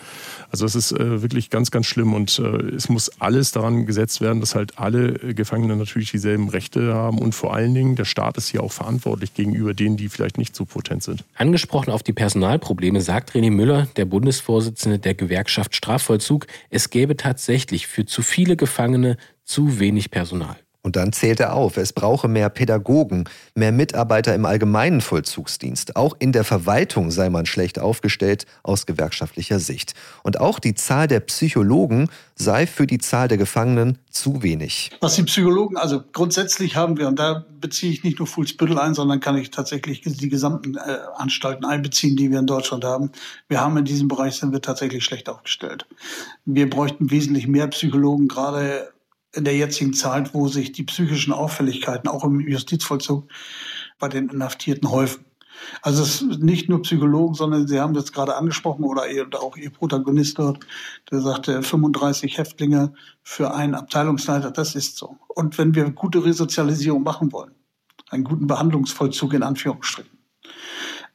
Also 0.52 0.66
das 0.66 0.76
ist 0.76 0.92
äh, 0.92 1.22
wirklich 1.22 1.52
ganz, 1.52 1.70
ganz 1.70 1.86
schlimm 1.86 2.16
und 2.16 2.40
äh, 2.40 2.76
es 2.76 2.90
muss 2.90 3.10
alles 3.22 3.52
daran 3.52 3.86
gesetzt 3.86 4.20
werden, 4.20 4.40
dass 4.40 4.56
halt 4.56 4.80
alle 4.80 5.14
Gefangenen 5.14 5.78
natürlich 5.78 6.10
dieselben 6.10 6.50
Rechte 6.50 6.92
haben 6.94 7.20
und 7.20 7.36
vor 7.36 7.54
allen 7.54 7.76
Dingen 7.76 7.96
der 7.96 8.06
Staat 8.06 8.38
ist 8.38 8.50
hier 8.50 8.64
auch 8.64 8.72
verantwortlich 8.72 9.36
gegenüber 9.36 9.76
denen, 9.76 9.96
die 9.96 10.10
vielleicht 10.10 10.40
nicht 10.40 10.56
so 10.56 10.66
potent 10.66 11.04
sind. 11.04 11.24
Angesprochen 11.36 11.92
auf 11.92 11.99
die 12.04 12.14
Personalprobleme 12.14 13.02
sagt 13.02 13.32
René 13.32 13.52
Müller, 13.52 13.88
der 13.96 14.06
Bundesvorsitzende 14.06 15.00
der 15.00 15.16
Gewerkschaft 15.16 15.76
Strafvollzug, 15.76 16.48
es 16.70 16.90
gäbe 16.90 17.18
tatsächlich 17.18 17.88
für 17.88 18.06
zu 18.06 18.22
viele 18.22 18.56
Gefangene 18.56 19.18
zu 19.44 19.80
wenig 19.80 20.12
Personal. 20.12 20.58
Und 20.82 20.96
dann 20.96 21.12
zählt 21.12 21.42
er 21.42 21.54
auf, 21.54 21.76
es 21.76 21.92
brauche 21.92 22.30
mehr 22.30 22.50
Pädagogen, 22.50 23.26
mehr 23.54 23.74
Mitarbeiter 23.74 24.34
im 24.34 24.46
allgemeinen 24.46 25.02
Vollzugsdienst. 25.02 25.98
Auch 25.98 26.16
in 26.20 26.32
der 26.32 26.46
Verwaltung 26.46 27.12
sei 27.12 27.30
man 27.30 27.46
schlecht 27.46 27.80
aufgestellt 27.80 28.46
aus 28.64 28.86
gewerkschaftlicher 28.86 29.60
Sicht. 29.60 29.94
Und 30.24 30.40
auch 30.40 30.58
die 30.58 30.76
Zahl 30.76 31.08
der 31.08 31.20
Psychologen 31.20 32.08
sei 32.36 32.66
für 32.66 32.88
die 32.88 32.98
Zahl 32.98 33.28
der 33.28 33.38
Gefangenen 33.38 33.98
zu 34.10 34.42
wenig. 34.42 34.92
Was 35.02 35.16
die 35.16 35.24
Psychologen, 35.24 35.76
also 35.76 36.02
grundsätzlich 36.14 36.78
haben 36.78 36.98
wir, 36.98 37.10
und 37.10 37.20
da 37.20 37.46
beziehe 37.60 37.92
ich 37.92 38.06
nicht 38.06 38.20
nur 38.20 38.28
Fuhlsbüttel 38.28 38.80
ein, 38.80 38.94
sondern 38.94 39.20
kann 39.20 39.38
ich 39.38 39.52
tatsächlich 39.52 40.02
die 40.02 40.30
gesamten 40.30 40.78
äh, 40.78 40.98
Anstalten 41.18 41.66
einbeziehen, 41.66 42.16
die 42.16 42.32
wir 42.32 42.40
in 42.40 42.48
Deutschland 42.48 42.86
haben. 42.86 43.12
Wir 43.50 43.60
haben 43.60 43.76
in 43.76 43.84
diesem 43.84 44.08
Bereich 44.08 44.36
sind 44.36 44.54
wir 44.54 44.62
tatsächlich 44.62 45.04
schlecht 45.04 45.28
aufgestellt. 45.28 45.86
Wir 46.46 46.70
bräuchten 46.70 47.12
wesentlich 47.12 47.48
mehr 47.48 47.68
Psychologen, 47.68 48.30
gerade 48.30 48.90
in 49.34 49.44
der 49.44 49.56
jetzigen 49.56 49.94
Zeit, 49.94 50.34
wo 50.34 50.48
sich 50.48 50.72
die 50.72 50.84
psychischen 50.84 51.34
Auffälligkeiten 51.34 52.10
auch 52.10 52.24
im 52.24 52.40
Justizvollzug 52.40 53.28
bei 54.00 54.08
den 54.08 54.30
Inhaftierten 54.30 54.90
häufen. 54.90 55.26
Also 55.82 56.04
es 56.04 56.22
ist 56.22 56.42
nicht 56.42 56.70
nur 56.70 56.82
Psychologen, 56.82 57.34
sondern 57.34 57.68
Sie 57.68 57.80
haben 57.80 57.94
das 57.94 58.12
gerade 58.12 58.36
angesprochen 58.36 58.86
oder 58.86 59.04
auch 59.42 59.58
Ihr 59.58 59.70
Protagonist 59.70 60.40
dort, 60.40 60.66
der 61.12 61.22
sagte 61.22 61.62
35 61.62 62.38
Häftlinge 62.38 62.94
für 63.24 63.54
einen 63.54 63.76
Abteilungsleiter, 63.76 64.52
das 64.52 64.76
ist 64.76 64.98
so. 64.98 65.18
Und 65.28 65.58
wenn 65.58 65.76
wir 65.76 65.90
gute 65.92 66.24
Resozialisierung 66.24 67.04
machen 67.04 67.32
wollen, 67.32 67.52
einen 68.10 68.24
guten 68.24 68.48
Behandlungsvollzug 68.48 69.34
in 69.34 69.44
Anführungsstrichen, 69.44 70.18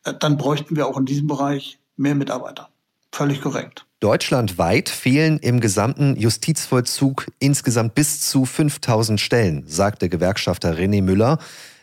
äh, 0.05 0.15
dann 0.15 0.37
bräuchten 0.37 0.77
wir 0.77 0.87
auch 0.87 0.99
in 0.99 1.07
diesem 1.07 1.27
Bereich 1.27 1.79
mehr 1.97 2.15
Mitarbeiter. 2.15 2.69
Völlig 3.13 3.41
korrekt. 3.41 3.84
Deutschlandweit 4.01 4.89
fehlen 4.89 5.39
im 5.39 5.61
gesamten 5.61 6.17
Justizvollzug 6.17 7.27
insgesamt 7.39 7.95
bis 7.95 8.21
zu 8.21 8.45
5000 8.45 9.21
Stellen, 9.21 9.65
sagte 9.67 10.09
Gewerkschafter 10.09 10.77
René 10.77 11.03
Müller. 11.03 11.39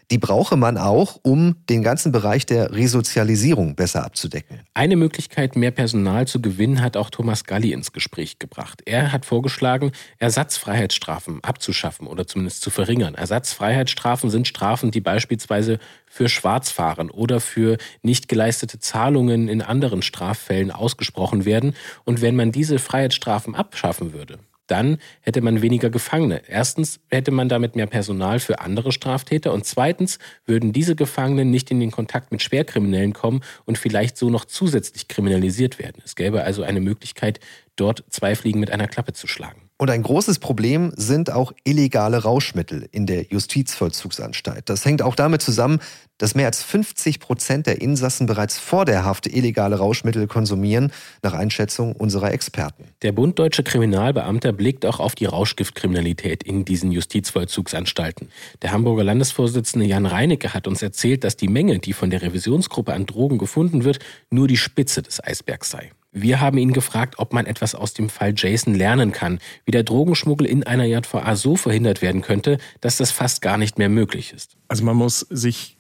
Die 0.10 0.18
brauche 0.18 0.58
man 0.58 0.78
auch, 0.78 1.20
um 1.24 1.56
den 1.70 1.84
ganzen 1.84 2.12
Bereich 2.12 2.46
der 2.46 2.74
Resozialisierung 2.74 3.76
besser 3.76 4.04
abzudecken. 4.04 4.62
Eine 4.74 4.96
Möglichkeit, 4.96 5.56
mehr 5.56 5.72
Personal 5.72 6.28
zu 6.28 6.42
gewinnen, 6.42 6.82
hat 6.82 6.98
auch 6.98 7.10
Thomas 7.10 7.44
Galli 7.44 7.72
ins 7.72 7.92
Gespräch 7.92 8.40
gebracht. 8.40 8.82
Er 8.86 9.12
hat 9.12 9.26
vorgeschlagen, 9.26 9.92
Ersatzfreiheitsstrafen 10.18 11.44
abzuschaffen 11.44 12.08
oder 12.08 12.28
zumindest 12.28 12.62
zu 12.62 12.70
verringern. 12.70 13.16
Ersatzfreiheitsstrafen 13.16 14.30
sind 14.30 14.48
Strafen, 14.48 14.92
die 14.92 15.02
beispielsweise 15.02 15.80
für 16.08 16.28
Schwarzfahren 16.28 17.10
oder 17.10 17.40
für 17.40 17.78
nicht 18.02 18.28
geleistete 18.28 18.80
Zahlungen 18.80 19.48
in 19.48 19.62
anderen 19.62 20.02
Straffällen 20.02 20.72
ausgesprochen 20.72 21.46
werden. 21.46 21.74
Und 22.04 22.22
wenn 22.22 22.36
man 22.36 22.52
diese 22.52 22.80
Freiheitsstrafen 22.80 23.56
abschaffen 23.56 24.14
würde, 24.14 24.40
dann 24.72 24.98
hätte 25.22 25.42
man 25.42 25.62
weniger 25.62 25.90
Gefangene. 25.90 26.42
Erstens 26.48 27.02
hätte 27.10 27.32
man 27.32 27.50
damit 27.50 27.76
mehr 27.76 27.88
Personal 27.88 28.40
für 28.40 28.60
andere 28.60 28.92
Straftäter 28.92 29.52
und 29.52 29.66
zweitens 29.66 30.18
würden 30.46 30.72
diese 30.72 30.96
Gefangenen 30.96 31.52
nicht 31.52 31.70
in 31.72 31.80
den 31.80 31.92
Kontakt 31.92 32.32
mit 32.32 32.42
Schwerkriminellen 32.42 33.14
kommen 33.14 33.42
und 33.66 33.78
vielleicht 33.78 34.18
so 34.18 34.30
noch 34.30 34.46
zusätzlich 34.46 35.08
kriminalisiert 35.08 35.78
werden. 35.78 36.02
Es 36.06 36.16
gäbe 36.16 36.44
also 36.44 36.64
eine 36.64 36.80
Möglichkeit, 36.80 37.40
dort 37.76 38.04
zwei 38.10 38.36
Fliegen 38.36 38.60
mit 38.60 38.72
einer 38.72 38.88
Klappe 38.88 39.14
zu 39.14 39.28
schlagen. 39.28 39.71
Und 39.82 39.89
ein 39.89 40.04
großes 40.04 40.38
Problem 40.38 40.94
sind 40.96 41.32
auch 41.32 41.54
illegale 41.63 42.22
Rauschmittel 42.22 42.88
in 42.91 43.08
der 43.08 43.24
Justizvollzugsanstalt. 43.24 44.70
Das 44.70 44.86
hängt 44.86 45.02
auch 45.02 45.15
damit 45.15 45.41
zusammen, 45.41 45.80
dass 46.20 46.36
mehr 46.36 46.46
als 46.46 46.62
50 46.62 47.20
Prozent 47.20 47.65
der 47.65 47.82
Insassen 47.82 48.28
bereits 48.28 48.60
vor 48.60 48.86
der 48.86 49.06
Haft 49.06 49.26
illegale 49.26 49.78
Rauschmittel 49.78 50.28
konsumieren, 50.28 50.91
nach 51.24 51.34
Einschätzung 51.34 51.96
unserer 51.96 52.32
Experten. 52.32 52.89
Der 53.02 53.12
Bund 53.12 53.39
Deutsche 53.39 53.63
Kriminalbeamter 53.63 54.54
blickt 54.54 54.86
auch 54.86 55.00
auf 55.00 55.15
die 55.15 55.26
Rauschgiftkriminalität 55.26 56.44
in 56.44 56.63
diesen 56.63 56.91
Justizvollzugsanstalten. 56.91 58.30
Der 58.62 58.74
Hamburger 58.74 59.04
Landesvorsitzende 59.04 59.88
Jan 59.88 60.06
Reinecke 60.06 60.54
hat 60.54 60.67
uns 60.67 60.84
erzählt, 60.84 61.24
dass 61.24 61.38
die 61.38 61.48
Menge, 61.48 61.80
die 61.80 61.94
von 61.94 62.12
der 62.12 62.22
Revisionsgruppe 62.22 62.94
an 62.94 63.08
Drogen 63.08 63.39
gefunden 63.39 63.84
wird, 63.84 63.98
nur 64.30 64.48
die 64.48 64.58
Spitze 64.58 65.02
des 65.02 65.24
Eisbergs 65.24 65.72
sei. 65.72 65.91
Wir 66.12 66.41
haben 66.41 66.58
ihn 66.58 66.74
gefragt, 66.74 67.15
ob 67.17 67.32
man 67.32 67.45
etwas 67.45 67.74
aus 67.74 67.93
dem 67.93 68.10
Fall 68.10 68.34
Jason 68.36 68.76
lernen 68.76 69.13
kann, 69.13 69.39
wie 69.65 69.71
der 69.71 69.84
Drogenschmuggel 69.84 70.45
in 70.45 70.63
einer 70.63 70.86
JVA 70.86 71.36
so 71.38 71.56
verhindert 71.56 72.02
werden 72.02 72.21
könnte, 72.21 72.58
dass 72.82 72.97
das 72.97 73.12
fast 73.12 73.41
gar 73.41 73.58
nicht 73.58 73.78
mehr 73.78 73.88
möglich 73.88 74.34
ist. 74.34 74.58
Also 74.67 74.84
man 74.84 74.97
muss 74.97 75.19
sich 75.19 75.78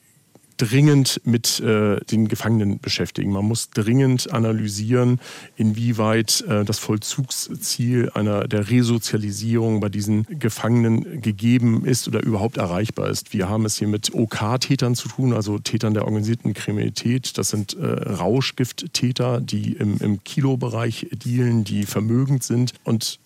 dringend 0.61 1.21
mit 1.23 1.59
äh, 1.59 1.99
den 2.05 2.27
Gefangenen 2.27 2.79
beschäftigen. 2.79 3.31
Man 3.31 3.45
muss 3.45 3.71
dringend 3.71 4.31
analysieren, 4.31 5.19
inwieweit 5.55 6.41
äh, 6.47 6.63
das 6.63 6.77
Vollzugsziel 6.77 8.11
einer 8.13 8.47
der 8.47 8.69
Resozialisierung 8.69 9.79
bei 9.79 9.89
diesen 9.89 10.27
Gefangenen 10.29 11.21
gegeben 11.21 11.83
ist 11.83 12.07
oder 12.07 12.21
überhaupt 12.21 12.57
erreichbar 12.57 13.09
ist. 13.09 13.33
Wir 13.33 13.49
haben 13.49 13.65
es 13.65 13.77
hier 13.77 13.87
mit 13.87 14.13
OK-Tätern 14.13 14.93
zu 14.93 15.07
tun, 15.07 15.33
also 15.33 15.57
Tätern 15.57 15.95
der 15.95 16.05
organisierten 16.05 16.53
Kriminalität. 16.53 17.39
Das 17.39 17.49
sind 17.49 17.75
äh, 17.75 17.85
Rauschgifttäter, 17.85 19.41
die 19.41 19.73
im, 19.73 19.97
im 19.97 20.23
Kilobereich 20.23 21.07
dealen, 21.11 21.63
die 21.63 21.85
vermögend 21.85 22.43
sind 22.43 22.73
und 22.83 23.19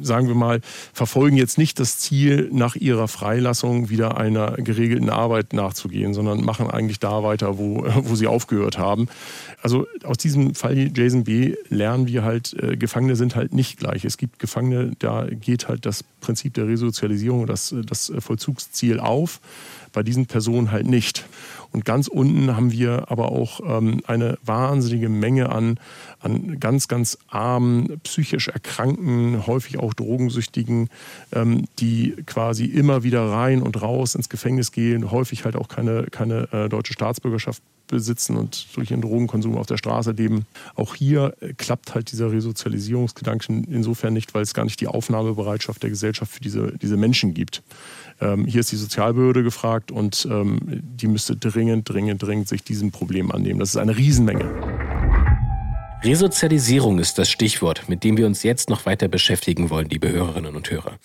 sagen 0.00 0.28
wir 0.28 0.34
mal, 0.34 0.60
verfolgen 0.92 1.36
jetzt 1.36 1.58
nicht 1.58 1.80
das 1.80 1.98
Ziel, 1.98 2.48
nach 2.52 2.76
ihrer 2.76 3.08
Freilassung 3.08 3.90
wieder 3.90 4.16
einer 4.16 4.52
geregelten 4.52 5.10
Arbeit 5.10 5.52
nachzugehen, 5.52 6.14
sondern 6.14 6.44
machen 6.44 6.70
eigentlich 6.78 7.00
da 7.00 7.22
weiter, 7.22 7.58
wo, 7.58 7.84
wo 8.02 8.14
sie 8.14 8.26
aufgehört 8.26 8.78
haben. 8.78 9.08
Also 9.60 9.86
aus 10.04 10.16
diesem 10.16 10.54
Fall 10.54 10.90
Jason 10.94 11.24
B. 11.24 11.56
lernen 11.68 12.06
wir 12.06 12.22
halt, 12.22 12.54
äh, 12.54 12.76
Gefangene 12.76 13.16
sind 13.16 13.36
halt 13.36 13.52
nicht 13.52 13.78
gleich. 13.78 14.04
Es 14.04 14.16
gibt 14.16 14.38
Gefangene, 14.38 14.92
da 14.98 15.26
geht 15.26 15.68
halt 15.68 15.84
das 15.84 16.04
Prinzip 16.20 16.54
der 16.54 16.68
Resozialisierung, 16.68 17.46
das, 17.46 17.74
das 17.86 18.12
Vollzugsziel 18.18 19.00
auf, 19.00 19.40
bei 19.92 20.02
diesen 20.02 20.26
Personen 20.26 20.70
halt 20.70 20.86
nicht. 20.86 21.26
Und 21.72 21.84
ganz 21.84 22.08
unten 22.08 22.56
haben 22.56 22.72
wir 22.72 23.10
aber 23.10 23.30
auch 23.30 23.60
ähm, 23.64 24.00
eine 24.06 24.38
wahnsinnige 24.44 25.08
Menge 25.08 25.50
an, 25.50 25.78
an 26.20 26.58
ganz, 26.60 26.88
ganz 26.88 27.18
armen, 27.28 28.00
psychisch 28.04 28.48
Erkrankten, 28.48 29.46
häufig 29.46 29.78
auch 29.78 29.94
Drogensüchtigen, 29.94 30.88
ähm, 31.32 31.66
die 31.78 32.16
quasi 32.26 32.64
immer 32.64 33.02
wieder 33.02 33.30
rein 33.30 33.62
und 33.62 33.80
raus 33.82 34.14
ins 34.14 34.28
Gefängnis 34.28 34.72
gehen, 34.72 35.10
häufig 35.10 35.44
halt 35.44 35.56
auch 35.56 35.68
keine, 35.68 36.04
keine 36.04 36.52
äh, 36.52 36.68
deutsche 36.68 36.94
Staatsbürgerschaft 36.94 37.62
besitzen 37.88 38.36
und 38.36 38.68
durch 38.76 38.90
ihren 38.90 39.00
Drogenkonsum 39.00 39.56
auf 39.56 39.66
der 39.66 39.78
Straße 39.78 40.12
leben. 40.12 40.46
Auch 40.76 40.94
hier 40.94 41.34
äh, 41.40 41.54
klappt 41.54 41.94
halt 41.94 42.12
dieser 42.12 42.30
Resozialisierungsgedanken 42.30 43.64
insofern 43.64 44.12
nicht, 44.12 44.34
weil 44.34 44.42
es 44.42 44.54
gar 44.54 44.64
nicht 44.64 44.80
die 44.80 44.86
Aufnahmebereitschaft 44.86 45.82
der 45.82 45.90
Gesellschaft 45.90 46.32
für 46.32 46.40
diese, 46.40 46.78
diese 46.78 46.96
Menschen 46.96 47.34
gibt. 47.34 47.62
Ähm, 48.20 48.46
hier 48.46 48.60
ist 48.60 48.72
die 48.72 48.76
Sozialbehörde 48.76 49.42
gefragt 49.42 49.90
und 49.90 50.26
ähm, 50.30 50.60
die 50.66 51.06
müsste 51.06 51.36
dringend, 51.36 51.88
dringend, 51.88 52.22
dringend 52.22 52.48
sich 52.48 52.62
diesem 52.62 52.90
Problem 52.90 53.30
annehmen. 53.30 53.60
Das 53.60 53.70
ist 53.70 53.76
eine 53.76 53.96
Riesenmenge. 53.96 54.88
Resozialisierung 56.04 57.00
ist 57.00 57.18
das 57.18 57.28
Stichwort, 57.28 57.88
mit 57.88 58.04
dem 58.04 58.16
wir 58.16 58.26
uns 58.26 58.44
jetzt 58.44 58.70
noch 58.70 58.86
weiter 58.86 59.08
beschäftigen 59.08 59.68
wollen, 59.68 59.88
liebe 59.88 60.08
Hörerinnen 60.08 60.54
und 60.54 60.70
Hörer. 60.70 60.96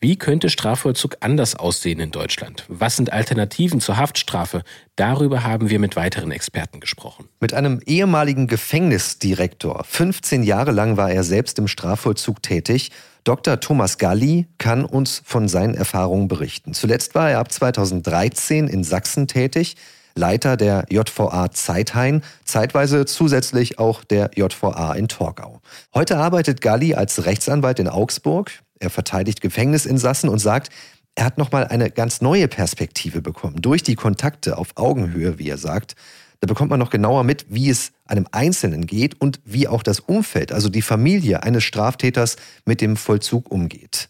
Wie 0.00 0.16
könnte 0.16 0.48
Strafvollzug 0.48 1.18
anders 1.20 1.54
aussehen 1.54 2.00
in 2.00 2.12
Deutschland? 2.12 2.64
Was 2.68 2.96
sind 2.96 3.12
Alternativen 3.12 3.78
zur 3.80 3.98
Haftstrafe? 3.98 4.62
Darüber 4.96 5.44
haben 5.44 5.68
wir 5.68 5.78
mit 5.78 5.96
weiteren 5.96 6.30
Experten 6.30 6.80
gesprochen. 6.80 7.26
Mit 7.40 7.52
einem 7.52 7.80
ehemaligen 7.84 8.46
Gefängnisdirektor. 8.46 9.84
15 9.84 10.42
Jahre 10.42 10.72
lang 10.72 10.96
war 10.96 11.10
er 11.10 11.24
selbst 11.24 11.58
im 11.58 11.68
Strafvollzug 11.68 12.42
tätig. 12.42 12.90
Dr. 13.28 13.60
Thomas 13.60 13.98
Galli 13.98 14.46
kann 14.56 14.86
uns 14.86 15.20
von 15.22 15.48
seinen 15.48 15.74
Erfahrungen 15.74 16.28
berichten. 16.28 16.72
Zuletzt 16.72 17.14
war 17.14 17.30
er 17.30 17.40
ab 17.40 17.52
2013 17.52 18.68
in 18.68 18.84
Sachsen 18.84 19.28
tätig. 19.28 19.76
Leiter 20.14 20.56
der 20.56 20.86
JVA 20.88 21.50
Zeithain, 21.50 22.22
zeitweise 22.46 23.04
zusätzlich 23.04 23.78
auch 23.78 24.02
der 24.02 24.30
JVA 24.34 24.94
in 24.94 25.08
Torgau. 25.08 25.60
Heute 25.94 26.16
arbeitet 26.16 26.62
Galli 26.62 26.94
als 26.94 27.26
Rechtsanwalt 27.26 27.78
in 27.80 27.88
Augsburg. 27.88 28.50
Er 28.78 28.88
verteidigt 28.88 29.42
Gefängnisinsassen 29.42 30.30
und 30.30 30.38
sagt, 30.38 30.70
er 31.14 31.26
hat 31.26 31.36
nochmal 31.36 31.66
eine 31.66 31.90
ganz 31.90 32.22
neue 32.22 32.48
Perspektive 32.48 33.20
bekommen. 33.20 33.60
Durch 33.60 33.82
die 33.82 33.94
Kontakte 33.94 34.56
auf 34.56 34.68
Augenhöhe, 34.76 35.38
wie 35.38 35.50
er 35.50 35.58
sagt. 35.58 35.96
Da 36.40 36.46
bekommt 36.46 36.70
man 36.70 36.78
noch 36.78 36.90
genauer 36.90 37.24
mit, 37.24 37.46
wie 37.48 37.68
es 37.68 37.92
einem 38.06 38.26
Einzelnen 38.30 38.86
geht 38.86 39.20
und 39.20 39.40
wie 39.44 39.66
auch 39.66 39.82
das 39.82 40.00
Umfeld, 40.00 40.52
also 40.52 40.68
die 40.68 40.82
Familie 40.82 41.42
eines 41.42 41.64
Straftäters 41.64 42.36
mit 42.64 42.80
dem 42.80 42.96
Vollzug 42.96 43.50
umgeht. 43.50 44.08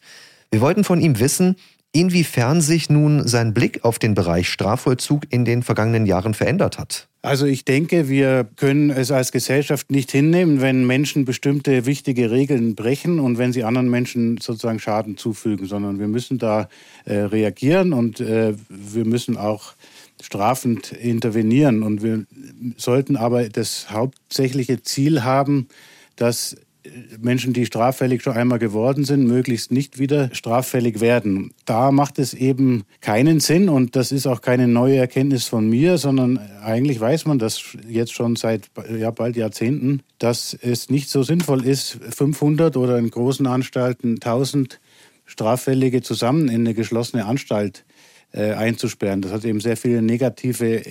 Wir 0.50 0.60
wollten 0.60 0.84
von 0.84 1.00
ihm 1.00 1.18
wissen, 1.18 1.56
inwiefern 1.92 2.60
sich 2.60 2.90
nun 2.90 3.26
sein 3.26 3.54
Blick 3.54 3.84
auf 3.84 3.98
den 3.98 4.14
Bereich 4.14 4.48
Strafvollzug 4.48 5.22
in 5.30 5.44
den 5.44 5.62
vergangenen 5.62 6.06
Jahren 6.06 6.34
verändert 6.34 6.78
hat. 6.78 7.08
Also 7.22 7.46
ich 7.46 7.64
denke, 7.64 8.08
wir 8.08 8.48
können 8.56 8.90
es 8.90 9.10
als 9.10 9.32
Gesellschaft 9.32 9.90
nicht 9.90 10.12
hinnehmen, 10.12 10.60
wenn 10.60 10.86
Menschen 10.86 11.24
bestimmte 11.24 11.84
wichtige 11.84 12.30
Regeln 12.30 12.74
brechen 12.74 13.18
und 13.18 13.38
wenn 13.38 13.52
sie 13.52 13.64
anderen 13.64 13.90
Menschen 13.90 14.38
sozusagen 14.38 14.78
Schaden 14.78 15.16
zufügen, 15.16 15.66
sondern 15.66 15.98
wir 15.98 16.08
müssen 16.08 16.38
da 16.38 16.68
äh, 17.06 17.16
reagieren 17.16 17.92
und 17.92 18.20
äh, 18.20 18.54
wir 18.68 19.04
müssen 19.04 19.36
auch 19.36 19.74
strafend 20.22 20.92
intervenieren. 20.92 21.82
Und 21.82 22.02
wir 22.02 22.26
sollten 22.76 23.16
aber 23.16 23.48
das 23.48 23.90
hauptsächliche 23.90 24.82
Ziel 24.82 25.24
haben, 25.24 25.68
dass 26.16 26.56
Menschen, 27.20 27.52
die 27.52 27.66
straffällig 27.66 28.22
schon 28.22 28.34
einmal 28.34 28.58
geworden 28.58 29.04
sind, 29.04 29.26
möglichst 29.26 29.70
nicht 29.70 29.98
wieder 29.98 30.30
straffällig 30.32 31.00
werden. 31.00 31.52
Da 31.64 31.90
macht 31.90 32.18
es 32.18 32.34
eben 32.34 32.84
keinen 33.00 33.40
Sinn 33.40 33.68
und 33.68 33.96
das 33.96 34.12
ist 34.12 34.26
auch 34.26 34.40
keine 34.40 34.68
neue 34.68 34.96
Erkenntnis 34.96 35.46
von 35.46 35.68
mir, 35.68 35.98
sondern 35.98 36.38
eigentlich 36.62 37.00
weiß 37.00 37.26
man 37.26 37.38
das 37.38 37.62
jetzt 37.88 38.12
schon 38.12 38.36
seit 38.36 38.70
ja, 38.98 39.10
bald 39.10 39.36
Jahrzehnten, 39.36 40.02
dass 40.18 40.54
es 40.60 40.90
nicht 40.90 41.10
so 41.10 41.22
sinnvoll 41.22 41.64
ist, 41.64 41.98
500 42.10 42.76
oder 42.76 42.98
in 42.98 43.10
großen 43.10 43.46
Anstalten 43.46 44.14
1000 44.14 44.80
Straffällige 45.26 46.00
zusammen 46.00 46.48
in 46.48 46.62
eine 46.62 46.74
geschlossene 46.74 47.26
Anstalt 47.26 47.84
äh, 47.86 47.97
einzusperren. 48.32 49.22
Das 49.22 49.32
hat 49.32 49.44
eben 49.44 49.60
sehr 49.60 49.76
viele 49.76 50.02
negative 50.02 50.82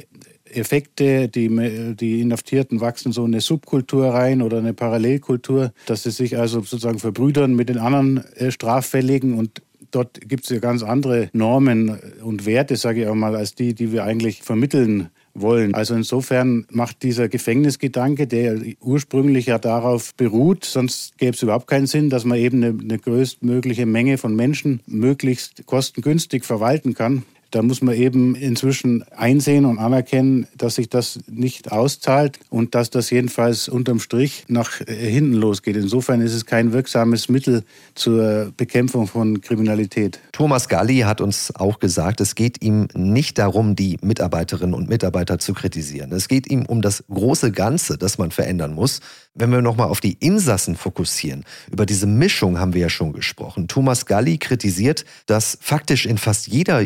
Effekte, 0.45 1.27
die, 1.27 1.95
die 1.95 2.21
Inhaftierten 2.21 2.81
wachsen 2.81 3.11
so 3.11 3.23
eine 3.23 3.41
Subkultur 3.41 4.09
rein 4.13 4.41
oder 4.41 4.59
eine 4.59 4.73
Parallelkultur, 4.73 5.73
dass 5.85 6.03
sie 6.03 6.11
sich 6.11 6.37
also 6.37 6.61
sozusagen 6.61 6.99
verbrüdern 6.99 7.55
mit 7.55 7.69
den 7.69 7.77
anderen 7.77 8.23
äh, 8.35 8.51
Straffälligen 8.51 9.33
und 9.33 9.61
dort 9.91 10.21
gibt 10.27 10.43
es 10.43 10.49
ja 10.49 10.59
ganz 10.59 10.83
andere 10.83 11.29
Normen 11.33 11.99
und 12.23 12.45
Werte, 12.45 12.75
sage 12.75 13.01
ich 13.01 13.07
auch 13.07 13.15
mal, 13.15 13.35
als 13.35 13.55
die, 13.55 13.73
die 13.73 13.91
wir 13.91 14.03
eigentlich 14.03 14.43
vermitteln 14.43 15.09
wollen. 15.41 15.73
Also 15.73 15.95
insofern 15.95 16.65
macht 16.69 17.03
dieser 17.03 17.29
Gefängnisgedanke, 17.29 18.27
der 18.27 18.59
ursprünglich 18.81 19.47
ja 19.47 19.57
darauf 19.59 20.13
beruht, 20.15 20.65
sonst 20.65 21.17
gäbe 21.17 21.35
es 21.35 21.43
überhaupt 21.43 21.67
keinen 21.67 21.87
Sinn, 21.87 22.09
dass 22.09 22.25
man 22.25 22.37
eben 22.37 22.63
eine, 22.63 22.77
eine 22.79 22.99
größtmögliche 22.99 23.85
Menge 23.85 24.17
von 24.17 24.35
Menschen 24.35 24.81
möglichst 24.85 25.65
kostengünstig 25.65 26.45
verwalten 26.45 26.93
kann. 26.93 27.23
Da 27.51 27.61
muss 27.61 27.81
man 27.81 27.95
eben 27.95 28.35
inzwischen 28.35 29.03
einsehen 29.15 29.65
und 29.65 29.79
anerkennen, 29.79 30.47
dass 30.57 30.75
sich 30.75 30.89
das 30.89 31.19
nicht 31.27 31.71
auszahlt 31.71 32.39
und 32.49 32.75
dass 32.75 32.89
das 32.89 33.09
jedenfalls 33.09 33.69
unterm 33.69 33.99
Strich 33.99 34.45
nach 34.47 34.77
hinten 34.85 35.33
losgeht. 35.33 35.77
Insofern 35.77 36.21
ist 36.21 36.33
es 36.33 36.45
kein 36.45 36.73
wirksames 36.73 37.29
Mittel 37.29 37.63
zur 37.95 38.51
Bekämpfung 38.57 39.07
von 39.07 39.41
Kriminalität. 39.41 40.19
Thomas 40.31 40.67
Galli 40.67 40.99
hat 40.99 41.21
uns 41.21 41.55
auch 41.55 41.79
gesagt, 41.79 42.21
es 42.21 42.35
geht 42.35 42.61
ihm 42.63 42.87
nicht 42.93 43.37
darum, 43.37 43.75
die 43.75 43.97
Mitarbeiterinnen 44.01 44.73
und 44.73 44.89
Mitarbeiter 44.89 45.39
zu 45.39 45.53
kritisieren. 45.53 46.11
Es 46.11 46.27
geht 46.27 46.49
ihm 46.49 46.65
um 46.65 46.81
das 46.81 47.03
große 47.09 47.51
Ganze, 47.51 47.97
das 47.97 48.17
man 48.17 48.31
verändern 48.31 48.73
muss. 48.73 48.99
Wenn 49.33 49.51
wir 49.51 49.61
nochmal 49.61 49.87
auf 49.87 50.01
die 50.01 50.13
Insassen 50.13 50.75
fokussieren, 50.75 51.45
über 51.71 51.85
diese 51.85 52.07
Mischung 52.07 52.59
haben 52.59 52.73
wir 52.73 52.81
ja 52.81 52.89
schon 52.89 53.13
gesprochen. 53.13 53.67
Thomas 53.67 54.05
Galli 54.05 54.39
kritisiert, 54.39 55.05
dass 55.27 55.57
faktisch 55.61 56.05
in 56.05 56.17
fast 56.17 56.47
jeder 56.47 56.81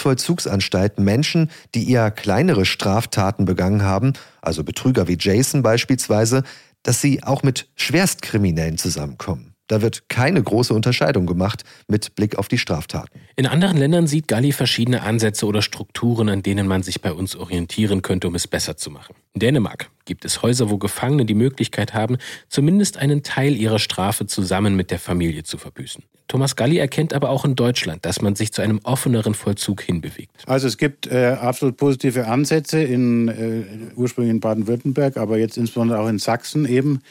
Justizvollzugsanstalt 0.00 0.98
Menschen, 0.98 1.50
die 1.74 1.90
eher 1.90 2.10
kleinere 2.10 2.64
Straftaten 2.64 3.44
begangen 3.44 3.82
haben, 3.82 4.14
also 4.40 4.64
Betrüger 4.64 5.08
wie 5.08 5.18
Jason 5.18 5.62
beispielsweise, 5.62 6.42
dass 6.82 7.00
sie 7.00 7.22
auch 7.22 7.42
mit 7.42 7.68
Schwerstkriminellen 7.76 8.78
zusammenkommen. 8.78 9.49
Da 9.70 9.82
wird 9.82 10.08
keine 10.08 10.42
große 10.42 10.74
Unterscheidung 10.74 11.26
gemacht 11.26 11.62
mit 11.86 12.16
Blick 12.16 12.36
auf 12.36 12.48
die 12.48 12.58
Straftaten. 12.58 13.20
In 13.36 13.46
anderen 13.46 13.76
Ländern 13.76 14.08
sieht 14.08 14.26
Galli 14.26 14.50
verschiedene 14.50 15.02
Ansätze 15.02 15.46
oder 15.46 15.62
Strukturen, 15.62 16.28
an 16.28 16.42
denen 16.42 16.66
man 16.66 16.82
sich 16.82 17.00
bei 17.00 17.12
uns 17.12 17.36
orientieren 17.36 18.02
könnte, 18.02 18.26
um 18.26 18.34
es 18.34 18.48
besser 18.48 18.76
zu 18.76 18.90
machen. 18.90 19.14
In 19.34 19.38
Dänemark 19.38 19.88
gibt 20.06 20.24
es 20.24 20.42
Häuser, 20.42 20.70
wo 20.70 20.78
Gefangene 20.78 21.24
die 21.24 21.34
Möglichkeit 21.34 21.94
haben, 21.94 22.18
zumindest 22.48 22.96
einen 22.96 23.22
Teil 23.22 23.54
ihrer 23.54 23.78
Strafe 23.78 24.26
zusammen 24.26 24.74
mit 24.74 24.90
der 24.90 24.98
Familie 24.98 25.44
zu 25.44 25.56
verbüßen. 25.56 26.02
Thomas 26.26 26.56
Galli 26.56 26.78
erkennt 26.78 27.14
aber 27.14 27.30
auch 27.30 27.44
in 27.44 27.54
Deutschland, 27.54 28.04
dass 28.04 28.20
man 28.20 28.34
sich 28.34 28.52
zu 28.52 28.62
einem 28.62 28.80
offeneren 28.82 29.34
Vollzug 29.34 29.82
hinbewegt. 29.82 30.32
Also 30.46 30.66
es 30.66 30.78
gibt 30.78 31.06
äh, 31.06 31.36
absolut 31.40 31.76
positive 31.76 32.26
Ansätze 32.26 32.82
in 32.82 33.28
äh, 33.28 33.94
ursprünglich 33.94 34.32
in 34.32 34.40
Baden-Württemberg, 34.40 35.16
aber 35.16 35.38
jetzt 35.38 35.56
insbesondere 35.56 36.00
auch 36.00 36.08
in 36.08 36.18
Sachsen 36.18 36.66
eben 36.66 37.02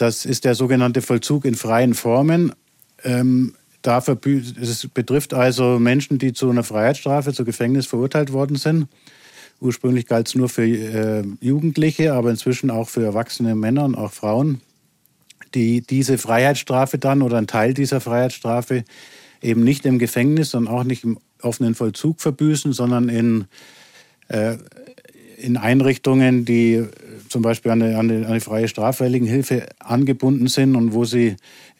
das 0.00 0.24
ist 0.24 0.44
der 0.44 0.54
sogenannte 0.54 1.02
Vollzug 1.02 1.44
in 1.44 1.54
freien 1.54 1.94
Formen. 1.94 2.52
Ähm, 3.04 3.54
dafür, 3.82 4.18
es 4.60 4.88
betrifft 4.88 5.34
also 5.34 5.78
Menschen, 5.78 6.18
die 6.18 6.32
zu 6.32 6.50
einer 6.50 6.64
Freiheitsstrafe, 6.64 7.32
zu 7.32 7.44
Gefängnis 7.44 7.86
verurteilt 7.86 8.32
worden 8.32 8.56
sind. 8.56 8.88
Ursprünglich 9.60 10.06
galt 10.06 10.28
es 10.28 10.34
nur 10.34 10.48
für 10.48 10.66
äh, 10.66 11.22
Jugendliche, 11.40 12.14
aber 12.14 12.30
inzwischen 12.30 12.70
auch 12.70 12.88
für 12.88 13.04
erwachsene 13.04 13.54
Männer 13.54 13.84
und 13.84 13.94
auch 13.94 14.12
Frauen, 14.12 14.62
die 15.54 15.82
diese 15.82 16.16
Freiheitsstrafe 16.16 16.96
dann 16.96 17.20
oder 17.20 17.36
einen 17.36 17.46
Teil 17.46 17.74
dieser 17.74 18.00
Freiheitsstrafe 18.00 18.84
eben 19.42 19.62
nicht 19.64 19.84
im 19.84 19.98
Gefängnis 19.98 20.54
und 20.54 20.66
auch 20.66 20.84
nicht 20.84 21.04
im 21.04 21.18
offenen 21.42 21.74
Vollzug 21.74 22.20
verbüßen, 22.20 22.72
sondern 22.72 23.08
in, 23.08 23.46
äh, 24.28 24.56
in 25.40 25.56
Einrichtungen, 25.56 26.44
die 26.44 26.84
zum 27.28 27.42
Beispiel 27.42 27.70
an 27.70 27.82
eine, 27.82 27.98
an 27.98 28.10
eine, 28.10 28.26
an 28.26 28.40
freie 28.40 28.68
Straffälligenhilfe 28.68 29.68
angebunden 29.78 30.48
sind 30.48 30.76
und 30.76 30.92
wo 30.92 31.04
sie 31.04 31.36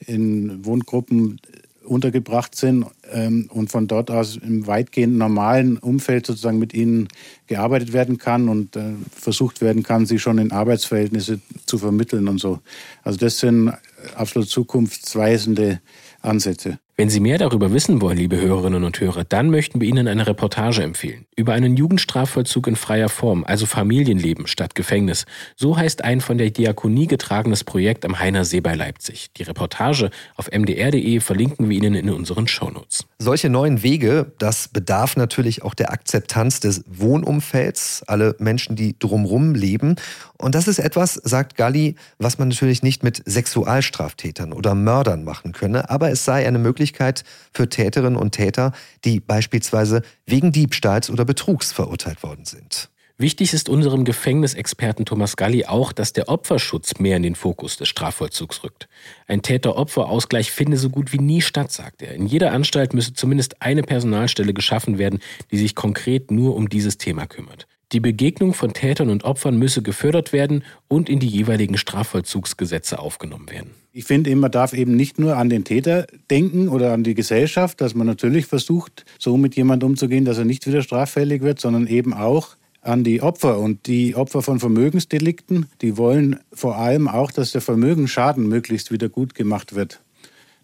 in 0.07 0.65
Wohngruppen 0.65 1.41
untergebracht 1.85 2.55
sind 2.55 2.87
ähm, 3.11 3.49
und 3.53 3.71
von 3.71 3.89
dort 3.89 4.11
aus 4.11 4.37
im 4.37 4.67
weitgehend 4.67 5.17
normalen 5.17 5.77
Umfeld 5.77 6.27
sozusagen 6.27 6.59
mit 6.59 6.73
ihnen 6.73 7.09
gearbeitet 7.49 7.93
werden 7.93 8.17
kann 8.17 8.49
und 8.49 8.77
äh, 8.77 8.93
versucht 9.13 9.61
werden 9.61 9.83
kann, 9.83 10.07
sie 10.07 10.21
schon 10.21 10.39
in 10.39 10.53
Arbeitsverhältnisse 10.53 11.41
zu 11.67 11.79
vermitteln 11.79 12.29
und 12.29 12.39
so. 12.39 12.61
Also 13.03 13.19
das 13.19 13.39
sind 13.39 13.73
absolut 14.15 14.49
zukunftsweisende 14.49 15.81
Ansätze. 16.23 16.79
Wenn 16.97 17.09
Sie 17.09 17.21
mehr 17.21 17.39
darüber 17.39 17.73
wissen 17.73 18.03
wollen, 18.03 18.19
liebe 18.19 18.39
Hörerinnen 18.39 18.85
und 18.85 19.01
Hörer, 19.01 19.25
dann 19.25 19.49
möchten 19.49 19.81
wir 19.81 19.89
Ihnen 19.89 20.07
eine 20.07 20.27
Reportage 20.27 20.83
empfehlen. 20.83 21.25
Über 21.35 21.55
einen 21.55 21.75
Jugendstrafvollzug 21.77 22.67
in 22.67 22.77
freier 22.77 23.09
Form, 23.09 23.43
also 23.45 23.65
Familienleben 23.65 24.47
statt 24.47 24.75
Gefängnis. 24.75 25.25
So 25.57 25.79
heißt 25.79 26.05
ein 26.05 26.21
von 26.21 26.37
der 26.37 26.51
Diakonie 26.51 27.07
getragenes 27.07 27.65
Projekt 27.65 28.05
am 28.05 28.19
Heiner 28.19 28.45
See 28.45 28.61
bei 28.61 28.75
Leipzig. 28.75 29.31
Die 29.39 29.45
Reportage 29.45 30.11
auf 30.37 30.51
mdr.de 30.51 31.21
verlinken 31.21 31.71
wir 31.71 31.77
Ihnen 31.79 31.95
in 31.95 32.11
unseren 32.11 32.47
Shownotes. 32.47 33.07
Solche 33.19 33.49
neuen 33.49 33.83
Wege, 33.83 34.33
das 34.39 34.69
bedarf 34.69 35.17
natürlich 35.17 35.63
auch 35.63 35.73
der 35.73 35.93
Akzeptanz 35.93 36.61
des 36.61 36.85
Wohnumfelds, 36.87 38.03
alle 38.09 38.37
Menschen, 38.39 38.77
die 38.77 38.99
drumrum 38.99 39.55
leben. 39.55 39.97
Und 40.37 40.55
das 40.55 40.69
ist 40.69 40.79
etwas, 40.79 41.15
sagt 41.15 41.57
Galli, 41.57 41.97
was 42.19 42.39
man 42.39 42.49
natürlich 42.49 42.83
nicht 42.83 43.03
mit 43.03 43.23
Sexualstraftätern 43.25 44.53
oder 44.53 44.75
Mördern 44.75 45.25
machen 45.25 45.53
könne, 45.53 45.89
aber 45.89 46.11
es 46.11 46.27
sei 46.27 46.47
eine 46.47 46.59
Möglichkeit, 46.59 46.90
Möglichkeit 46.91 47.25
für 47.53 47.69
Täterinnen 47.69 48.17
und 48.17 48.33
Täter, 48.33 48.73
die 49.05 49.21
beispielsweise 49.21 50.03
wegen 50.27 50.53
Diebstahls 50.53 51.11
oder 51.11 51.25
Betrugs 51.25 51.73
verurteilt 51.73 52.23
worden 52.23 52.45
sind. 52.45 52.91
Wichtig 53.17 53.53
ist 53.53 53.69
unserem 53.69 54.05
Gefängnisexperten 54.05 55.05
Thomas 55.05 55.37
Galli 55.37 55.67
auch, 55.67 55.93
dass 55.93 56.15
der 56.15 56.31
Opferschutz 56.31 56.99
mehr 56.99 57.19
in 57.19 57.23
den 57.23 57.35
Fokus 57.35 57.77
des 57.77 57.89
Strafvollzugs 57.89 58.65
rückt. 58.65 58.89
Ein 59.27 59.43
Täter-Opfer-Ausgleich 59.43 60.51
finde 60.51 60.79
so 60.79 60.89
gut 60.89 61.13
wie 61.13 61.19
nie 61.19 61.43
statt, 61.43 61.71
sagt 61.71 62.01
er. 62.01 62.15
In 62.15 62.27
jeder 62.27 62.53
Anstalt 62.53 62.95
müsse 62.95 63.13
zumindest 63.13 63.61
eine 63.61 63.83
Personalstelle 63.83 64.55
geschaffen 64.55 64.97
werden, 64.97 65.21
die 65.51 65.59
sich 65.59 65.75
konkret 65.75 66.31
nur 66.31 66.57
um 66.57 66.71
dieses 66.71 66.97
Thema 66.97 67.27
kümmert. 67.27 67.67
Die 67.93 68.01
Begegnung 68.01 68.55
von 68.55 68.73
Tätern 68.73 69.11
und 69.11 69.25
Opfern 69.25 69.59
müsse 69.59 69.83
gefördert 69.83 70.33
werden 70.33 70.63
und 70.87 71.09
in 71.09 71.19
die 71.19 71.27
jeweiligen 71.27 71.77
Strafvollzugsgesetze 71.77 73.01
aufgenommen 73.01 73.51
werden. 73.51 73.73
Ich 73.93 74.05
finde, 74.05 74.35
man 74.37 74.53
darf 74.53 74.73
eben 74.73 74.95
nicht 74.95 75.19
nur 75.19 75.37
an 75.37 75.51
den 75.51 75.65
Täter 75.65 76.07
denken 76.31 76.69
oder 76.69 76.93
an 76.93 77.03
die 77.03 77.15
Gesellschaft, 77.15 77.81
dass 77.81 77.97
man 77.97 78.07
natürlich 78.07 78.47
versucht, 78.47 79.05
so 79.19 79.37
mit 79.37 79.57
jemandem 79.57 79.91
umzugehen, 79.91 80.25
dass 80.25 80.39
er 80.39 80.45
nicht 80.45 80.69
wieder 80.69 80.83
straffällig 80.83 81.43
wird, 81.43 81.59
sondern 81.59 81.89
eben 81.89 82.15
auch 82.15 82.57
an 82.81 83.03
die 83.03 83.23
Opfer. 83.23 83.59
Und 83.59 83.89
die 83.89 84.15
Opfer 84.15 84.43
von 84.43 84.61
Vermögensdelikten, 84.61 85.67
die 85.83 85.97
wollen 85.97 86.39
vor 86.53 86.77
allem 86.77 87.09
auch, 87.09 87.33
dass 87.33 87.51
der 87.51 87.61
Vermögensschaden 87.61 88.49
möglichst 88.49 88.93
wieder 88.93 89.09
gut 89.09 89.35
gemacht 89.35 89.75
wird. 89.75 90.01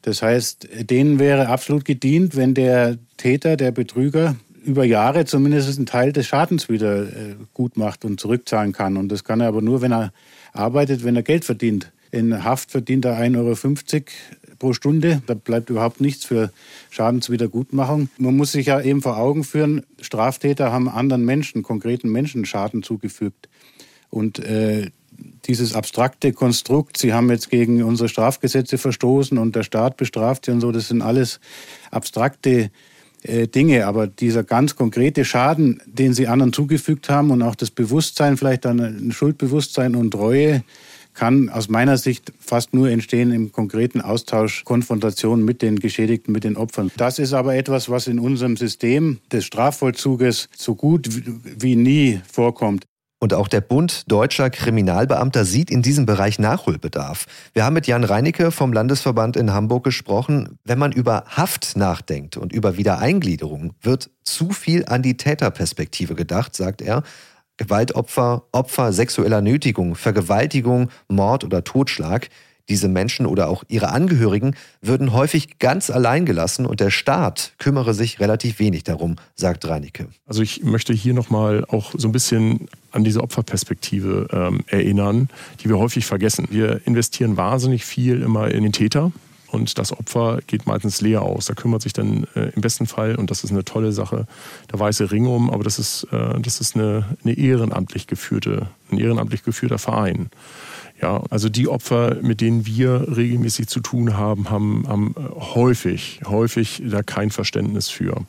Das 0.03 0.23
heißt, 0.23 0.69
denen 0.89 1.19
wäre 1.19 1.49
absolut 1.49 1.85
gedient, 1.85 2.37
wenn 2.37 2.55
der 2.55 2.99
Täter, 3.17 3.57
der 3.57 3.73
Betrüger, 3.73 4.37
über 4.67 4.85
Jahre 4.85 5.25
zumindest 5.25 5.77
einen 5.77 5.87
Teil 5.87 6.13
des 6.13 6.27
Schadens 6.27 6.69
wieder 6.69 7.05
äh, 7.05 7.37
gut 7.55 7.77
macht 7.77 8.05
und 8.05 8.21
zurückzahlen 8.21 8.73
kann. 8.73 8.97
Und 8.97 9.09
das 9.11 9.25
kann 9.25 9.41
er 9.41 9.49
aber 9.49 9.63
nur, 9.63 9.81
wenn 9.81 9.93
er 9.93 10.13
arbeitet, 10.53 11.05
wenn 11.05 11.17
er 11.17 11.23
Geld 11.23 11.45
verdient. 11.45 11.93
In 12.11 12.45
Haft 12.45 12.71
verdient 12.71 13.05
er 13.05 13.19
1,50 13.19 13.37
Euro 13.37 14.05
pro 14.59 14.73
Stunde. 14.73 15.23
Da 15.27 15.35
bleibt 15.35 15.71
überhaupt 15.71 16.01
nichts 16.01 16.25
für 16.25 16.51
Schadenswiedergutmachung. 16.91 18.09
Man 18.19 18.37
muss 18.37 18.53
sich 18.53 18.67
ja 18.67 18.81
eben 18.81 19.03
vor 19.03 19.19
Augen 19.19 19.45
führen, 19.45 19.85
Straftäter 20.01 20.73
haben 20.73 20.89
anderen 20.89 21.25
Menschen, 21.25 21.63
konkreten 21.63 22.11
Menschen 22.11 22.45
Schaden 22.45 22.83
zugefügt. 22.83 23.49
Und 24.11 24.39
äh, 24.39 24.91
dieses 25.47 25.75
abstrakte 25.75 26.33
Konstrukt, 26.33 26.99
sie 26.99 27.13
haben 27.13 27.31
jetzt 27.31 27.51
gegen 27.51 27.83
unsere 27.83 28.09
Strafgesetze 28.09 28.79
verstoßen 28.79 29.39
und 29.39 29.55
der 29.57 29.63
Staat 29.63 29.97
bestraft 29.97 30.47
sie 30.47 30.53
und 30.53 30.61
so, 30.61 30.73
das 30.73 30.89
sind 30.89 31.03
alles 31.03 31.41
abstrakte 31.91 32.71
äh, 33.27 33.47
Dinge. 33.49 33.87
Aber 33.87 34.07
dieser 34.07 34.45
ganz 34.45 34.77
konkrete 34.77 35.25
Schaden, 35.25 35.81
den 35.87 36.15
sie 36.15 36.29
anderen 36.29 36.53
zugefügt 36.53 37.09
haben 37.09 37.31
und 37.31 37.43
auch 37.43 37.55
das 37.55 37.71
Bewusstsein, 37.71 38.37
vielleicht 38.37 38.65
dann 38.65 38.81
ein 38.81 39.13
Schuldbewusstsein 39.13 39.95
und 39.97 40.15
Reue, 40.15 40.63
kann 41.17 41.49
aus 41.49 41.69
meiner 41.69 41.97
Sicht 41.97 42.33
fast 42.39 42.75
nur 42.75 42.91
entstehen 42.91 43.33
im 43.33 43.51
konkreten 43.51 44.01
Austausch, 44.01 44.65
Konfrontation 44.65 45.45
mit 45.45 45.63
den 45.63 45.81
Geschädigten, 45.81 46.33
mit 46.33 46.45
den 46.45 46.57
Opfern. 46.57 46.93
Das 46.97 47.19
ist 47.19 47.33
aber 47.33 47.57
etwas, 47.57 47.89
was 47.89 48.07
in 48.07 48.19
unserem 48.21 48.57
System 48.57 49.19
des 49.33 49.45
Strafvollzuges 49.47 50.49
so 50.55 50.75
gut 50.75 51.09
wie 51.09 51.75
nie 51.75 52.21
vorkommt. 52.31 52.87
Und 53.19 53.33
auch 53.33 53.49
der 53.49 53.63
Bund 53.63 54.11
deutscher 54.11 54.51
Kriminalbeamter 54.51 55.47
sieht 55.47 55.71
in 55.71 55.81
diesem 55.81 56.05
Bereich 56.05 56.39
Nachholbedarf. 56.39 57.27
Wir 57.55 57.65
haben 57.65 57.73
mit 57.73 57.87
Jan 57.87 58.05
Reinicke 58.05 58.51
vom 58.51 58.75
Landesverband 58.75 59.37
in 59.37 59.55
Hamburg 59.55 59.85
gesprochen. 59.85 60.59
Wenn 60.65 60.79
man 60.79 60.93
über 60.93 61.25
Haft 61.29 61.77
nachdenkt 61.77 62.37
und 62.37 62.53
über 62.53 62.77
Wiedereingliederung, 62.77 63.73
wird 63.81 64.11
zu 64.23 64.51
viel 64.51 64.85
an 64.87 65.01
die 65.01 65.17
Täterperspektive 65.17 66.15
gedacht, 66.15 66.55
sagt 66.55 66.83
er. 66.83 67.03
Gewaltopfer, 67.57 68.45
Opfer 68.53 68.93
sexueller 68.93 69.41
Nötigung, 69.41 69.95
Vergewaltigung, 69.95 70.91
Mord 71.09 71.43
oder 71.43 71.65
Totschlag. 71.65 72.29
Diese 72.69 72.89
Menschen 72.89 73.27
oder 73.27 73.49
auch 73.49 73.65
ihre 73.69 73.91
Angehörigen 73.91 74.57
würden 74.83 75.13
häufig 75.13 75.59
ganz 75.59 75.91
allein 75.91 76.27
gelassen 76.27 76.67
und 76.67 76.81
der 76.81 76.91
Staat 76.91 77.53
kümmere 77.59 77.95
sich 77.95 78.19
relativ 78.19 78.59
wenig 78.59 78.85
darum, 78.85 79.17
sagt 79.35 79.67
Reinicke. 79.67 80.09
Also 80.27 80.43
ich 80.43 80.65
möchte 80.65 80.93
hier 80.93 81.15
nochmal 81.15 81.65
auch 81.69 81.95
so 81.97 82.09
ein 82.09 82.13
bisschen 82.13 82.69
an 82.91 83.05
diese 83.05 83.23
Opferperspektive 83.23 84.29
ähm, 84.33 84.61
erinnern, 84.67 85.29
die 85.61 85.69
wir 85.69 85.79
häufig 85.79 86.07
vergessen. 86.07 86.49
Wir 86.51 86.81
investieren 86.87 87.37
wahnsinnig 87.37 87.85
viel 87.85 88.23
immer 88.23 88.51
in 88.51 88.63
den 88.63 88.73
Täter, 88.73 89.13
und 89.49 89.79
das 89.79 89.93
Opfer 89.93 90.41
geht 90.47 90.67
meistens 90.67 91.01
leer 91.01 91.23
aus. 91.23 91.47
Da 91.47 91.55
kümmert 91.55 91.83
sich 91.83 91.93
dann 91.93 92.27
äh, 92.35 92.51
im 92.55 92.61
besten 92.61 92.87
Fall, 92.87 93.17
und 93.17 93.31
das 93.31 93.45
ist 93.45 93.51
eine 93.51 93.65
tolle 93.65 93.93
Sache, 93.93 94.27
der 94.71 94.79
weiße 94.79 95.11
Ring 95.11 95.27
um, 95.27 95.51
aber 95.51 95.65
das 95.65 95.79
ist, 95.79 96.07
äh, 96.13 96.41
das 96.41 96.61
ist 96.61 96.75
eine, 96.75 97.17
eine 97.25 97.33
ehrenamtlich 97.33 98.07
geführte, 98.07 98.69
ein 98.91 98.99
ehrenamtlich 98.99 99.45
geführter 99.45 99.79
Verein. 99.79 100.31
Ja, 101.01 101.23
also 101.29 101.49
die 101.49 101.69
Opfer, 101.69 102.17
mit 102.23 102.41
denen 102.41 102.65
wir 102.65 103.17
regelmäßig 103.17 103.69
zu 103.69 103.81
tun 103.81 104.17
haben, 104.17 104.49
haben, 104.49 104.85
haben 104.89 105.15
häufig, 105.55 106.21
häufig 106.25 106.83
da 106.87 107.03
kein 107.03 107.31
Verständnis 107.31 107.91
für. 107.91 108.25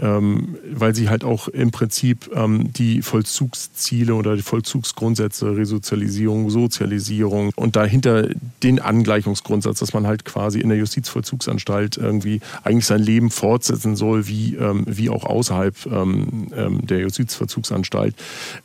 Ähm, 0.00 0.56
weil 0.70 0.94
sie 0.94 1.08
halt 1.08 1.24
auch 1.24 1.48
im 1.48 1.72
Prinzip 1.72 2.30
ähm, 2.32 2.72
die 2.72 3.02
Vollzugsziele 3.02 4.14
oder 4.14 4.36
die 4.36 4.42
Vollzugsgrundsätze, 4.42 5.56
Resozialisierung, 5.56 6.50
Sozialisierung 6.50 7.50
und 7.56 7.74
dahinter 7.74 8.28
den 8.62 8.78
Angleichungsgrundsatz, 8.78 9.80
dass 9.80 9.92
man 9.92 10.06
halt 10.06 10.24
quasi 10.24 10.60
in 10.60 10.68
der 10.68 10.78
Justizvollzugsanstalt 10.78 11.96
irgendwie 11.96 12.40
eigentlich 12.62 12.86
sein 12.86 13.02
Leben 13.02 13.30
fortsetzen 13.30 13.96
soll, 13.96 14.28
wie, 14.28 14.54
ähm, 14.54 14.84
wie 14.86 15.10
auch 15.10 15.24
außerhalb 15.24 15.74
ähm, 15.86 16.46
ähm, 16.56 16.86
der 16.86 17.00
Justizvollzugsanstalt. 17.00 18.14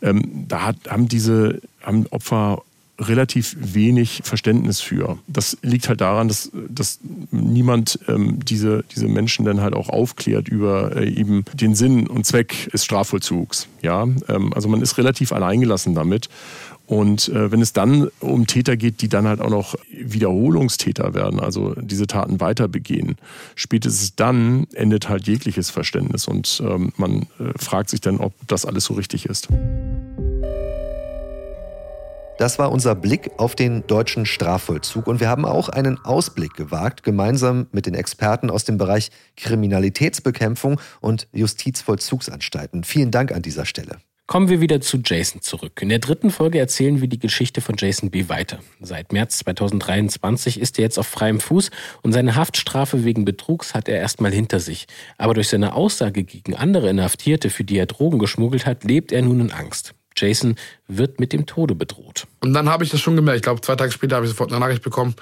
Ähm, 0.04 0.46
da 0.48 0.68
hat, 0.68 0.76
haben 0.88 1.08
diese 1.08 1.62
haben 1.82 2.06
Opfer 2.12 2.62
relativ 3.00 3.56
wenig 3.60 4.22
Verständnis 4.24 4.80
für. 4.80 5.18
Das 5.28 5.58
liegt 5.62 5.89
halt 5.89 6.02
daran, 6.02 6.28
dass, 6.28 6.52
dass 6.70 7.00
niemand 7.32 8.00
ähm, 8.08 8.39
diese, 8.46 8.84
diese 8.96 9.08
Menschen 9.08 9.46
dann 9.46 9.62
halt 9.62 9.74
auch 9.74 9.89
aufklärt 9.89 10.48
über 10.48 10.96
äh, 10.96 11.10
eben 11.10 11.44
den 11.54 11.74
Sinn 11.74 12.08
und 12.08 12.26
Zweck 12.26 12.70
des 12.72 12.86
Strafvollzugs. 12.86 13.68
Ja? 13.82 14.04
Ähm, 14.28 14.54
also 14.54 14.70
man 14.70 14.82
ist 14.82 14.98
relativ 14.98 15.32
alleingelassen 15.32 15.96
damit. 15.96 16.30
Und 16.86 17.30
äh, 17.30 17.52
wenn 17.52 17.62
es 17.62 17.72
dann 17.72 18.10
um 18.20 18.46
Täter 18.46 18.76
geht, 18.76 19.02
die 19.02 19.08
dann 19.08 19.26
halt 19.26 19.39
auch 19.39 19.50
noch 19.50 19.76
Wiederholungstäter 19.89 21.14
werden, 21.14 21.39
also 21.39 21.74
diese 21.76 22.08
Taten 22.08 22.41
weiter 22.41 22.68
begehen, 22.68 23.16
spätestens 23.56 24.16
dann 24.16 24.68
endet 24.74 25.08
halt 25.08 25.26
jegliches 25.26 25.70
Verständnis 25.70 26.28
und 26.28 26.62
ähm, 26.64 26.91
man 26.98 27.22
äh, 27.39 27.58
fragt 27.58 27.89
sich 27.89 28.02
dann, 28.02 28.18
ob 28.18 28.34
das 28.48 28.66
alles 28.66 28.86
so 28.86 28.96
richtig 28.96 29.26
ist. 29.28 29.48
Das 32.38 32.58
war 32.58 32.72
unser 32.72 32.96
Blick 32.96 33.30
auf 33.38 33.56
den 33.56 33.86
deutschen 33.86 34.26
Strafvollzug 34.26 35.08
und 35.08 35.20
wir 35.20 35.30
haben 35.30 35.46
auch 35.46 35.70
einen 35.70 36.04
Ausblick 36.04 36.56
gewagt, 36.56 37.04
gemeinsam 37.04 37.68
mit 37.72 37.86
den 37.86 37.94
Experten 37.94 38.50
aus 38.50 38.66
dem 38.66 38.78
Bereich 38.78 39.12
Kriminalitätsbekämpfung 39.38 40.82
und 41.00 41.28
Justizvollzugsanstalten. 41.32 42.84
Vielen 42.84 43.12
Dank 43.12 43.32
an 43.32 43.44
dieser 43.44 43.66
Stelle. 43.66 43.98
Kommen 44.26 44.50
wir 44.50 44.62
wieder 44.62 44.80
zu 44.80 45.00
Jason 45.04 45.42
zurück. 45.42 45.82
In 45.82 45.90
der 45.90 46.00
dritten 46.00 46.32
Folge 46.32 46.58
erzählen 46.58 47.02
wir 47.02 47.10
die 47.10 47.20
Geschichte 47.20 47.60
von 47.62 47.76
Jason 47.78 48.10
B. 48.10 48.30
weiter. 48.30 48.60
Seit 48.82 49.12
März 49.12 49.40
2023 49.40 50.60
ist 50.60 50.80
er 50.80 50.84
jetzt 50.84 50.98
auf 50.98 51.08
freiem 51.08 51.42
Fuß 51.42 51.72
und 52.02 52.14
seine 52.14 52.36
Haftstrafe 52.36 53.04
wegen 53.04 53.26
Betrugs 53.26 53.76
hat 53.76 53.90
er 53.90 53.98
erstmal 53.98 54.32
hinter 54.32 54.60
sich. 54.60 54.88
Aber 55.18 55.34
durch 55.34 55.50
seine 55.50 55.76
Aussage 55.76 56.24
gegen 56.24 56.56
andere 56.56 56.90
Inhaftierte, 56.90 57.50
für 57.50 57.66
die 57.66 57.78
er 57.78 57.86
Drogen 57.86 58.18
geschmuggelt 58.18 58.66
hat, 58.66 58.86
lebt 58.86 59.12
er 59.12 59.22
nun 59.22 59.42
in 59.42 59.52
Angst. 59.52 59.94
Jason 60.24 60.55
wird 60.88 61.19
mit 61.19 61.34
dem 61.34 61.45
Tode 61.45 61.76
bedroht. 61.76 62.28
Und 62.39 62.53
dann 62.53 62.69
habe 62.69 62.84
ich 62.84 62.89
das 62.89 63.01
schon 63.01 63.15
gemerkt. 63.15 63.38
Ich 63.38 63.43
glaube, 63.43 63.61
zwei 63.61 63.76
Tage 63.76 63.91
später 63.91 64.15
habe 64.15 64.26
ich 64.26 64.32
sofort 64.32 64.51
eine 64.51 64.59
Nachricht 64.59 64.84
bekommen, 64.84 65.15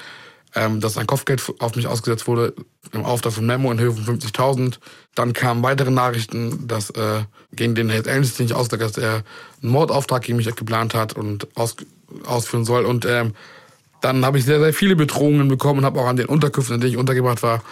ähm, 0.54 0.80
dass 0.80 0.98
ein 0.98 1.08
Kopfgeld 1.08 1.42
auf 1.60 1.76
mich 1.76 1.88
ausgesetzt 1.88 2.28
wurde, 2.28 2.54
im 2.92 3.06
Auftrag 3.06 3.34
von 3.34 3.46
Memo 3.46 3.72
in 3.72 3.80
Höhe 3.80 3.92
von 3.92 4.20
50.000. 4.20 4.80
Dann 5.16 5.34
kamen 5.34 5.64
weitere 5.64 5.92
Nachrichten, 5.92 6.68
dass 6.68 6.90
äh, 6.92 7.24
gegen 7.54 7.74
den 7.76 7.90
Hells 7.90 8.08
Angels 8.08 8.40
nicht 8.40 8.54
ausgesagt, 8.54 8.98
dass 8.98 9.04
er 9.04 9.24
einen 9.62 9.72
Mordauftrag 9.72 10.24
gegen 10.24 10.38
mich 10.38 10.54
geplant 10.56 10.94
hat 10.94 11.14
und 11.14 11.48
aus, 11.58 11.76
ausführen 12.26 12.66
soll. 12.66 12.86
Und 12.86 13.06
ähm, 13.06 13.34
dann 14.02 14.26
habe 14.26 14.38
ich 14.38 14.46
sehr, 14.46 14.60
sehr 14.60 14.74
viele 14.74 14.96
Bedrohungen 14.96 15.48
bekommen 15.48 15.80
und 15.80 15.86
habe 15.86 16.00
auch 16.00 16.08
an 16.08 16.18
den 16.18 16.28
Unterkünften, 16.28 16.76
in 16.76 16.82
denen 16.82 16.94
ich 16.94 16.98
untergebracht 16.98 17.44
war, 17.44 17.64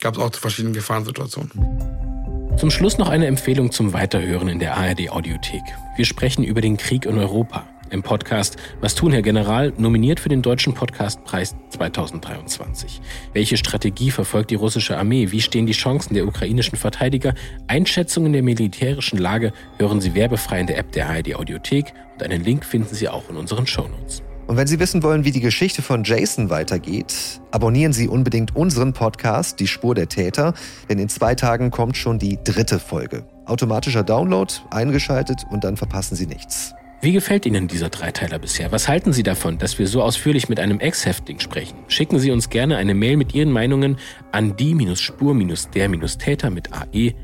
gab 0.00 0.14
es 0.14 0.20
auch 0.20 0.32
verschiedene 0.34 0.74
Gefahrensituationen. 0.74 2.09
Zum 2.56 2.70
Schluss 2.70 2.98
noch 2.98 3.08
eine 3.08 3.26
Empfehlung 3.26 3.70
zum 3.70 3.92
Weiterhören 3.92 4.48
in 4.48 4.58
der 4.58 4.76
ARD 4.76 5.10
Audiothek. 5.10 5.62
Wir 5.96 6.04
sprechen 6.04 6.44
über 6.44 6.60
den 6.60 6.76
Krieg 6.76 7.06
in 7.06 7.16
Europa 7.16 7.66
im 7.90 8.02
Podcast 8.02 8.56
Was 8.80 8.94
tun, 8.94 9.12
Herr 9.12 9.22
General, 9.22 9.72
nominiert 9.76 10.20
für 10.20 10.28
den 10.28 10.42
Deutschen 10.42 10.74
Podcastpreis 10.74 11.56
2023. 11.70 13.00
Welche 13.32 13.56
Strategie 13.56 14.10
verfolgt 14.10 14.50
die 14.50 14.56
russische 14.56 14.96
Armee? 14.96 15.30
Wie 15.30 15.40
stehen 15.40 15.66
die 15.66 15.72
Chancen 15.72 16.14
der 16.14 16.26
ukrainischen 16.26 16.76
Verteidiger? 16.76 17.34
Einschätzungen 17.66 18.32
der 18.32 18.42
militärischen 18.42 19.18
Lage 19.18 19.52
hören 19.78 20.00
Sie 20.00 20.14
werbefrei 20.14 20.60
in 20.60 20.66
der 20.66 20.78
App 20.78 20.92
der 20.92 21.08
ARD 21.08 21.34
Audiothek 21.34 21.92
und 22.14 22.22
einen 22.22 22.44
Link 22.44 22.64
finden 22.64 22.94
Sie 22.94 23.08
auch 23.08 23.28
in 23.30 23.36
unseren 23.36 23.66
Shownotes. 23.66 24.22
Und 24.50 24.56
wenn 24.56 24.66
Sie 24.66 24.80
wissen 24.80 25.04
wollen, 25.04 25.24
wie 25.24 25.30
die 25.30 25.38
Geschichte 25.38 25.80
von 25.80 26.02
Jason 26.02 26.50
weitergeht, 26.50 27.14
abonnieren 27.52 27.92
Sie 27.92 28.08
unbedingt 28.08 28.56
unseren 28.56 28.92
Podcast 28.92 29.60
Die 29.60 29.68
Spur 29.68 29.94
der 29.94 30.08
Täter, 30.08 30.54
denn 30.88 30.98
in 30.98 31.08
zwei 31.08 31.36
Tagen 31.36 31.70
kommt 31.70 31.96
schon 31.96 32.18
die 32.18 32.36
dritte 32.42 32.80
Folge. 32.80 33.22
Automatischer 33.46 34.02
Download, 34.02 34.52
eingeschaltet 34.72 35.46
und 35.50 35.62
dann 35.62 35.76
verpassen 35.76 36.16
Sie 36.16 36.26
nichts. 36.26 36.74
Wie 37.00 37.12
gefällt 37.12 37.46
Ihnen 37.46 37.68
dieser 37.68 37.90
Dreiteiler 37.90 38.40
bisher? 38.40 38.72
Was 38.72 38.88
halten 38.88 39.12
Sie 39.12 39.22
davon, 39.22 39.56
dass 39.58 39.78
wir 39.78 39.86
so 39.86 40.02
ausführlich 40.02 40.48
mit 40.48 40.58
einem 40.58 40.80
Ex-Häftling 40.80 41.38
sprechen? 41.38 41.78
Schicken 41.86 42.18
Sie 42.18 42.32
uns 42.32 42.50
gerne 42.50 42.76
eine 42.76 42.94
Mail 42.94 43.18
mit 43.18 43.32
Ihren 43.32 43.52
Meinungen 43.52 43.98
an 44.32 44.56
die-spur-der-täter 44.56 46.50
mit 46.50 46.72
ae.mdr.de. 46.72 47.20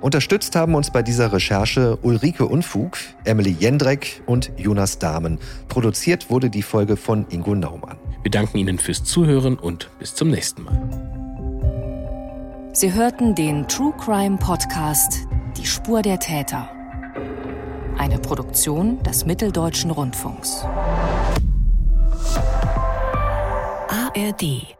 Unterstützt 0.00 0.54
haben 0.56 0.74
uns 0.74 0.90
bei 0.90 1.02
dieser 1.02 1.32
Recherche 1.32 1.98
Ulrike 2.02 2.46
Unfug, 2.46 2.98
Emily 3.24 3.56
Jendreck 3.58 4.22
und 4.26 4.52
Jonas 4.56 4.98
Dahmen. 4.98 5.38
Produziert 5.68 6.30
wurde 6.30 6.50
die 6.50 6.62
Folge 6.62 6.96
von 6.96 7.26
Ingo 7.30 7.54
Naumann. 7.54 7.96
Wir 8.22 8.30
danken 8.30 8.58
Ihnen 8.58 8.78
fürs 8.78 9.04
Zuhören 9.04 9.56
und 9.56 9.88
bis 9.98 10.14
zum 10.14 10.30
nächsten 10.30 10.64
Mal. 10.64 11.06
Sie 12.72 12.92
hörten 12.92 13.34
den 13.34 13.66
True 13.68 13.94
Crime 13.98 14.36
Podcast 14.36 15.26
Die 15.56 15.66
Spur 15.66 16.02
der 16.02 16.18
Täter. 16.18 16.68
Eine 17.96 18.18
Produktion 18.18 19.02
des 19.02 19.24
Mitteldeutschen 19.24 19.90
Rundfunks. 19.90 20.66
ARD 23.88 24.75